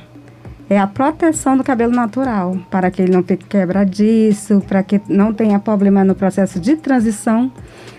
É 0.70 0.78
a 0.78 0.86
proteção 0.86 1.56
do 1.56 1.64
cabelo 1.64 1.92
natural, 1.92 2.56
para 2.70 2.92
que 2.92 3.02
ele 3.02 3.10
não 3.10 3.24
fique 3.24 3.44
quebradiço, 3.44 4.60
para 4.60 4.80
que 4.84 5.00
não 5.08 5.34
tenha 5.34 5.58
problema 5.58 6.04
no 6.04 6.14
processo 6.14 6.60
de 6.60 6.76
transição. 6.76 7.50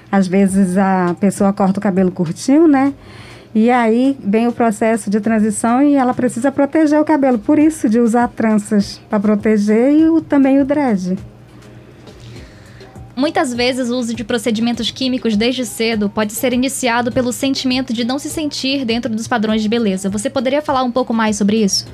Às 0.10 0.26
vezes 0.26 0.78
a 0.78 1.14
pessoa 1.20 1.52
corta 1.52 1.80
o 1.80 1.84
cabelo 1.84 2.12
curtinho, 2.12 2.66
né? 2.66 2.94
E 3.54 3.70
aí 3.70 4.18
vem 4.24 4.48
o 4.48 4.54
processo 4.54 5.10
de 5.10 5.20
transição 5.20 5.84
e 5.84 5.96
ela 5.96 6.14
precisa 6.14 6.50
proteger 6.50 7.00
o 7.00 7.06
cabelo, 7.06 7.38
por 7.38 7.60
isso 7.60 7.90
de 7.90 8.00
usar 8.00 8.30
tranças 8.30 9.02
para 9.10 9.20
proteger 9.20 9.92
e 9.92 10.08
o, 10.08 10.22
também 10.22 10.62
o 10.62 10.66
dread. 10.66 11.18
Muitas 13.16 13.54
vezes 13.54 13.90
o 13.90 13.98
uso 13.98 14.14
de 14.14 14.26
procedimentos 14.26 14.92
químicos 14.92 15.38
desde 15.38 15.66
cedo 15.66 16.10
pode 16.10 16.34
ser 16.34 16.52
iniciado 16.52 17.12
pelo 17.12 17.32
sentimento 17.32 17.94
de 17.94 18.04
não 18.04 18.20
se 18.20 18.30
sentir 18.30 18.84
dentro 18.84 19.10
dos 19.10 19.28
padrões 19.28 19.62
de 19.62 19.70
beleza. 19.70 20.10
Você 20.10 20.30
poderia 20.30 20.62
falar 20.62 20.84
um 20.84 20.92
pouco 20.92 21.14
mais 21.14 21.38
sobre 21.38 21.64
isso? 21.64 21.88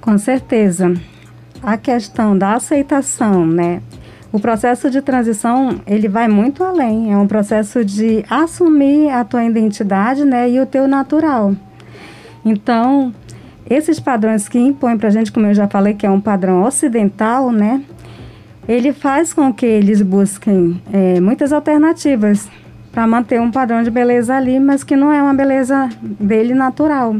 Com 0.00 0.16
certeza. 0.16 0.94
A 1.60 1.76
questão 1.76 2.38
da 2.38 2.54
aceitação, 2.54 3.44
né? 3.44 3.82
O 4.32 4.38
processo 4.38 4.88
de 4.88 5.00
transição, 5.00 5.80
ele 5.86 6.08
vai 6.08 6.28
muito 6.28 6.62
além. 6.62 7.12
É 7.12 7.16
um 7.16 7.26
processo 7.26 7.84
de 7.84 8.24
assumir 8.30 9.10
a 9.10 9.24
tua 9.24 9.44
identidade, 9.44 10.24
né, 10.24 10.48
e 10.48 10.60
o 10.60 10.66
teu 10.66 10.86
natural. 10.86 11.56
Então, 12.44 13.12
esses 13.68 13.98
padrões 13.98 14.48
que 14.48 14.58
impõem 14.58 14.96
para 14.96 15.08
a 15.08 15.10
gente, 15.10 15.32
como 15.32 15.46
eu 15.46 15.54
já 15.54 15.66
falei, 15.66 15.94
que 15.94 16.06
é 16.06 16.10
um 16.10 16.20
padrão 16.20 16.62
ocidental, 16.62 17.50
né, 17.50 17.82
ele 18.68 18.92
faz 18.92 19.32
com 19.32 19.52
que 19.52 19.66
eles 19.66 20.02
busquem 20.02 20.80
é, 20.92 21.20
muitas 21.20 21.52
alternativas 21.52 22.48
para 22.90 23.06
manter 23.06 23.40
um 23.40 23.50
padrão 23.50 23.82
de 23.82 23.90
beleza 23.90 24.34
ali, 24.34 24.58
mas 24.58 24.82
que 24.82 24.96
não 24.96 25.12
é 25.12 25.22
uma 25.22 25.34
beleza 25.34 25.88
dele 26.00 26.54
natural. 26.54 27.16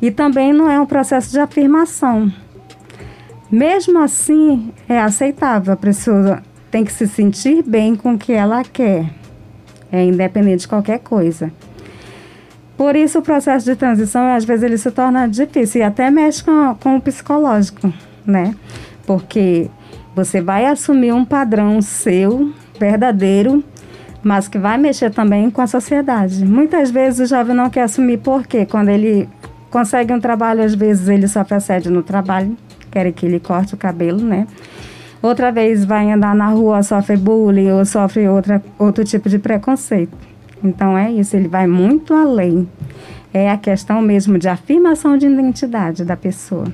E 0.00 0.10
também 0.10 0.52
não 0.52 0.70
é 0.70 0.80
um 0.80 0.86
processo 0.86 1.30
de 1.30 1.40
afirmação. 1.40 2.32
Mesmo 3.50 3.98
assim, 3.98 4.72
é 4.88 5.00
aceitável. 5.00 5.72
A 5.72 5.76
pessoa 5.76 6.42
tem 6.70 6.84
que 6.84 6.92
se 6.92 7.06
sentir 7.08 7.62
bem 7.62 7.96
com 7.96 8.14
o 8.14 8.18
que 8.18 8.32
ela 8.32 8.62
quer, 8.62 9.06
é 9.90 10.04
independente 10.04 10.60
de 10.60 10.68
qualquer 10.68 11.00
coisa. 11.00 11.50
Por 12.76 12.94
isso, 12.94 13.18
o 13.18 13.22
processo 13.22 13.66
de 13.66 13.76
transição, 13.76 14.26
às 14.34 14.44
vezes, 14.44 14.62
ele 14.62 14.78
se 14.78 14.90
torna 14.90 15.26
difícil 15.26 15.80
e 15.80 15.84
até 15.84 16.10
mexe 16.10 16.42
com, 16.44 16.74
com 16.76 16.96
o 16.96 17.00
psicológico, 17.00 17.92
né? 18.24 18.54
Porque 19.04 19.68
você 20.24 20.40
vai 20.40 20.66
assumir 20.66 21.12
um 21.12 21.24
padrão 21.24 21.80
seu, 21.80 22.52
verdadeiro, 22.78 23.64
mas 24.22 24.48
que 24.48 24.58
vai 24.58 24.76
mexer 24.76 25.10
também 25.10 25.50
com 25.50 25.62
a 25.62 25.66
sociedade. 25.66 26.44
Muitas 26.44 26.90
vezes 26.90 27.20
o 27.20 27.26
jovem 27.26 27.56
não 27.56 27.70
quer 27.70 27.82
assumir 27.82 28.18
porque 28.18 28.66
quando 28.66 28.90
ele 28.90 29.28
consegue 29.70 30.12
um 30.12 30.20
trabalho, 30.20 30.62
às 30.62 30.74
vezes 30.74 31.08
ele 31.08 31.26
sofre 31.26 31.54
assédio 31.54 31.90
no 31.90 32.02
trabalho, 32.02 32.56
querem 32.90 33.12
que 33.12 33.24
ele 33.24 33.40
corte 33.40 33.74
o 33.74 33.78
cabelo, 33.78 34.20
né? 34.20 34.46
Outra 35.22 35.50
vez 35.50 35.84
vai 35.84 36.10
andar 36.10 36.34
na 36.34 36.48
rua, 36.48 36.82
sofre 36.82 37.16
bullying 37.16 37.70
ou 37.70 37.84
sofre 37.84 38.28
outra, 38.28 38.62
outro 38.78 39.04
tipo 39.04 39.28
de 39.28 39.38
preconceito. 39.38 40.16
Então 40.62 40.96
é 40.96 41.10
isso, 41.10 41.34
ele 41.34 41.48
vai 41.48 41.66
muito 41.66 42.12
além. 42.12 42.68
É 43.32 43.50
a 43.50 43.56
questão 43.56 44.02
mesmo 44.02 44.38
de 44.38 44.48
afirmação 44.48 45.16
de 45.16 45.26
identidade 45.26 46.04
da 46.04 46.16
pessoa. 46.16 46.66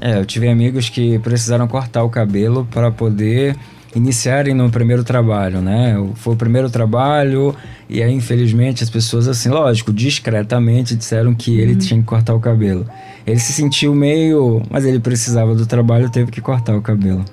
É, 0.00 0.18
eu 0.18 0.24
tive 0.24 0.48
amigos 0.48 0.88
que 0.88 1.18
precisaram 1.20 1.66
cortar 1.66 2.02
o 2.02 2.10
cabelo 2.10 2.66
para 2.70 2.90
poder 2.90 3.56
iniciarem 3.94 4.52
no 4.52 4.70
primeiro 4.70 5.02
trabalho, 5.02 5.60
né? 5.60 5.96
Foi 6.16 6.34
o 6.34 6.36
primeiro 6.36 6.68
trabalho 6.68 7.54
e 7.88 8.02
aí, 8.02 8.12
infelizmente, 8.12 8.84
as 8.84 8.90
pessoas, 8.90 9.28
assim, 9.28 9.48
lógico, 9.48 9.92
discretamente 9.92 10.94
disseram 10.94 11.34
que 11.34 11.58
ele 11.58 11.72
uhum. 11.72 11.78
tinha 11.78 12.00
que 12.00 12.06
cortar 12.06 12.34
o 12.34 12.40
cabelo. 12.40 12.86
Ele 13.26 13.38
se 13.38 13.52
sentiu 13.52 13.94
meio. 13.94 14.62
Mas 14.70 14.84
ele 14.84 15.00
precisava 15.00 15.54
do 15.54 15.66
trabalho, 15.66 16.10
teve 16.10 16.30
que 16.30 16.40
cortar 16.40 16.76
o 16.76 16.82
cabelo. 16.82 17.24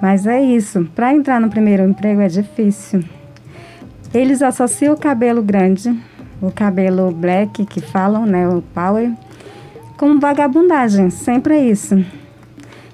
Mas 0.00 0.26
é 0.26 0.40
isso. 0.42 0.86
Para 0.94 1.14
entrar 1.14 1.40
no 1.40 1.48
primeiro 1.48 1.84
emprego 1.84 2.20
é 2.20 2.28
difícil. 2.28 3.04
Eles 4.12 4.42
associam 4.42 4.94
o 4.94 4.98
cabelo 4.98 5.42
grande, 5.42 5.94
o 6.40 6.50
cabelo 6.50 7.10
black 7.10 7.64
que 7.66 7.80
falam, 7.80 8.24
né? 8.24 8.48
O 8.48 8.62
power, 8.62 9.12
com 9.96 10.18
vagabundagem. 10.18 11.10
Sempre 11.10 11.54
é 11.54 11.64
isso. 11.64 12.04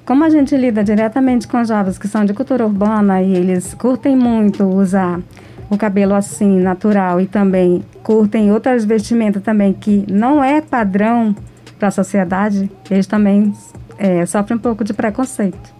Como 0.04 0.24
a 0.24 0.30
gente 0.30 0.56
lida 0.56 0.82
diretamente 0.82 1.46
com 1.46 1.64
jovens 1.64 1.98
que 1.98 2.08
são 2.08 2.24
de 2.24 2.34
cultura 2.34 2.64
urbana 2.64 3.22
e 3.22 3.34
eles 3.34 3.74
curtem 3.74 4.16
muito 4.16 4.64
usar 4.64 5.20
o 5.70 5.76
cabelo 5.78 6.14
assim, 6.14 6.60
natural, 6.60 7.18
e 7.18 7.26
também 7.26 7.82
curtem 8.02 8.52
outras 8.52 8.84
vestimentas 8.84 9.42
também 9.42 9.72
que 9.72 10.04
não 10.10 10.44
é 10.44 10.60
padrão 10.60 11.34
para 11.78 11.88
a 11.88 11.90
sociedade, 11.90 12.70
eles 12.90 13.06
também 13.06 13.54
é, 13.98 14.26
sofrem 14.26 14.58
um 14.58 14.60
pouco 14.60 14.84
de 14.84 14.92
preconceito. 14.92 15.72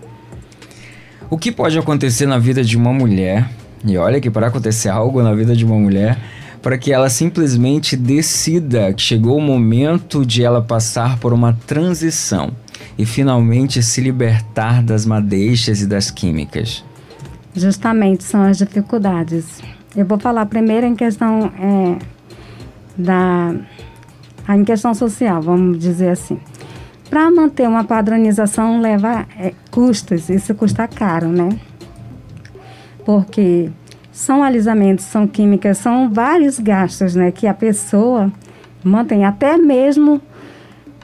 O 1.28 1.36
que 1.36 1.52
pode 1.52 1.78
acontecer 1.78 2.24
na 2.24 2.38
vida 2.38 2.64
de 2.64 2.74
uma 2.76 2.92
mulher, 2.92 3.48
e 3.84 3.98
olha 3.98 4.18
que 4.18 4.30
para 4.30 4.46
acontecer 4.46 4.88
algo 4.88 5.22
na 5.22 5.34
vida 5.34 5.54
de 5.54 5.64
uma 5.64 5.76
mulher, 5.76 6.16
para 6.62 6.78
que 6.78 6.92
ela 6.92 7.10
simplesmente 7.10 7.96
decida 7.96 8.94
que 8.94 9.02
chegou 9.02 9.36
o 9.36 9.40
momento 9.40 10.24
de 10.24 10.44
ela 10.44 10.62
passar 10.62 11.18
por 11.18 11.32
uma 11.32 11.52
transição 11.66 12.52
e 12.96 13.04
finalmente 13.04 13.82
se 13.82 14.00
libertar 14.00 14.82
das 14.82 15.04
madeixas 15.04 15.82
e 15.82 15.86
das 15.86 16.10
químicas? 16.10 16.84
Justamente 17.54 18.22
são 18.22 18.42
as 18.42 18.58
dificuldades. 18.58 19.60
Eu 19.94 20.06
vou 20.06 20.18
falar 20.18 20.46
primeiro 20.46 20.86
em 20.86 20.94
questão 20.94 21.52
é, 21.58 21.98
da 22.96 23.54
em 24.48 24.64
questão 24.64 24.94
social, 24.94 25.42
vamos 25.42 25.78
dizer 25.78 26.10
assim. 26.10 26.38
Para 27.10 27.30
manter 27.30 27.68
uma 27.68 27.84
padronização 27.84 28.80
leva 28.80 29.26
é, 29.38 29.52
custos, 29.70 30.28
isso 30.30 30.54
custa 30.54 30.88
caro, 30.88 31.28
né? 31.28 31.48
Porque 33.04 33.70
são 34.12 34.42
alisamentos, 34.42 35.06
são 35.06 35.26
químicas, 35.26 35.78
são 35.78 36.10
vários 36.10 36.58
gastos, 36.58 37.16
né? 37.16 37.32
Que 37.32 37.46
a 37.46 37.54
pessoa 37.54 38.30
mantém 38.84 39.24
até 39.24 39.56
mesmo 39.56 40.20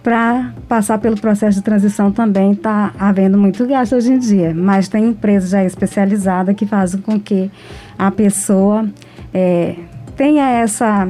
para 0.03 0.53
passar 0.69 0.99
pelo 0.99 1.21
processo 1.21 1.59
de 1.59 1.65
transição 1.65 2.13
também 2.13 2.53
está 2.53 2.93
havendo 2.99 3.37
muito 3.37 3.67
gasto 3.67 3.97
hoje 3.97 4.13
em 4.13 4.19
dia, 4.19 4.55
mas 4.55 4.89
tem 4.89 5.09
empresas 5.09 5.51
já 5.51 5.65
especializadas 5.65 6.55
que 6.55 6.67
fazem 6.67 7.01
com 7.01 7.19
que 7.19 7.51
a 7.99 8.11
pessoa 8.11 8.89
é, 9.35 9.75
tenha 10.17 10.49
essa, 10.51 11.09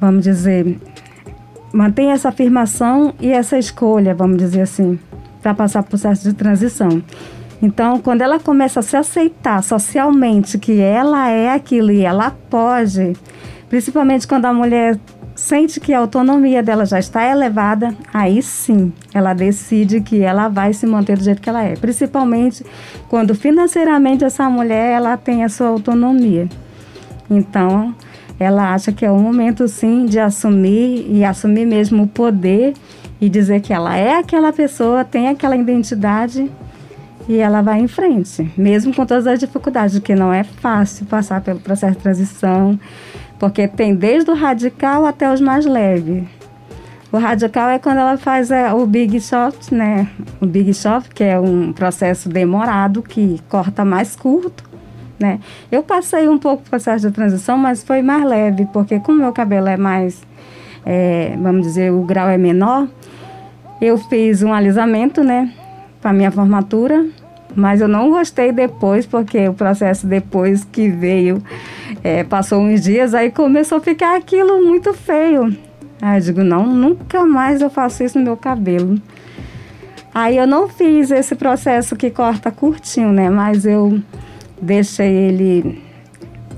vamos 0.00 0.24
dizer, 0.24 0.78
mantém 1.72 2.10
essa 2.10 2.28
afirmação 2.28 3.14
e 3.20 3.30
essa 3.30 3.58
escolha, 3.58 4.14
vamos 4.14 4.38
dizer 4.38 4.62
assim, 4.62 4.98
para 5.42 5.54
passar 5.54 5.82
por 5.82 5.90
processo 5.90 6.28
de 6.28 6.34
transição. 6.34 7.02
Então, 7.62 7.98
quando 7.98 8.22
ela 8.22 8.38
começa 8.38 8.80
a 8.80 8.82
se 8.82 8.96
aceitar 8.96 9.62
socialmente 9.62 10.58
que 10.58 10.80
ela 10.80 11.28
é 11.28 11.52
aquilo 11.52 11.90
e 11.90 12.02
ela 12.02 12.34
pode, 12.48 13.12
principalmente 13.68 14.26
quando 14.26 14.46
a 14.46 14.52
mulher 14.52 14.98
sente 15.34 15.80
que 15.80 15.92
a 15.92 15.98
autonomia 15.98 16.62
dela 16.62 16.84
já 16.86 16.98
está 16.98 17.24
elevada, 17.26 17.94
aí 18.12 18.42
sim 18.42 18.92
ela 19.12 19.34
decide 19.34 20.00
que 20.00 20.22
ela 20.22 20.48
vai 20.48 20.72
se 20.72 20.86
manter 20.86 21.16
do 21.16 21.24
jeito 21.24 21.40
que 21.40 21.48
ela 21.48 21.62
é. 21.62 21.76
Principalmente 21.76 22.64
quando 23.08 23.34
financeiramente 23.34 24.24
essa 24.24 24.48
mulher 24.48 24.92
ela 24.92 25.16
tem 25.16 25.44
a 25.44 25.48
sua 25.48 25.68
autonomia. 25.68 26.48
Então, 27.28 27.94
ela 28.38 28.72
acha 28.74 28.90
que 28.90 29.04
é 29.04 29.10
o 29.10 29.18
momento 29.18 29.68
sim 29.68 30.06
de 30.06 30.18
assumir 30.18 31.06
e 31.10 31.24
assumir 31.24 31.66
mesmo 31.66 32.04
o 32.04 32.08
poder 32.08 32.74
e 33.20 33.28
dizer 33.28 33.60
que 33.60 33.72
ela 33.72 33.96
é 33.96 34.18
aquela 34.18 34.50
pessoa, 34.50 35.04
tem 35.04 35.28
aquela 35.28 35.56
identidade 35.56 36.50
e 37.30 37.38
ela 37.38 37.62
vai 37.62 37.78
em 37.78 37.86
frente, 37.86 38.50
mesmo 38.56 38.92
com 38.92 39.06
todas 39.06 39.24
as 39.24 39.38
dificuldades, 39.38 39.96
que 40.00 40.16
não 40.16 40.32
é 40.32 40.42
fácil 40.42 41.06
passar 41.06 41.40
pelo 41.40 41.60
processo 41.60 41.92
de 41.92 42.02
transição, 42.02 42.76
porque 43.38 43.68
tem 43.68 43.94
desde 43.94 44.32
o 44.32 44.34
radical 44.34 45.06
até 45.06 45.32
os 45.32 45.40
mais 45.40 45.64
leves. 45.64 46.24
O 47.12 47.18
radical 47.18 47.68
é 47.68 47.78
quando 47.78 47.98
ela 47.98 48.16
faz 48.16 48.50
é, 48.50 48.72
o 48.72 48.84
Big 48.84 49.20
Shot, 49.20 49.72
né? 49.72 50.08
O 50.40 50.46
Big 50.46 50.74
Shot, 50.74 51.08
que 51.14 51.22
é 51.22 51.38
um 51.38 51.72
processo 51.72 52.28
demorado, 52.28 53.00
que 53.00 53.40
corta 53.48 53.84
mais 53.84 54.16
curto, 54.16 54.64
né? 55.16 55.38
Eu 55.70 55.84
passei 55.84 56.28
um 56.28 56.36
pouco 56.36 56.64
o 56.66 56.68
processo 56.68 57.06
de 57.06 57.14
transição, 57.14 57.56
mas 57.56 57.84
foi 57.84 58.02
mais 58.02 58.24
leve, 58.24 58.66
porque 58.72 58.98
como 58.98 59.20
meu 59.20 59.32
cabelo 59.32 59.68
é 59.68 59.76
mais, 59.76 60.20
é, 60.84 61.36
vamos 61.40 61.62
dizer, 61.62 61.92
o 61.92 62.02
grau 62.02 62.28
é 62.28 62.36
menor, 62.36 62.88
eu 63.80 63.96
fiz 63.96 64.42
um 64.42 64.52
alisamento, 64.52 65.22
né? 65.22 65.52
Para 66.00 66.12
minha 66.12 66.32
formatura, 66.32 67.06
mas 67.54 67.80
eu 67.80 67.88
não 67.88 68.10
gostei 68.10 68.52
depois, 68.52 69.06
porque 69.06 69.48
o 69.48 69.54
processo 69.54 70.06
depois 70.06 70.64
que 70.64 70.88
veio, 70.88 71.42
é, 72.02 72.24
passou 72.24 72.60
uns 72.60 72.82
dias, 72.82 73.14
aí 73.14 73.30
começou 73.30 73.78
a 73.78 73.80
ficar 73.80 74.16
aquilo 74.16 74.64
muito 74.64 74.92
feio. 74.92 75.56
Aí 76.00 76.18
eu 76.18 76.24
digo, 76.24 76.44
não, 76.44 76.66
nunca 76.66 77.24
mais 77.24 77.60
eu 77.60 77.68
faço 77.68 78.02
isso 78.02 78.18
no 78.18 78.24
meu 78.24 78.36
cabelo. 78.36 79.00
Aí 80.14 80.36
eu 80.36 80.46
não 80.46 80.68
fiz 80.68 81.10
esse 81.10 81.34
processo 81.34 81.94
que 81.94 82.10
corta 82.10 82.50
curtinho, 82.50 83.12
né? 83.12 83.30
Mas 83.30 83.64
eu 83.64 84.00
deixei 84.60 85.12
ele 85.12 85.89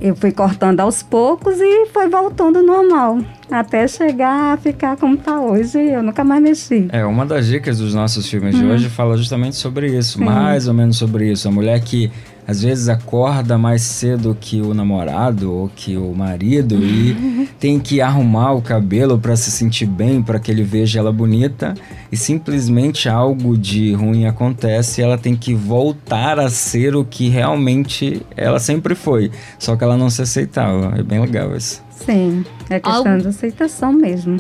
eu 0.03 0.17
fui 0.17 0.33
cortando 0.33 0.81
aos 0.81 1.03
poucos 1.03 1.61
e 1.61 1.87
foi 1.87 2.09
voltando 2.09 2.61
normal. 2.63 3.19
Até 3.51 3.87
chegar 3.87 4.55
a 4.55 4.57
ficar 4.57 4.97
como 4.97 5.15
está 5.15 5.41
hoje, 5.41 5.79
eu 5.79 6.03
nunca 6.03 6.25
mais 6.25 6.43
mexi. 6.43 6.89
É, 6.91 7.05
uma 7.05 7.25
das 7.25 7.47
dicas 7.47 7.79
dos 7.79 7.95
nossos 7.95 8.27
filmes 8.29 8.57
de 8.57 8.65
Uhum. 8.65 8.73
hoje 8.73 8.89
fala 8.89 9.17
justamente 9.17 9.55
sobre 9.57 9.97
isso, 9.97 10.19
Sim. 10.19 10.25
mais 10.25 10.67
ou 10.67 10.75
menos 10.75 10.97
sobre 10.97 11.31
isso. 11.31 11.47
A 11.47 11.51
mulher 11.53 11.79
que 11.81 12.11
às 12.47 12.61
vezes 12.63 12.89
acorda 12.89 13.57
mais 13.57 13.83
cedo 13.83 14.37
que 14.41 14.61
o 14.61 14.75
namorado 14.75 15.53
ou 15.53 15.69
que 15.75 15.97
o 15.97 16.13
marido 16.15 16.75
e 16.83 17.49
tem 17.61 17.79
que 17.79 18.01
arrumar 18.01 18.53
o 18.53 18.61
cabelo 18.63 19.19
para 19.19 19.37
se 19.37 19.51
sentir 19.51 19.87
bem, 19.87 20.23
para 20.23 20.39
que 20.41 20.51
ele 20.51 20.63
veja 20.65 20.99
ela 20.99 21.13
bonita 21.13 21.75
e 22.11 22.17
simplesmente 22.17 23.09
algo 23.09 23.57
de 23.57 23.93
ruim 23.93 24.27
acontece 24.27 25.01
e 25.01 25.05
ela 25.05 25.17
tem 25.17 25.37
que 25.37 25.55
voltar 25.55 26.39
a 26.41 26.51
ser 26.51 26.97
o 26.97 27.05
que 27.05 27.29
realmente 27.29 28.21
ela 28.37 28.59
sempre 28.59 28.95
foi, 28.95 29.31
só 29.59 29.77
que 29.77 29.85
ela 29.85 29.97
não 29.97 30.11
se 30.11 30.23
aceitava. 30.23 30.95
É 30.99 31.03
bem 31.03 31.21
legal 31.21 31.57
isso. 31.57 31.83
Sim, 31.91 32.45
é 32.69 32.81
questão 32.81 33.13
Algo- 33.13 33.23
de 33.23 33.29
aceitação 33.29 33.93
mesmo. 33.93 34.39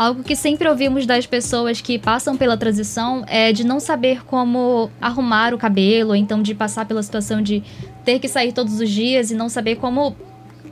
Algo 0.00 0.22
que 0.22 0.34
sempre 0.34 0.66
ouvimos 0.66 1.04
das 1.04 1.26
pessoas 1.26 1.82
que 1.82 1.98
passam 1.98 2.34
pela 2.34 2.56
transição 2.56 3.22
é 3.28 3.52
de 3.52 3.66
não 3.66 3.78
saber 3.78 4.24
como 4.24 4.90
arrumar 4.98 5.52
o 5.52 5.58
cabelo, 5.58 6.08
ou 6.08 6.16
então 6.16 6.40
de 6.40 6.54
passar 6.54 6.86
pela 6.86 7.02
situação 7.02 7.42
de 7.42 7.62
ter 8.02 8.18
que 8.18 8.26
sair 8.26 8.52
todos 8.52 8.80
os 8.80 8.88
dias 8.88 9.30
e 9.30 9.34
não 9.34 9.50
saber 9.50 9.76
como 9.76 10.16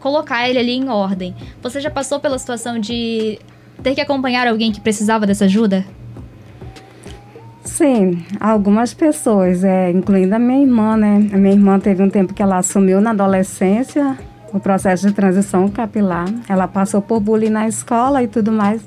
colocar 0.01 0.49
ele 0.49 0.59
ali 0.59 0.73
em 0.73 0.89
ordem. 0.89 1.35
Você 1.61 1.79
já 1.79 1.91
passou 1.91 2.19
pela 2.19 2.39
situação 2.39 2.79
de 2.79 3.39
ter 3.83 3.95
que 3.95 4.01
acompanhar 4.01 4.49
alguém 4.49 4.73
que 4.73 4.81
precisava 4.81 5.27
dessa 5.27 5.45
ajuda? 5.45 5.85
Sim, 7.63 8.25
algumas 8.41 8.95
pessoas, 8.95 9.63
é, 9.63 9.91
incluindo 9.91 10.35
a 10.37 10.39
minha 10.39 10.63
irmã, 10.63 10.97
né? 10.97 11.29
A 11.35 11.37
minha 11.37 11.53
irmã 11.53 11.79
teve 11.79 12.03
um 12.03 12.09
tempo 12.09 12.33
que 12.33 12.43
ela 12.43 12.57
assumiu 12.57 12.99
na 12.99 13.11
adolescência 13.11 14.17
o 14.53 14.61
processo 14.61 15.07
de 15.07 15.13
transição 15.13 15.69
capilar. 15.69 16.27
Ela 16.49 16.67
passou 16.67 17.01
por 17.01 17.21
bullying 17.21 17.51
na 17.51 17.69
escola 17.69 18.23
e 18.23 18.29
tudo 18.29 18.53
mais, 18.53 18.83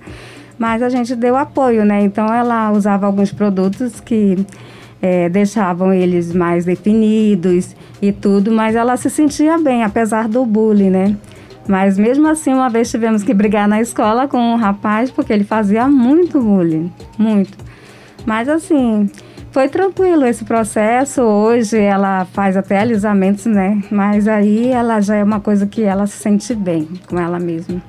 mas 0.58 0.82
a 0.82 0.90
gente 0.90 1.16
deu 1.16 1.36
apoio, 1.36 1.86
né? 1.86 2.02
Então 2.02 2.34
ela 2.34 2.72
usava 2.72 3.06
alguns 3.06 3.32
produtos 3.32 4.00
que 4.00 4.46
é, 5.02 5.30
deixavam 5.30 5.94
eles 5.94 6.34
mais 6.34 6.66
definidos 6.66 7.76
e 8.02 8.12
tudo, 8.12 8.52
mas 8.52 8.76
ela 8.76 8.96
se 8.98 9.10
sentia 9.10 9.58
bem, 9.58 9.84
apesar 9.84 10.28
do 10.28 10.46
bullying, 10.46 10.90
né? 10.90 11.16
Mas 11.68 11.98
mesmo 11.98 12.28
assim, 12.28 12.54
uma 12.54 12.70
vez 12.70 12.90
tivemos 12.90 13.24
que 13.24 13.34
brigar 13.34 13.68
na 13.68 13.80
escola 13.82 14.28
com 14.28 14.38
um 14.38 14.56
rapaz, 14.56 15.12
porque 15.12 15.32
ele 15.32 15.44
fazia 15.44 15.88
muito 15.88 16.40
bullying, 16.42 16.92
muito. 17.18 17.58
Mas 18.26 18.50
assim, 18.50 19.10
foi 19.52 19.68
tranquilo 19.68 20.26
esse 20.26 20.44
processo. 20.46 21.22
Hoje 21.22 21.78
ela 21.78 22.26
faz 22.26 22.58
até 22.58 22.80
alisamentos, 22.80 23.46
né? 23.46 23.84
Mas 23.92 24.28
aí 24.28 24.70
ela 24.70 25.00
já 25.02 25.16
é 25.16 25.24
uma 25.24 25.40
coisa 25.40 25.68
que 25.68 25.84
ela 25.84 26.08
se 26.08 26.18
sente 26.18 26.56
bem 26.56 26.88
com 27.08 27.20
ela 27.20 27.38
mesma. 27.38 27.82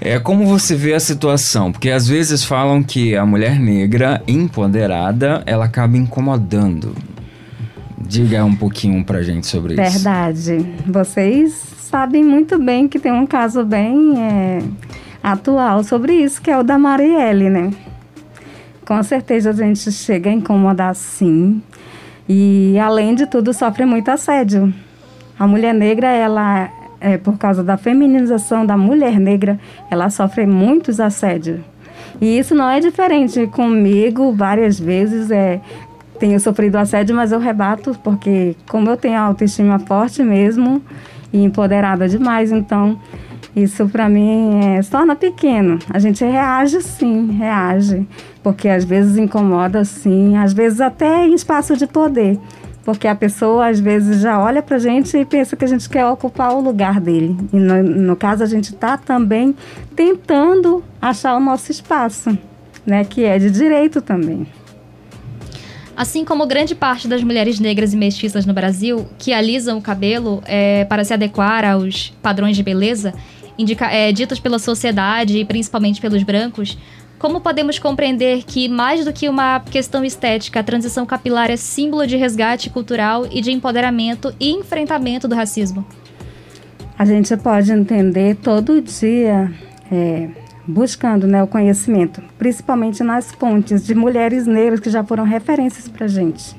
É 0.00 0.18
como 0.18 0.46
você 0.46 0.74
vê 0.74 0.94
a 0.94 1.00
situação, 1.00 1.72
porque 1.72 1.90
às 1.90 2.06
vezes 2.06 2.44
falam 2.44 2.82
que 2.82 3.16
a 3.16 3.26
mulher 3.26 3.58
negra 3.58 4.22
empoderada, 4.28 5.42
ela 5.44 5.64
acaba 5.64 5.96
incomodando. 5.96 6.94
Diga 7.98 8.44
um 8.44 8.54
pouquinho 8.54 9.04
pra 9.04 9.22
gente 9.22 9.46
sobre 9.46 9.74
isso. 9.74 9.82
Verdade. 9.82 10.64
Vocês 10.86 11.52
sabem 11.90 12.24
muito 12.24 12.58
bem 12.58 12.86
que 12.88 12.98
tem 12.98 13.12
um 13.12 13.26
caso 13.26 13.64
bem 13.64 14.14
é, 14.22 14.62
atual 15.22 15.82
sobre 15.82 16.12
isso, 16.14 16.40
que 16.40 16.50
é 16.50 16.56
o 16.56 16.62
da 16.62 16.78
Marielle, 16.78 17.50
né? 17.50 17.70
Com 18.88 19.02
certeza 19.02 19.50
a 19.50 19.52
gente 19.52 19.92
chega 19.92 20.30
a 20.30 20.32
incomodar 20.32 20.94
sim. 20.94 21.60
E 22.26 22.78
além 22.78 23.14
de 23.14 23.26
tudo, 23.26 23.52
sofre 23.52 23.84
muito 23.84 24.08
assédio. 24.08 24.72
A 25.38 25.46
mulher 25.46 25.74
negra, 25.74 26.08
ela, 26.08 26.70
é, 26.98 27.18
por 27.18 27.36
causa 27.36 27.62
da 27.62 27.76
feminização 27.76 28.64
da 28.64 28.78
mulher 28.78 29.20
negra, 29.20 29.60
ela 29.90 30.08
sofre 30.08 30.46
muitos 30.46 31.00
assédios. 31.00 31.60
E 32.18 32.38
isso 32.38 32.54
não 32.54 32.66
é 32.66 32.80
diferente 32.80 33.46
comigo, 33.48 34.32
várias 34.32 34.80
vezes. 34.80 35.30
É, 35.30 35.60
tenho 36.18 36.40
sofrido 36.40 36.76
assédio, 36.76 37.14
mas 37.14 37.30
eu 37.30 37.38
rebato, 37.38 37.94
porque 38.02 38.56
como 38.66 38.88
eu 38.88 38.96
tenho 38.96 39.18
autoestima 39.18 39.78
forte 39.78 40.22
mesmo 40.22 40.82
e 41.30 41.44
empoderada 41.44 42.08
demais, 42.08 42.50
então 42.50 42.98
isso 43.54 43.88
para 43.88 44.08
mim 44.08 44.60
é, 44.64 44.80
se 44.80 44.90
torna 44.90 45.16
pequeno. 45.16 45.78
A 45.90 45.98
gente 45.98 46.24
reage 46.24 46.80
sim, 46.80 47.32
reage, 47.32 48.06
porque 48.48 48.66
às 48.66 48.82
vezes 48.82 49.18
incomoda 49.18 49.84
sim, 49.84 50.34
às 50.38 50.54
vezes 50.54 50.80
até 50.80 51.26
em 51.26 51.34
espaço 51.34 51.76
de 51.76 51.86
poder, 51.86 52.38
porque 52.82 53.06
a 53.06 53.14
pessoa 53.14 53.68
às 53.68 53.78
vezes 53.78 54.22
já 54.22 54.42
olha 54.42 54.62
pra 54.62 54.78
gente 54.78 55.14
e 55.18 55.24
pensa 55.26 55.54
que 55.54 55.66
a 55.66 55.68
gente 55.68 55.86
quer 55.86 56.06
ocupar 56.06 56.54
o 56.54 56.60
lugar 56.62 56.98
dele. 56.98 57.36
E 57.52 57.58
no, 57.58 57.82
no 57.82 58.16
caso 58.16 58.42
a 58.42 58.46
gente 58.46 58.72
está 58.72 58.96
também 58.96 59.54
tentando 59.94 60.82
achar 60.98 61.36
o 61.36 61.40
nosso 61.40 61.70
espaço, 61.70 62.38
né, 62.86 63.04
que 63.04 63.22
é 63.22 63.38
de 63.38 63.50
direito 63.50 64.00
também. 64.00 64.46
Assim 65.94 66.24
como 66.24 66.46
grande 66.46 66.74
parte 66.74 67.06
das 67.06 67.22
mulheres 67.22 67.60
negras 67.60 67.92
e 67.92 67.98
mestiças 67.98 68.46
no 68.46 68.54
Brasil 68.54 69.06
que 69.18 69.30
alisam 69.30 69.76
o 69.76 69.82
cabelo 69.82 70.42
é, 70.46 70.86
para 70.86 71.04
se 71.04 71.12
adequar 71.12 71.66
aos 71.66 72.14
padrões 72.22 72.56
de 72.56 72.62
beleza 72.62 73.12
indica, 73.58 73.92
é, 73.92 74.10
ditos 74.10 74.40
pela 74.40 74.58
sociedade 74.58 75.36
e 75.36 75.44
principalmente 75.44 76.00
pelos 76.00 76.22
brancos, 76.22 76.78
como 77.18 77.40
podemos 77.40 77.78
compreender 77.78 78.44
que, 78.44 78.68
mais 78.68 79.04
do 79.04 79.12
que 79.12 79.28
uma 79.28 79.60
questão 79.60 80.04
estética, 80.04 80.60
a 80.60 80.62
transição 80.62 81.04
capilar 81.04 81.50
é 81.50 81.56
símbolo 81.56 82.06
de 82.06 82.16
resgate 82.16 82.70
cultural 82.70 83.26
e 83.30 83.40
de 83.40 83.50
empoderamento 83.50 84.32
e 84.38 84.50
enfrentamento 84.50 85.26
do 85.26 85.34
racismo? 85.34 85.84
A 86.98 87.04
gente 87.04 87.36
pode 87.36 87.72
entender 87.72 88.36
todo 88.36 88.80
dia 88.80 89.52
é, 89.90 90.28
buscando 90.66 91.26
né, 91.26 91.42
o 91.42 91.46
conhecimento, 91.46 92.22
principalmente 92.38 93.02
nas 93.02 93.32
fontes 93.32 93.84
de 93.84 93.94
mulheres 93.94 94.46
negras 94.46 94.80
que 94.80 94.90
já 94.90 95.02
foram 95.02 95.24
referências 95.24 95.88
para 95.88 96.06
gente 96.06 96.56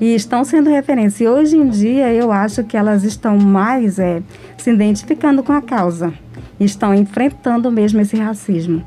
e 0.00 0.16
estão 0.16 0.44
sendo 0.44 0.68
referência. 0.68 1.24
E 1.24 1.28
hoje 1.28 1.56
em 1.56 1.68
dia 1.68 2.12
eu 2.12 2.32
acho 2.32 2.64
que 2.64 2.76
elas 2.76 3.04
estão 3.04 3.38
mais 3.38 4.00
é, 4.00 4.20
se 4.56 4.70
identificando 4.70 5.44
com 5.44 5.52
a 5.52 5.62
causa, 5.62 6.12
estão 6.58 6.92
enfrentando 6.92 7.70
mesmo 7.70 8.00
esse 8.00 8.16
racismo. 8.16 8.84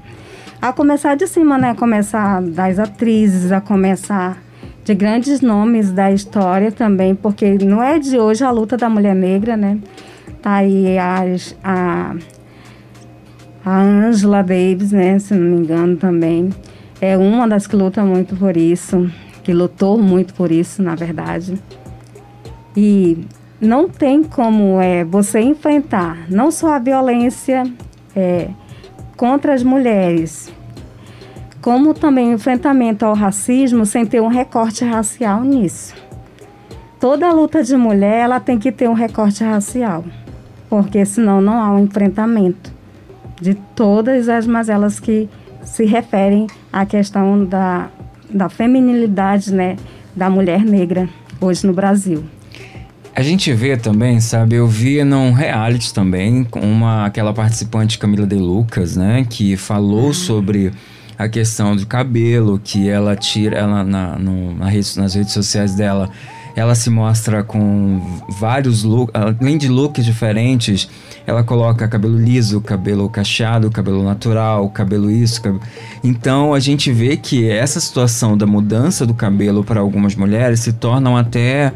A 0.62 0.74
começar 0.74 1.16
de 1.16 1.28
cima, 1.28 1.58
né? 1.58 1.72
A 1.72 1.76
começar 1.76 2.42
das 2.42 2.80
atrizes, 2.80 3.52
a 3.52 3.62
começar 3.62 4.38
de 4.84 4.94
grandes 4.94 5.42
nomes 5.42 5.92
da 5.92 6.12
história 6.12 6.72
também, 6.72 7.16
porque 7.16 7.58
não 7.64 7.82
é 7.82 7.98
de 7.98 8.20
hoje 8.20 8.44
a 8.44 8.52
luta 8.52 8.78
da 8.78 8.88
mulher 8.88 9.16
negra, 9.16 9.58
né? 9.58 9.80
Tá 10.42 10.58
aí 10.58 10.98
as, 11.00 11.56
a, 11.64 12.16
A 13.66 13.82
Angela 13.82 14.44
Davis, 14.44 14.92
né, 14.92 15.18
se 15.18 15.34
não 15.34 15.56
me 15.56 15.64
engano 15.64 15.98
também, 15.98 16.52
é 17.02 17.18
uma 17.18 17.48
das 17.48 17.66
que 17.66 17.76
luta 17.76 18.04
muito 18.04 18.36
por 18.36 18.56
isso, 18.56 19.10
que 19.44 19.52
lutou 19.52 19.98
muito 19.98 20.36
por 20.36 20.52
isso, 20.52 20.84
na 20.84 20.94
verdade. 20.94 21.60
E 22.78 23.26
não 23.60 23.90
tem 23.90 24.24
como 24.24 24.80
é, 24.80 25.04
você 25.04 25.40
enfrentar 25.40 26.28
não 26.30 26.52
só 26.52 26.74
a 26.76 26.80
violência 26.80 27.64
é, 28.16 28.50
contra 29.16 29.54
as 29.54 29.64
mulheres, 29.64 30.52
como 31.62 31.94
também 31.94 32.30
o 32.30 32.34
enfrentamento 32.34 33.06
ao 33.06 33.14
racismo 33.14 33.86
sem 33.86 34.06
ter 34.06 34.22
um 34.22 34.28
recorte 34.28 34.84
racial 34.84 35.42
nisso. 35.42 35.96
Toda 37.00 37.32
luta 37.32 37.64
de 37.64 37.76
mulher 37.76 38.22
ela 38.22 38.40
tem 38.40 38.58
que 38.58 38.72
ter 38.72 38.90
um 38.90 38.94
recorte 38.94 39.44
racial, 39.44 40.04
porque 40.70 41.06
senão 41.06 41.42
não 41.42 41.62
há 41.62 41.72
um 41.72 41.80
enfrentamento 41.80 42.74
de 43.40 43.54
todas 43.54 44.30
as 44.30 44.48
mazelas 44.48 45.00
que 45.00 45.30
se 45.64 45.86
referem 45.86 46.48
à 46.72 46.86
questão 46.86 47.44
da, 47.44 47.90
da 48.30 48.50
feminilidade 48.50 49.54
né, 49.54 49.76
da 50.16 50.30
mulher 50.30 50.64
negra 50.64 51.10
hoje 51.42 51.66
no 51.66 51.74
Brasil. 51.74 52.24
A 53.16 53.24
gente 53.24 53.54
vê 53.54 53.78
também, 53.78 54.20
sabe, 54.20 54.58
eu 54.58 54.68
vi 54.68 55.02
num 55.06 55.32
reality 55.32 55.94
também, 55.94 56.44
com 56.44 56.60
uma, 56.60 57.06
aquela 57.06 57.32
participante 57.34 57.98
Camila 57.98 58.28
De 58.28 58.36
Lucas, 58.36 58.98
né, 58.98 59.26
que 59.30 59.56
falou 59.56 60.14
sobre 60.14 60.74
a 61.18 61.30
questão 61.30 61.78
do 61.78 61.88
cabelo, 61.88 62.60
que 62.62 62.90
ela 62.90 63.16
tira, 63.16 63.58
ela 63.58 63.86
na, 63.86 64.20
no, 64.20 64.54
na 64.56 64.68
rede, 64.68 64.98
nas 64.98 65.14
redes 65.14 65.32
sociais 65.32 65.74
dela, 65.76 66.10
ela 66.58 66.76
se 66.76 66.90
mostra 66.90 67.42
com 67.42 68.02
vários 68.38 68.84
looks, 68.84 69.16
além 69.16 69.58
de 69.58 69.70
looks 69.70 70.04
diferentes, 70.04 70.90
ela 71.26 71.42
coloca 71.42 71.88
cabelo 71.88 72.18
liso, 72.18 72.60
cabelo 72.60 73.10
cacheado, 73.10 73.72
cabelo 73.72 74.04
natural, 74.04 74.70
cabelo 74.70 75.10
isso. 75.10 75.42
Cabelo... 75.42 75.62
Então 76.04 76.54
a 76.54 76.60
gente 76.60 76.92
vê 76.92 77.16
que 77.16 77.50
essa 77.50 77.80
situação 77.80 78.38
da 78.38 78.46
mudança 78.46 79.06
do 79.06 79.14
cabelo 79.14 79.64
para 79.64 79.80
algumas 79.80 80.16
mulheres 80.16 80.60
se 80.60 80.74
tornam 80.74 81.16
até 81.16 81.74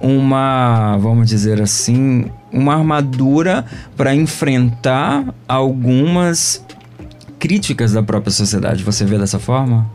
uma, 0.00 0.96
vamos 0.98 1.28
dizer 1.28 1.60
assim, 1.60 2.26
uma 2.52 2.74
armadura 2.74 3.64
para 3.96 4.14
enfrentar 4.14 5.34
algumas 5.48 6.64
críticas 7.38 7.92
da 7.92 8.02
própria 8.02 8.32
sociedade. 8.32 8.82
Você 8.82 9.04
vê 9.04 9.18
dessa 9.18 9.38
forma? 9.38 9.86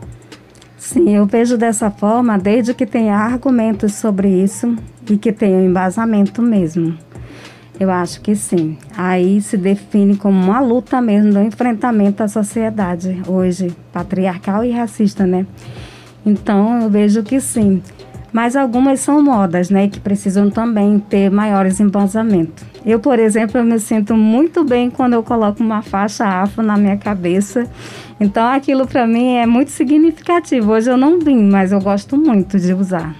Sim, 0.78 1.14
eu 1.14 1.26
vejo 1.26 1.56
dessa 1.56 1.90
forma 1.90 2.38
desde 2.38 2.74
que 2.74 2.84
tenha 2.84 3.16
argumentos 3.16 3.94
sobre 3.94 4.28
isso 4.28 4.76
e 5.08 5.16
que 5.16 5.32
tenha 5.32 5.56
um 5.56 5.66
embasamento 5.66 6.42
mesmo. 6.42 6.96
Eu 7.78 7.90
acho 7.90 8.20
que 8.20 8.36
sim. 8.36 8.76
Aí 8.96 9.40
se 9.40 9.56
define 9.56 10.16
como 10.16 10.40
uma 10.40 10.60
luta 10.60 11.00
mesmo 11.00 11.32
do 11.32 11.40
enfrentamento 11.40 12.22
à 12.22 12.28
sociedade 12.28 13.22
hoje, 13.26 13.74
patriarcal 13.92 14.64
e 14.64 14.70
racista, 14.70 15.26
né? 15.26 15.46
Então 16.24 16.82
eu 16.82 16.90
vejo 16.90 17.22
que 17.22 17.40
sim 17.40 17.82
mas 18.32 18.56
algumas 18.56 19.00
são 19.00 19.22
modas, 19.22 19.68
né, 19.68 19.88
que 19.88 20.00
precisam 20.00 20.50
também 20.50 20.98
ter 20.98 21.30
maiores 21.30 21.78
embasamentos. 21.80 22.64
Eu, 22.84 22.98
por 22.98 23.18
exemplo, 23.18 23.58
eu 23.58 23.64
me 23.64 23.78
sinto 23.78 24.16
muito 24.16 24.64
bem 24.64 24.90
quando 24.90 25.12
eu 25.12 25.22
coloco 25.22 25.62
uma 25.62 25.82
faixa 25.82 26.24
afro 26.24 26.62
na 26.62 26.76
minha 26.76 26.96
cabeça. 26.96 27.66
Então, 28.18 28.44
aquilo 28.48 28.86
para 28.86 29.06
mim 29.06 29.34
é 29.34 29.46
muito 29.46 29.70
significativo. 29.70 30.72
Hoje 30.72 30.90
eu 30.90 30.96
não 30.96 31.20
vim, 31.20 31.44
mas 31.44 31.70
eu 31.70 31.80
gosto 31.80 32.16
muito 32.16 32.58
de 32.58 32.72
usar. 32.72 33.14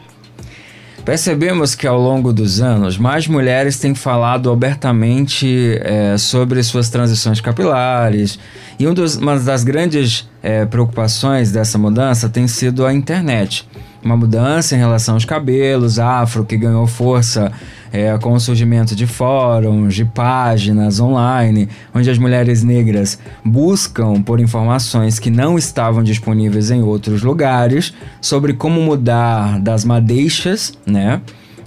Percebemos 1.05 1.75
que 1.75 1.85
ao 1.85 2.01
longo 2.01 2.33
dos 2.33 2.61
anos, 2.61 2.97
mais 2.97 3.27
mulheres 3.27 3.77
têm 3.77 3.93
falado 3.93 4.51
abertamente 4.53 5.77
é, 5.83 6.17
sobre 6.17 6.63
suas 6.63 6.89
transições 6.91 7.41
capilares. 7.41 8.39
E 8.79 8.87
um 8.87 8.95
uma 9.21 9.39
das 9.39 9.65
grandes 9.65 10.29
é, 10.41 10.65
preocupações 10.65 11.51
dessa 11.51 11.77
mudança 11.77 12.29
tem 12.29 12.47
sido 12.47 12.87
a 12.87 12.95
internet 12.95 13.69
uma 14.05 14.17
mudança 14.17 14.75
em 14.75 14.79
relação 14.79 15.15
aos 15.15 15.25
cabelos, 15.25 15.99
afro 15.99 16.45
que 16.45 16.57
ganhou 16.57 16.87
força 16.87 17.53
é, 17.93 18.17
com 18.19 18.33
o 18.33 18.41
surgimento 18.41 18.97
de 18.97 19.07
fóruns, 19.07 19.95
de 19.95 20.05
páginas 20.05 20.99
online, 20.99 21.69
onde 21.95 22.11
as 22.11 22.19
mulheres 22.19 22.63
negras 22.63 23.19
buscam 23.45 24.23
por 24.23 24.41
informações 24.41 25.19
que 25.19 25.31
não 25.31 25.59
estavam 25.59 26.03
disponíveis 26.03 26.71
em 26.71 26.83
outros 26.83 27.23
lugares 27.23 27.93
sobre 28.21 28.55
como 28.55 28.81
mudar 28.81 29.61
das 29.61 29.85
madeixas, 29.85 30.73
né? 30.87 31.21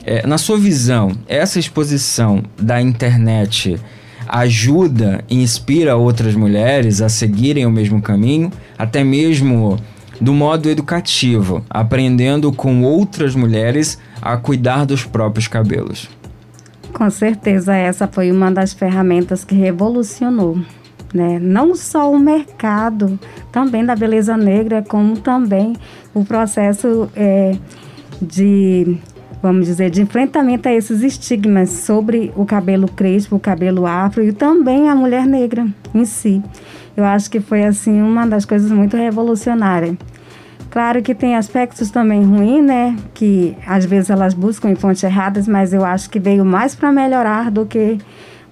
É, 0.07 0.25
na 0.27 0.37
sua 0.37 0.57
visão, 0.57 1.13
essa 1.27 1.57
exposição 1.57 2.43
da 2.61 2.79
internet 2.79 3.79
ajuda 4.27 5.23
e 5.29 5.41
inspira 5.41 5.95
outras 5.95 6.35
mulheres 6.35 7.01
a 7.01 7.09
seguirem 7.09 7.65
o 7.65 7.71
mesmo 7.71 8.01
caminho, 8.01 8.51
até 8.77 9.03
mesmo 9.03 9.79
do 10.19 10.33
modo 10.33 10.69
educativo, 10.69 11.63
aprendendo 11.69 12.51
com 12.51 12.83
outras 12.83 13.35
mulheres 13.35 13.99
a 14.21 14.37
cuidar 14.37 14.85
dos 14.85 15.03
próprios 15.03 15.47
cabelos. 15.47 16.09
Com 16.93 17.09
certeza, 17.09 17.75
essa 17.75 18.07
foi 18.07 18.31
uma 18.31 18.49
das 18.49 18.73
ferramentas 18.73 19.43
que 19.43 19.53
revolucionou. 19.53 20.57
Né? 21.13 21.39
Não 21.39 21.75
só 21.75 22.11
o 22.11 22.19
mercado 22.19 23.19
também 23.51 23.85
da 23.85 23.95
beleza 23.95 24.35
negra, 24.35 24.81
como 24.81 25.17
também 25.17 25.75
o 26.13 26.25
processo 26.25 27.09
é, 27.15 27.55
de, 28.21 28.97
vamos 29.41 29.65
dizer, 29.65 29.89
de 29.89 30.01
enfrentamento 30.01 30.67
a 30.67 30.73
esses 30.73 31.01
estigmas 31.01 31.69
sobre 31.69 32.33
o 32.35 32.45
cabelo 32.45 32.87
crespo, 32.87 33.35
o 33.35 33.39
cabelo 33.39 33.85
afro 33.85 34.23
e 34.23 34.31
também 34.31 34.89
a 34.89 34.95
mulher 34.95 35.25
negra 35.25 35.67
em 35.93 36.05
si. 36.05 36.41
Eu 36.95 37.03
acho 37.03 37.29
que 37.29 37.39
foi 37.39 37.63
assim 37.63 38.01
uma 38.01 38.25
das 38.25 38.45
coisas 38.45 38.71
muito 38.71 38.95
revolucionárias. 38.95 39.95
Claro 40.69 41.01
que 41.01 41.15
tem 41.15 41.35
aspectos 41.35 41.89
também 41.89 42.23
ruins, 42.23 42.63
né? 42.63 42.95
Que 43.13 43.55
às 43.65 43.85
vezes 43.85 44.09
elas 44.09 44.33
buscam 44.33 44.69
em 44.69 44.75
fontes 44.75 45.03
erradas, 45.03 45.47
mas 45.47 45.73
eu 45.73 45.85
acho 45.85 46.09
que 46.09 46.19
veio 46.19 46.43
mais 46.43 46.75
para 46.75 46.91
melhorar 46.91 47.49
do 47.49 47.65
que 47.65 47.97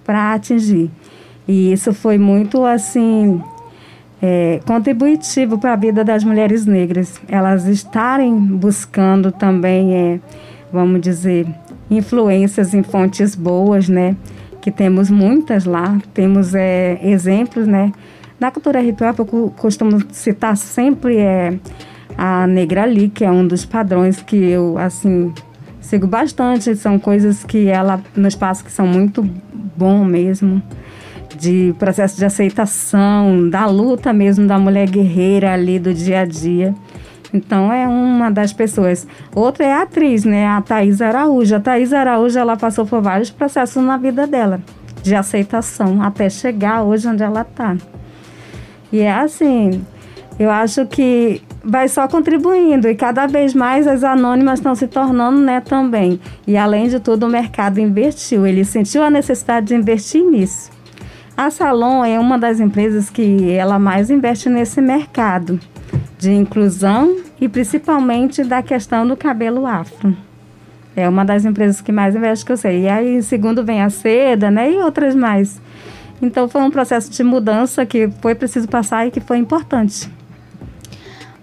para 0.06 0.34
atingir. 0.34 0.90
E 1.48 1.74
isso 1.74 1.94
foi 1.94 2.18
muito 2.18 2.66
assim 2.66 3.42
é, 4.22 4.62
contributivo 4.66 5.58
para 5.58 5.74
a 5.74 5.76
vida 5.76 6.04
das 6.04 6.24
mulheres 6.24 6.66
negras. 6.66 7.20
Elas 7.28 7.66
estarem 7.66 8.38
buscando 8.40 9.32
também, 9.32 9.94
é, 9.94 10.20
vamos 10.72 11.02
dizer, 11.02 11.46
influências 11.92 12.74
em 12.74 12.84
fontes 12.84 13.36
boas, 13.36 13.90
né? 13.90 14.16
Que 14.62 14.72
temos 14.72 15.10
muitas 15.10 15.66
lá, 15.66 15.98
temos 16.14 16.56
é, 16.56 17.00
exemplos, 17.04 17.68
né? 17.68 17.92
Na 18.44 18.52
cultura 18.52 18.82
hop 18.82 19.20
eu 19.20 19.54
costumo 19.56 20.04
citar 20.12 20.58
sempre 20.58 21.16
é, 21.16 21.58
a 22.18 22.46
Negra 22.46 22.84
Ali, 22.84 23.08
que 23.08 23.24
é 23.24 23.32
um 23.32 23.48
dos 23.48 23.64
padrões 23.64 24.22
que 24.22 24.36
eu, 24.36 24.78
assim, 24.78 25.34
sigo 25.80 26.08
bastante. 26.08 26.76
São 26.76 27.00
coisas 27.00 27.46
que 27.46 27.70
ela 27.70 28.02
nos 28.14 28.36
passa 28.36 28.62
que 28.62 28.70
são 28.70 28.86
muito 28.86 29.24
bom 29.78 30.04
mesmo. 30.04 30.62
De 31.40 31.74
processo 31.80 32.18
de 32.18 32.26
aceitação, 32.26 33.50
da 33.50 33.66
luta 33.66 34.12
mesmo 34.12 34.46
da 34.46 34.60
mulher 34.60 34.90
guerreira 34.90 35.54
ali 35.54 35.80
do 35.80 35.94
dia 35.94 36.20
a 36.20 36.26
dia. 36.26 36.76
Então 37.34 37.72
é 37.72 37.88
uma 37.88 38.30
das 38.30 38.52
pessoas. 38.52 39.08
Outra 39.34 39.66
é 39.66 39.72
a 39.72 39.84
atriz, 39.84 40.26
né? 40.26 40.48
A 40.48 40.62
Thais 40.62 41.02
Araújo. 41.02 41.56
A 41.56 41.62
Thais 41.62 41.94
Araújo, 41.94 42.38
ela 42.38 42.58
passou 42.58 42.86
por 42.86 43.02
vários 43.02 43.30
processos 43.30 43.82
na 43.82 43.96
vida 43.96 44.28
dela, 44.28 44.60
de 45.02 45.16
aceitação, 45.16 46.04
até 46.04 46.30
chegar 46.30 46.84
hoje 46.84 47.08
onde 47.08 47.24
ela 47.24 47.44
está. 47.50 47.78
E 48.94 49.00
é 49.00 49.12
assim, 49.12 49.84
eu 50.38 50.52
acho 50.52 50.86
que 50.86 51.42
vai 51.64 51.88
só 51.88 52.08
contribuindo 52.08 52.88
e 52.88 52.94
cada 52.94 53.26
vez 53.26 53.56
mais 53.56 53.88
as 53.88 54.04
anônimas 54.04 54.60
estão 54.60 54.76
se 54.76 54.88
tornando, 54.88 55.40
né, 55.40 55.62
também. 55.62 56.20
E 56.46 56.56
além 56.56 56.88
de 56.88 57.00
tudo, 57.00 57.26
o 57.26 57.30
mercado 57.30 57.80
investiu, 57.80 58.46
ele 58.46 58.64
sentiu 58.64 59.02
a 59.02 59.10
necessidade 59.10 59.66
de 59.66 59.76
investir 59.76 60.24
nisso. 60.24 60.70
A 61.36 61.50
Salon 61.50 62.06
é 62.06 62.20
uma 62.20 62.38
das 62.38 62.60
empresas 62.60 63.10
que 63.10 63.52
ela 63.52 63.80
mais 63.80 64.12
investe 64.12 64.48
nesse 64.48 64.80
mercado 64.80 65.60
de 66.20 66.32
inclusão 66.32 67.18
e 67.42 67.50
principalmente 67.50 68.44
da 68.44 68.62
questão 68.62 69.08
do 69.08 69.18
cabelo 69.18 69.66
afro. 69.66 70.16
É 70.96 71.10
uma 71.10 71.26
das 71.26 71.46
empresas 71.46 71.82
que 71.82 71.92
mais 71.92 72.16
investe 72.16 72.46
que 72.46 72.52
eu 72.52 72.58
sei. 72.58 72.82
E 72.82 72.90
aí, 72.90 73.24
segundo 73.24 73.66
vem 73.66 73.82
a 73.82 73.90
seda, 73.90 74.52
né, 74.52 74.72
e 74.72 74.76
outras 74.78 75.16
mais. 75.16 75.60
Então 76.24 76.48
foi 76.48 76.62
um 76.62 76.72
processo 76.72 77.12
de 77.12 77.22
mudança 77.22 77.86
que 77.86 78.10
foi 78.22 78.34
preciso 78.34 78.66
passar 78.68 79.06
e 79.06 79.12
que 79.12 79.20
foi 79.20 79.38
importante. 79.38 80.10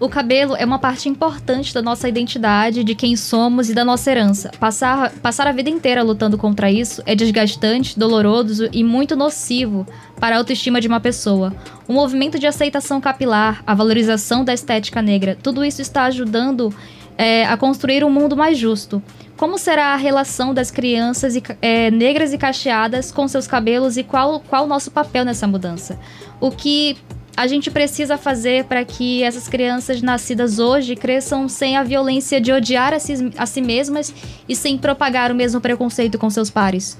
O 0.00 0.08
cabelo 0.08 0.56
é 0.56 0.64
uma 0.64 0.78
parte 0.78 1.10
importante 1.10 1.74
da 1.74 1.82
nossa 1.82 2.08
identidade, 2.08 2.82
de 2.82 2.94
quem 2.94 3.14
somos 3.14 3.68
e 3.68 3.74
da 3.74 3.84
nossa 3.84 4.10
herança. 4.10 4.50
Passar, 4.58 5.10
passar 5.10 5.46
a 5.46 5.52
vida 5.52 5.68
inteira 5.68 6.02
lutando 6.02 6.38
contra 6.38 6.70
isso 6.70 7.02
é 7.04 7.14
desgastante, 7.14 7.98
doloroso 7.98 8.70
e 8.72 8.82
muito 8.82 9.14
nocivo 9.14 9.86
para 10.18 10.36
a 10.36 10.38
autoestima 10.38 10.80
de 10.80 10.88
uma 10.88 11.00
pessoa. 11.00 11.52
O 11.86 11.92
movimento 11.92 12.38
de 12.38 12.46
aceitação 12.46 12.98
capilar, 12.98 13.62
a 13.66 13.74
valorização 13.74 14.42
da 14.42 14.54
estética 14.54 15.02
negra, 15.02 15.36
tudo 15.42 15.62
isso 15.62 15.82
está 15.82 16.04
ajudando 16.04 16.74
é, 17.20 17.44
a 17.44 17.54
construir 17.54 18.02
um 18.02 18.08
mundo 18.08 18.34
mais 18.34 18.56
justo. 18.56 19.02
Como 19.36 19.58
será 19.58 19.88
a 19.88 19.96
relação 19.96 20.54
das 20.54 20.70
crianças 20.70 21.36
e, 21.36 21.42
é, 21.60 21.90
negras 21.90 22.32
e 22.32 22.38
cacheadas 22.38 23.12
com 23.12 23.28
seus 23.28 23.46
cabelos 23.46 23.98
e 23.98 24.02
qual, 24.02 24.40
qual 24.40 24.64
o 24.64 24.66
nosso 24.66 24.90
papel 24.90 25.22
nessa 25.22 25.46
mudança? 25.46 25.98
O 26.40 26.50
que 26.50 26.96
a 27.36 27.46
gente 27.46 27.70
precisa 27.70 28.16
fazer 28.16 28.64
para 28.64 28.86
que 28.86 29.22
essas 29.22 29.48
crianças 29.48 30.00
nascidas 30.00 30.58
hoje 30.58 30.96
cresçam 30.96 31.46
sem 31.46 31.76
a 31.76 31.82
violência 31.82 32.40
de 32.40 32.52
odiar 32.52 32.94
a 32.94 32.98
si, 32.98 33.30
a 33.36 33.44
si 33.44 33.60
mesmas 33.60 34.14
e 34.48 34.56
sem 34.56 34.78
propagar 34.78 35.30
o 35.30 35.34
mesmo 35.34 35.60
preconceito 35.60 36.18
com 36.18 36.30
seus 36.30 36.48
pares? 36.48 36.96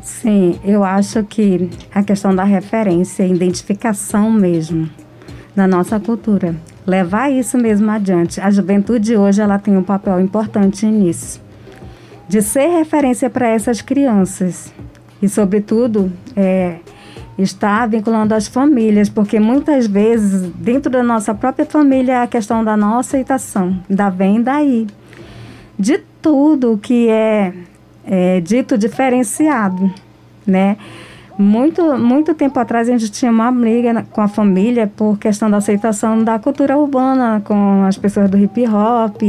Sim, 0.00 0.60
eu 0.64 0.84
acho 0.84 1.24
que 1.24 1.68
a 1.92 2.04
questão 2.04 2.32
da 2.36 2.44
referência, 2.44 3.26
identificação 3.26 4.30
mesmo 4.30 4.88
da 5.56 5.66
nossa 5.66 5.98
cultura, 5.98 6.54
levar 6.86 7.30
isso 7.30 7.56
mesmo 7.56 7.90
adiante. 7.90 8.40
A 8.40 8.50
juventude 8.50 9.16
hoje 9.16 9.40
ela 9.40 9.58
tem 9.58 9.76
um 9.76 9.82
papel 9.82 10.20
importante 10.20 10.86
nisso, 10.86 11.40
de 12.28 12.42
ser 12.42 12.66
referência 12.68 13.28
para 13.30 13.48
essas 13.48 13.80
crianças 13.80 14.72
e, 15.20 15.28
sobretudo, 15.28 16.12
é, 16.36 16.76
está 17.38 17.86
vinculando 17.86 18.34
as 18.34 18.46
famílias, 18.46 19.08
porque 19.08 19.40
muitas 19.40 19.86
vezes, 19.86 20.50
dentro 20.54 20.90
da 20.90 21.02
nossa 21.02 21.34
própria 21.34 21.66
família, 21.66 22.22
a 22.22 22.26
questão 22.26 22.62
da 22.64 22.76
não 22.76 22.98
aceitação, 22.98 23.78
da 23.88 24.10
vem 24.10 24.42
daí. 24.42 24.86
De 25.78 25.98
tudo 26.22 26.78
que 26.78 27.08
é, 27.08 27.52
é 28.06 28.40
dito 28.40 28.78
diferenciado, 28.78 29.92
né? 30.46 30.76
Muito, 31.36 31.98
muito 31.98 32.32
tempo 32.32 32.58
atrás 32.60 32.88
a 32.88 32.92
gente 32.92 33.10
tinha 33.10 33.30
uma 33.30 33.50
briga 33.50 34.06
com 34.12 34.20
a 34.20 34.28
família 34.28 34.86
por 34.86 35.18
questão 35.18 35.50
da 35.50 35.56
aceitação 35.56 36.22
da 36.22 36.38
cultura 36.38 36.76
urbana, 36.76 37.42
com 37.44 37.82
as 37.84 37.98
pessoas 37.98 38.30
do 38.30 38.38
hip 38.38 38.64
hop, 38.68 39.20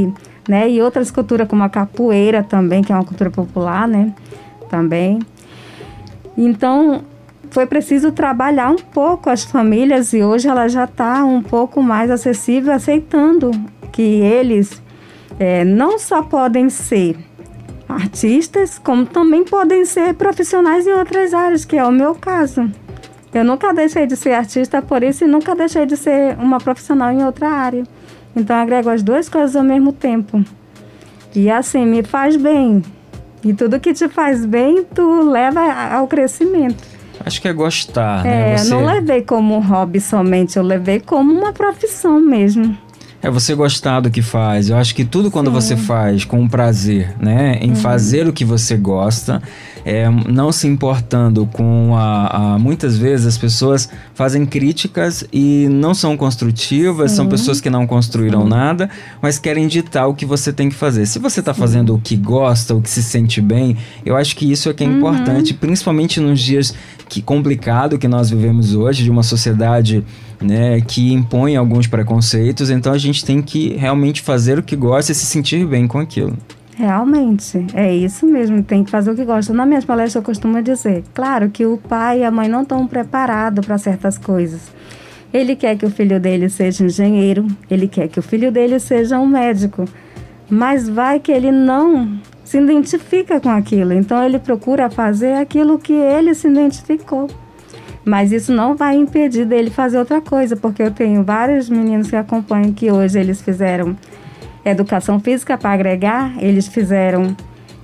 né? 0.47 0.70
E 0.70 0.82
outras 0.82 1.10
culturas 1.10 1.47
como 1.47 1.64
a 1.64 1.70
capoeira 1.70 2.43
também, 2.43 2.84
que 2.84 2.91
é 2.91 2.95
uma 2.95 3.03
cultura 3.03 3.32
popular, 3.32 3.88
né? 3.88 4.14
Também. 4.70 5.20
Então, 6.38 7.01
foi 7.49 7.66
preciso 7.66 8.12
trabalhar 8.12 8.70
um 8.70 8.76
pouco 8.76 9.30
as 9.30 9.43
famílias 9.43 10.14
e 10.14 10.22
hoje 10.22 10.47
ela 10.47 10.68
já 10.68 10.84
está 10.84 11.26
um 11.26 11.41
pouco 11.41 11.82
mais 11.82 12.12
acessível, 12.12 12.72
aceitando 12.72 13.49
que 13.91 14.01
eles 14.01 14.82
é, 15.39 15.66
não 15.66 15.97
só 15.97 16.22
podem 16.22 16.70
ser 16.70 17.18
artistas, 17.88 18.79
como 18.79 19.05
também 19.05 19.43
podem 19.43 19.86
ser 19.86 20.13
profissionais 20.13 20.86
em 20.88 20.91
outras 20.91 21.33
áreas, 21.33 21.65
que 21.65 21.77
é 21.77 21.83
o 21.83 21.91
meu 21.91 22.15
caso. 22.15 22.69
Eu 23.33 23.43
nunca 23.43 23.73
deixei 23.73 24.07
de 24.07 24.15
ser 24.15 24.31
artista 24.31 24.81
por 24.81 25.03
isso 25.03 25.25
e 25.25 25.27
nunca 25.27 25.53
deixei 25.55 25.86
de 25.86 25.97
ser 25.97 26.38
uma 26.39 26.57
profissional 26.57 27.11
em 27.11 27.23
outra 27.23 27.49
área. 27.49 27.83
Então 28.36 28.55
agrego 28.55 28.89
as 28.89 29.03
duas 29.03 29.27
coisas 29.27 29.55
ao 29.55 29.63
mesmo 29.63 29.91
tempo. 29.91 30.43
E 31.36 31.49
assim, 31.49 31.86
me 31.86 32.01
faz 32.01 32.38
bem. 32.38 32.81
E 33.43 33.53
tudo 33.53 33.79
que 33.79 33.93
te 33.93 34.07
faz 34.07 34.45
bem, 34.45 34.86
tu 34.86 35.29
leva 35.29 35.61
ao 35.93 36.07
crescimento. 36.07 36.81
Acho 37.25 37.41
que 37.41 37.47
é 37.47 37.53
gostar, 37.53 38.23
né? 38.23 38.53
É, 38.53 38.57
Você... 38.57 38.69
não 38.69 38.86
levei 38.86 39.21
como 39.21 39.59
hobby 39.59 39.99
somente, 39.99 40.57
eu 40.57 40.63
levei 40.63 40.99
como 40.99 41.33
uma 41.33 41.51
profissão 41.53 42.19
mesmo. 42.19 42.77
É 43.26 43.30
você 43.32 43.55
gostar 43.55 44.01
do 44.01 44.11
que 44.11 44.21
faz. 44.21 44.69
Eu 44.69 44.78
acho 44.78 44.93
que 44.93 45.03
tudo 45.03 45.32
quando 45.32 45.47
Sim. 45.47 45.53
você 45.53 45.76
faz 45.76 46.23
com 46.23 46.47
prazer, 46.47 47.11
né? 47.19 47.57
Em 47.59 47.69
uhum. 47.69 47.76
fazer 47.76 48.28
o 48.28 48.32
que 48.32 48.45
você 48.45 48.78
gosta, 48.78 49.41
é, 49.86 50.09
não 50.09 50.51
se 50.51 50.67
importando 50.67 51.45
com 51.45 51.95
a, 51.95 52.55
a, 52.55 52.59
Muitas 52.59 52.97
vezes 52.97 53.27
as 53.27 53.38
pessoas 53.38 53.88
fazem 54.15 54.45
críticas 54.45 55.23
e 55.31 55.67
não 55.69 55.93
são 55.93 56.17
construtivas, 56.17 57.11
são 57.11 57.27
pessoas 57.27 57.61
que 57.61 57.69
não 57.69 57.86
construíram 57.86 58.41
Sim. 58.41 58.49
nada, 58.49 58.89
mas 59.21 59.38
querem 59.38 59.67
ditar 59.67 60.07
o 60.07 60.15
que 60.15 60.25
você 60.25 60.51
tem 60.51 60.69
que 60.69 60.75
fazer. 60.75 61.05
Se 61.05 61.19
você 61.19 61.39
está 61.39 61.53
fazendo 61.53 61.93
o 61.93 61.99
que 61.99 62.15
gosta, 62.15 62.73
o 62.73 62.81
que 62.81 62.89
se 62.89 63.03
sente 63.03 63.39
bem, 63.39 63.77
eu 64.03 64.15
acho 64.15 64.36
que 64.36 64.51
isso 64.51 64.69
é 64.69 64.73
que 64.73 64.83
é 64.83 64.88
uhum. 64.88 64.97
importante, 64.97 65.53
principalmente 65.53 66.19
nos 66.19 66.39
dias 66.39 66.73
que 67.07 67.21
complicado 67.21 67.99
que 67.99 68.07
nós 68.07 68.31
vivemos 68.31 68.73
hoje, 68.73 69.03
de 69.03 69.11
uma 69.11 69.21
sociedade 69.21 70.03
né, 70.41 70.81
que 70.81 71.13
impõe 71.13 71.55
alguns 71.55 71.86
preconceitos, 71.86 72.71
então 72.71 72.91
a 72.91 72.97
gente 72.97 73.23
tem 73.23 73.41
que 73.41 73.75
realmente 73.75 74.21
fazer 74.21 74.57
o 74.57 74.63
que 74.63 74.75
gosta 74.75 75.11
e 75.11 75.15
se 75.15 75.25
sentir 75.25 75.65
bem 75.67 75.88
com 75.88 75.99
aquilo. 75.99 76.36
Realmente, 76.78 77.65
é 77.73 77.95
isso 77.95 78.26
mesmo, 78.26 78.61
tem 78.61 78.84
que 78.84 78.91
fazer 78.91 79.09
o 79.09 79.15
que 79.15 79.23
gosta. 79.23 79.53
Na 79.53 79.65
minha 79.65 79.82
palestra 79.82 80.19
eu 80.19 80.23
costumo 80.23 80.61
dizer, 80.61 81.05
claro 81.13 81.49
que 81.49 81.65
o 81.65 81.78
pai 81.78 82.19
e 82.19 82.23
a 82.26 82.30
mãe 82.30 82.49
não 82.49 82.63
estão 82.63 82.86
preparados 82.86 83.65
para 83.65 83.78
certas 83.78 84.17
coisas. 84.17 84.73
Ele 85.34 85.55
quer 85.55 85.78
que 85.78 85.86
o 85.86 85.89
filho 85.89 86.19
dele 86.19 86.49
seja 86.49 86.86
engenheiro, 86.86 87.47
ele 87.71 87.88
quer 87.88 88.09
que 88.09 88.19
o 88.19 88.21
filho 88.21 88.51
dele 88.51 88.78
seja 88.78 89.17
um 89.17 89.26
médico, 89.26 89.86
mas 90.49 90.89
vai 90.89 91.17
que 91.17 91.32
ele 91.32 91.49
não 91.49 92.19
se 92.43 92.59
identifica 92.59 93.39
com 93.39 93.49
aquilo, 93.49 93.93
então 93.93 94.21
ele 94.21 94.38
procura 94.38 94.89
fazer 94.89 95.36
aquilo 95.36 95.80
que 95.80 95.93
ele 95.93 96.34
se 96.36 96.47
identificou. 96.47 97.30
Mas 98.03 98.34
isso 98.34 98.53
não 98.53 98.76
vai 98.76 98.97
impedir 98.97 99.45
dele 99.45 99.69
fazer 99.69 99.97
outra 99.97 100.19
coisa, 100.19 100.57
porque 100.57 100.84
eu 100.84 100.91
tenho 100.91 101.23
vários 101.23 101.69
meninos 101.69 102.09
que 102.09 102.15
acompanham 102.17 102.73
que 102.73 102.91
hoje 102.91 103.17
eles 103.17 103.41
fizeram 103.41 103.95
educação 104.66 105.20
física 105.20 105.57
para 105.57 105.72
agregar, 105.72 106.34
eles 106.43 106.68
fizeram 106.68 107.36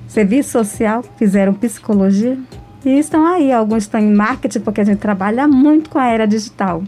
serviço 0.08 0.52
social, 0.52 1.04
fizeram 1.18 1.54
psicologia 1.54 2.38
e 2.84 2.98
estão 2.98 3.26
aí. 3.26 3.52
Alguns 3.52 3.84
estão 3.84 4.00
em 4.00 4.14
marketing, 4.14 4.60
porque 4.60 4.82
a 4.82 4.84
gente 4.84 5.00
trabalha 5.00 5.48
muito 5.48 5.90
com 5.90 6.00
a 6.00 6.08
era 6.08 6.26
digital. 6.26 6.84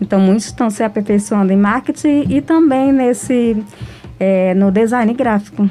Então, 0.00 0.20
muitos 0.20 0.46
estão 0.46 0.70
se 0.70 0.82
aperfeiçoando 0.82 1.52
em 1.52 1.56
marketing 1.56 2.26
e 2.28 2.40
também 2.40 2.92
nesse 2.92 3.62
é, 4.18 4.54
no 4.54 4.70
design 4.70 5.12
gráfico. 5.14 5.68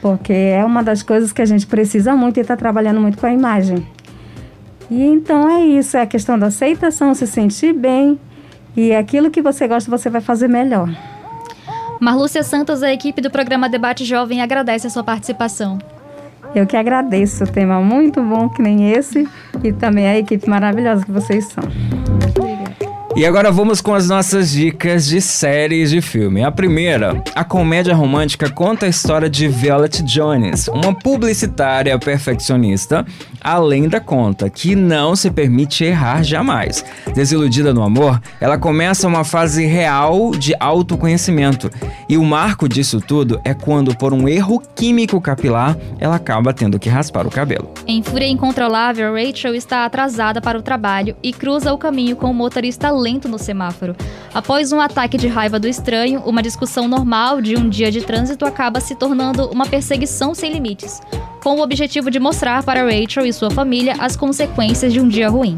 Porque 0.00 0.32
é 0.32 0.64
uma 0.64 0.82
das 0.82 1.02
coisas 1.02 1.32
que 1.32 1.40
a 1.40 1.46
gente 1.46 1.66
precisa 1.66 2.14
muito 2.16 2.38
e 2.38 2.40
está 2.40 2.56
trabalhando 2.56 3.00
muito 3.00 3.18
com 3.18 3.26
a 3.26 3.32
imagem. 3.32 3.86
E 4.90 5.02
então 5.02 5.48
é 5.48 5.64
isso, 5.64 5.96
é 5.96 6.02
a 6.02 6.06
questão 6.06 6.38
da 6.38 6.48
aceitação, 6.48 7.14
se 7.14 7.26
sentir 7.26 7.72
bem 7.72 8.18
e 8.76 8.94
aquilo 8.94 9.30
que 9.30 9.40
você 9.40 9.66
gosta 9.68 9.90
você 9.90 10.10
vai 10.10 10.20
fazer 10.20 10.48
melhor. 10.48 10.90
Marlúcia 12.02 12.42
Santos, 12.42 12.82
a 12.82 12.92
equipe 12.92 13.20
do 13.20 13.30
programa 13.30 13.68
Debate 13.68 14.04
Jovem 14.04 14.42
agradece 14.42 14.88
a 14.88 14.90
sua 14.90 15.04
participação. 15.04 15.78
Eu 16.52 16.66
que 16.66 16.76
agradeço, 16.76 17.44
o 17.44 17.46
tema 17.46 17.80
muito 17.80 18.20
bom 18.20 18.48
que 18.48 18.60
nem 18.60 18.90
esse 18.90 19.28
e 19.62 19.72
também 19.72 20.08
a 20.08 20.18
equipe 20.18 20.50
maravilhosa 20.50 21.04
que 21.04 21.12
vocês 21.12 21.44
são. 21.44 21.62
E 23.14 23.26
agora 23.26 23.52
vamos 23.52 23.82
com 23.82 23.94
as 23.94 24.08
nossas 24.08 24.50
dicas 24.50 25.06
de 25.06 25.20
séries 25.20 25.90
de 25.90 26.00
filme. 26.00 26.42
A 26.42 26.50
primeira, 26.50 27.22
a 27.34 27.44
comédia 27.44 27.94
romântica 27.94 28.48
conta 28.48 28.86
a 28.86 28.88
história 28.88 29.28
de 29.28 29.46
Violet 29.48 30.02
Jones, 30.02 30.68
uma 30.68 30.94
publicitária 30.94 31.98
perfeccionista 31.98 33.04
além 33.42 33.88
da 33.88 34.00
conta, 34.00 34.48
que 34.48 34.76
não 34.76 35.16
se 35.16 35.30
permite 35.30 35.84
errar 35.84 36.22
jamais. 36.22 36.84
Desiludida 37.14 37.74
no 37.74 37.82
amor, 37.82 38.20
ela 38.40 38.56
começa 38.56 39.08
uma 39.08 39.24
fase 39.24 39.66
real 39.66 40.30
de 40.30 40.54
autoconhecimento. 40.60 41.70
E 42.08 42.16
o 42.16 42.24
marco 42.24 42.68
disso 42.68 43.00
tudo 43.00 43.40
é 43.44 43.52
quando, 43.52 43.96
por 43.96 44.12
um 44.12 44.28
erro 44.28 44.62
químico 44.74 45.20
capilar, 45.20 45.76
ela 45.98 46.16
acaba 46.16 46.52
tendo 46.52 46.78
que 46.78 46.88
raspar 46.88 47.26
o 47.26 47.30
cabelo. 47.30 47.72
Em 47.86 48.02
fúria 48.02 48.28
incontrolável, 48.28 49.14
Rachel 49.14 49.54
está 49.54 49.84
atrasada 49.84 50.40
para 50.40 50.58
o 50.58 50.62
trabalho 50.62 51.16
e 51.22 51.32
cruza 51.32 51.72
o 51.72 51.78
caminho 51.78 52.16
com 52.16 52.30
o 52.30 52.34
motorista 52.34 52.90
lento 53.02 53.28
no 53.28 53.38
semáforo. 53.38 53.94
Após 54.32 54.72
um 54.72 54.80
ataque 54.80 55.18
de 55.18 55.26
raiva 55.26 55.58
do 55.58 55.68
estranho, 55.68 56.22
uma 56.24 56.42
discussão 56.42 56.88
normal 56.88 57.42
de 57.42 57.56
um 57.56 57.68
dia 57.68 57.90
de 57.90 58.00
trânsito 58.00 58.46
acaba 58.46 58.80
se 58.80 58.94
tornando 58.94 59.48
uma 59.50 59.66
perseguição 59.66 60.34
sem 60.34 60.52
limites, 60.52 61.02
com 61.42 61.56
o 61.56 61.62
objetivo 61.62 62.10
de 62.10 62.20
mostrar 62.20 62.62
para 62.62 62.84
Rachel 62.84 63.26
e 63.26 63.32
sua 63.32 63.50
família 63.50 63.96
as 63.98 64.16
consequências 64.16 64.92
de 64.92 65.00
um 65.00 65.08
dia 65.08 65.28
ruim. 65.28 65.56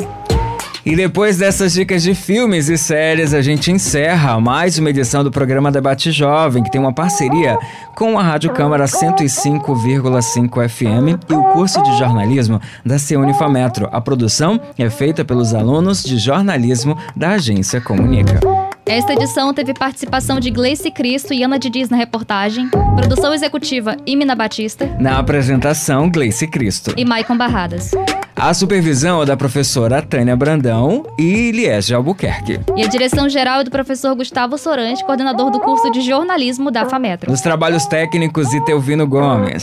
E 0.87 0.95
depois 0.95 1.39
dessas 1.39 1.72
dicas 1.72 2.03
de 2.03 2.14
filmes 2.14 2.68
e 2.68 2.76
séries, 2.76 3.32
a 3.32 3.41
gente 3.41 3.72
encerra 3.72 4.39
mais 4.39 4.78
uma 4.78 4.91
edição 4.91 5.24
do 5.24 5.30
programa 5.30 5.72
Debate 5.72 6.12
Jovem, 6.12 6.62
que 6.62 6.70
tem 6.70 6.78
uma 6.78 6.93
parceria 6.93 7.59
com 7.95 8.18
a 8.18 8.22
Rádio 8.22 8.53
Câmara 8.53 8.85
105,5 8.85 10.68
FM 10.68 11.18
e 11.30 11.32
o 11.32 11.43
curso 11.55 11.82
de 11.82 11.97
jornalismo 11.97 12.61
da 12.85 12.99
Ceunifametro. 12.99 13.89
A 13.93 14.01
produção 14.01 14.61
é 14.76 14.91
feita 14.91 15.24
pelos 15.24 15.55
alunos 15.55 16.03
de 16.03 16.18
jornalismo 16.18 16.99
da 17.16 17.30
agência 17.30 17.80
Comunica. 17.80 18.41
Esta 18.87 19.14
edição 19.14 19.53
teve 19.55 19.72
participação 19.72 20.39
de 20.39 20.51
Gleice 20.51 20.91
Cristo 20.91 21.32
e 21.32 21.43
Ana 21.43 21.59
Didiz 21.59 21.89
na 21.89 21.97
reportagem, 21.97 22.68
produção 22.95 23.32
executiva 23.32 23.97
Imina 24.05 24.35
Batista. 24.35 24.95
Na 25.01 25.18
apresentação, 25.18 26.11
Gleice 26.11 26.47
Cristo. 26.47 26.93
E 26.95 27.03
Maicon 27.03 27.37
Barradas. 27.37 27.93
A 28.37 28.53
supervisão 28.53 29.22
é 29.22 29.24
da 29.26 29.39
professora 29.39 30.03
Tânia 30.03 30.37
Brandão 30.37 31.07
e 31.18 31.51
Liege 31.51 31.95
Albuquerque. 31.95 32.61
E 32.76 32.82
a 32.82 32.87
direção 32.87 33.26
geral 33.26 33.61
é 33.61 33.64
do 33.64 33.70
professor 33.70 34.14
Gustavo 34.14 34.59
Sorante, 34.59 35.03
coordenador 35.05 35.51
do 35.51 35.61
curso 35.61 35.91
de 35.91 36.03
jornalismo 36.03 36.70
da 36.70 36.85
FAMETRO. 36.85 37.30
Nos 37.30 37.41
trabalhos 37.41 37.87
técnicos, 37.87 38.53
Itelvino 38.53 39.07
Gomes. 39.07 39.62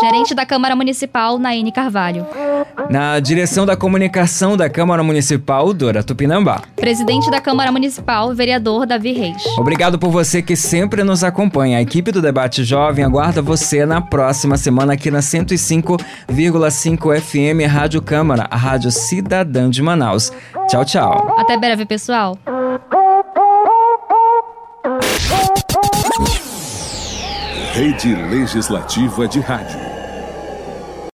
Gerente 0.00 0.34
da 0.34 0.44
Câmara 0.44 0.74
Municipal, 0.74 1.38
Naine 1.38 1.72
Carvalho. 1.72 2.26
Na 2.90 3.20
direção 3.20 3.66
da 3.66 3.76
comunicação 3.76 4.56
da 4.56 4.68
Câmara 4.68 5.02
Municipal, 5.02 5.72
Dora 5.72 6.02
Tupinambá. 6.02 6.62
Presidente 6.76 7.30
da 7.30 7.40
Câmara 7.40 7.70
Municipal, 7.70 8.34
vereador 8.34 8.86
Davi 8.86 9.12
Reis. 9.12 9.44
Obrigado 9.58 9.98
por 9.98 10.10
você 10.10 10.42
que 10.42 10.56
sempre 10.56 11.04
nos 11.04 11.22
acompanha. 11.22 11.78
A 11.78 11.82
equipe 11.82 12.10
do 12.10 12.22
Debate 12.22 12.64
Jovem 12.64 13.04
aguarda 13.04 13.42
você 13.42 13.86
na 13.86 14.00
próxima 14.00 14.56
semana 14.56 14.94
aqui 14.94 15.10
na 15.10 15.20
105,5 15.20 17.20
FM 17.20 17.70
Rádio 17.70 18.02
Câmara, 18.02 18.46
a 18.50 18.56
Rádio 18.56 18.90
Cidadã 18.90 19.70
de 19.70 19.82
Manaus. 19.82 20.32
Tchau, 20.68 20.84
tchau. 20.84 21.34
Até 21.38 21.56
breve, 21.56 21.84
pessoal. 21.84 22.38
Rede 27.74 28.14
Legislativa 28.14 29.26
de 29.26 29.40
Rádio. 29.40 29.91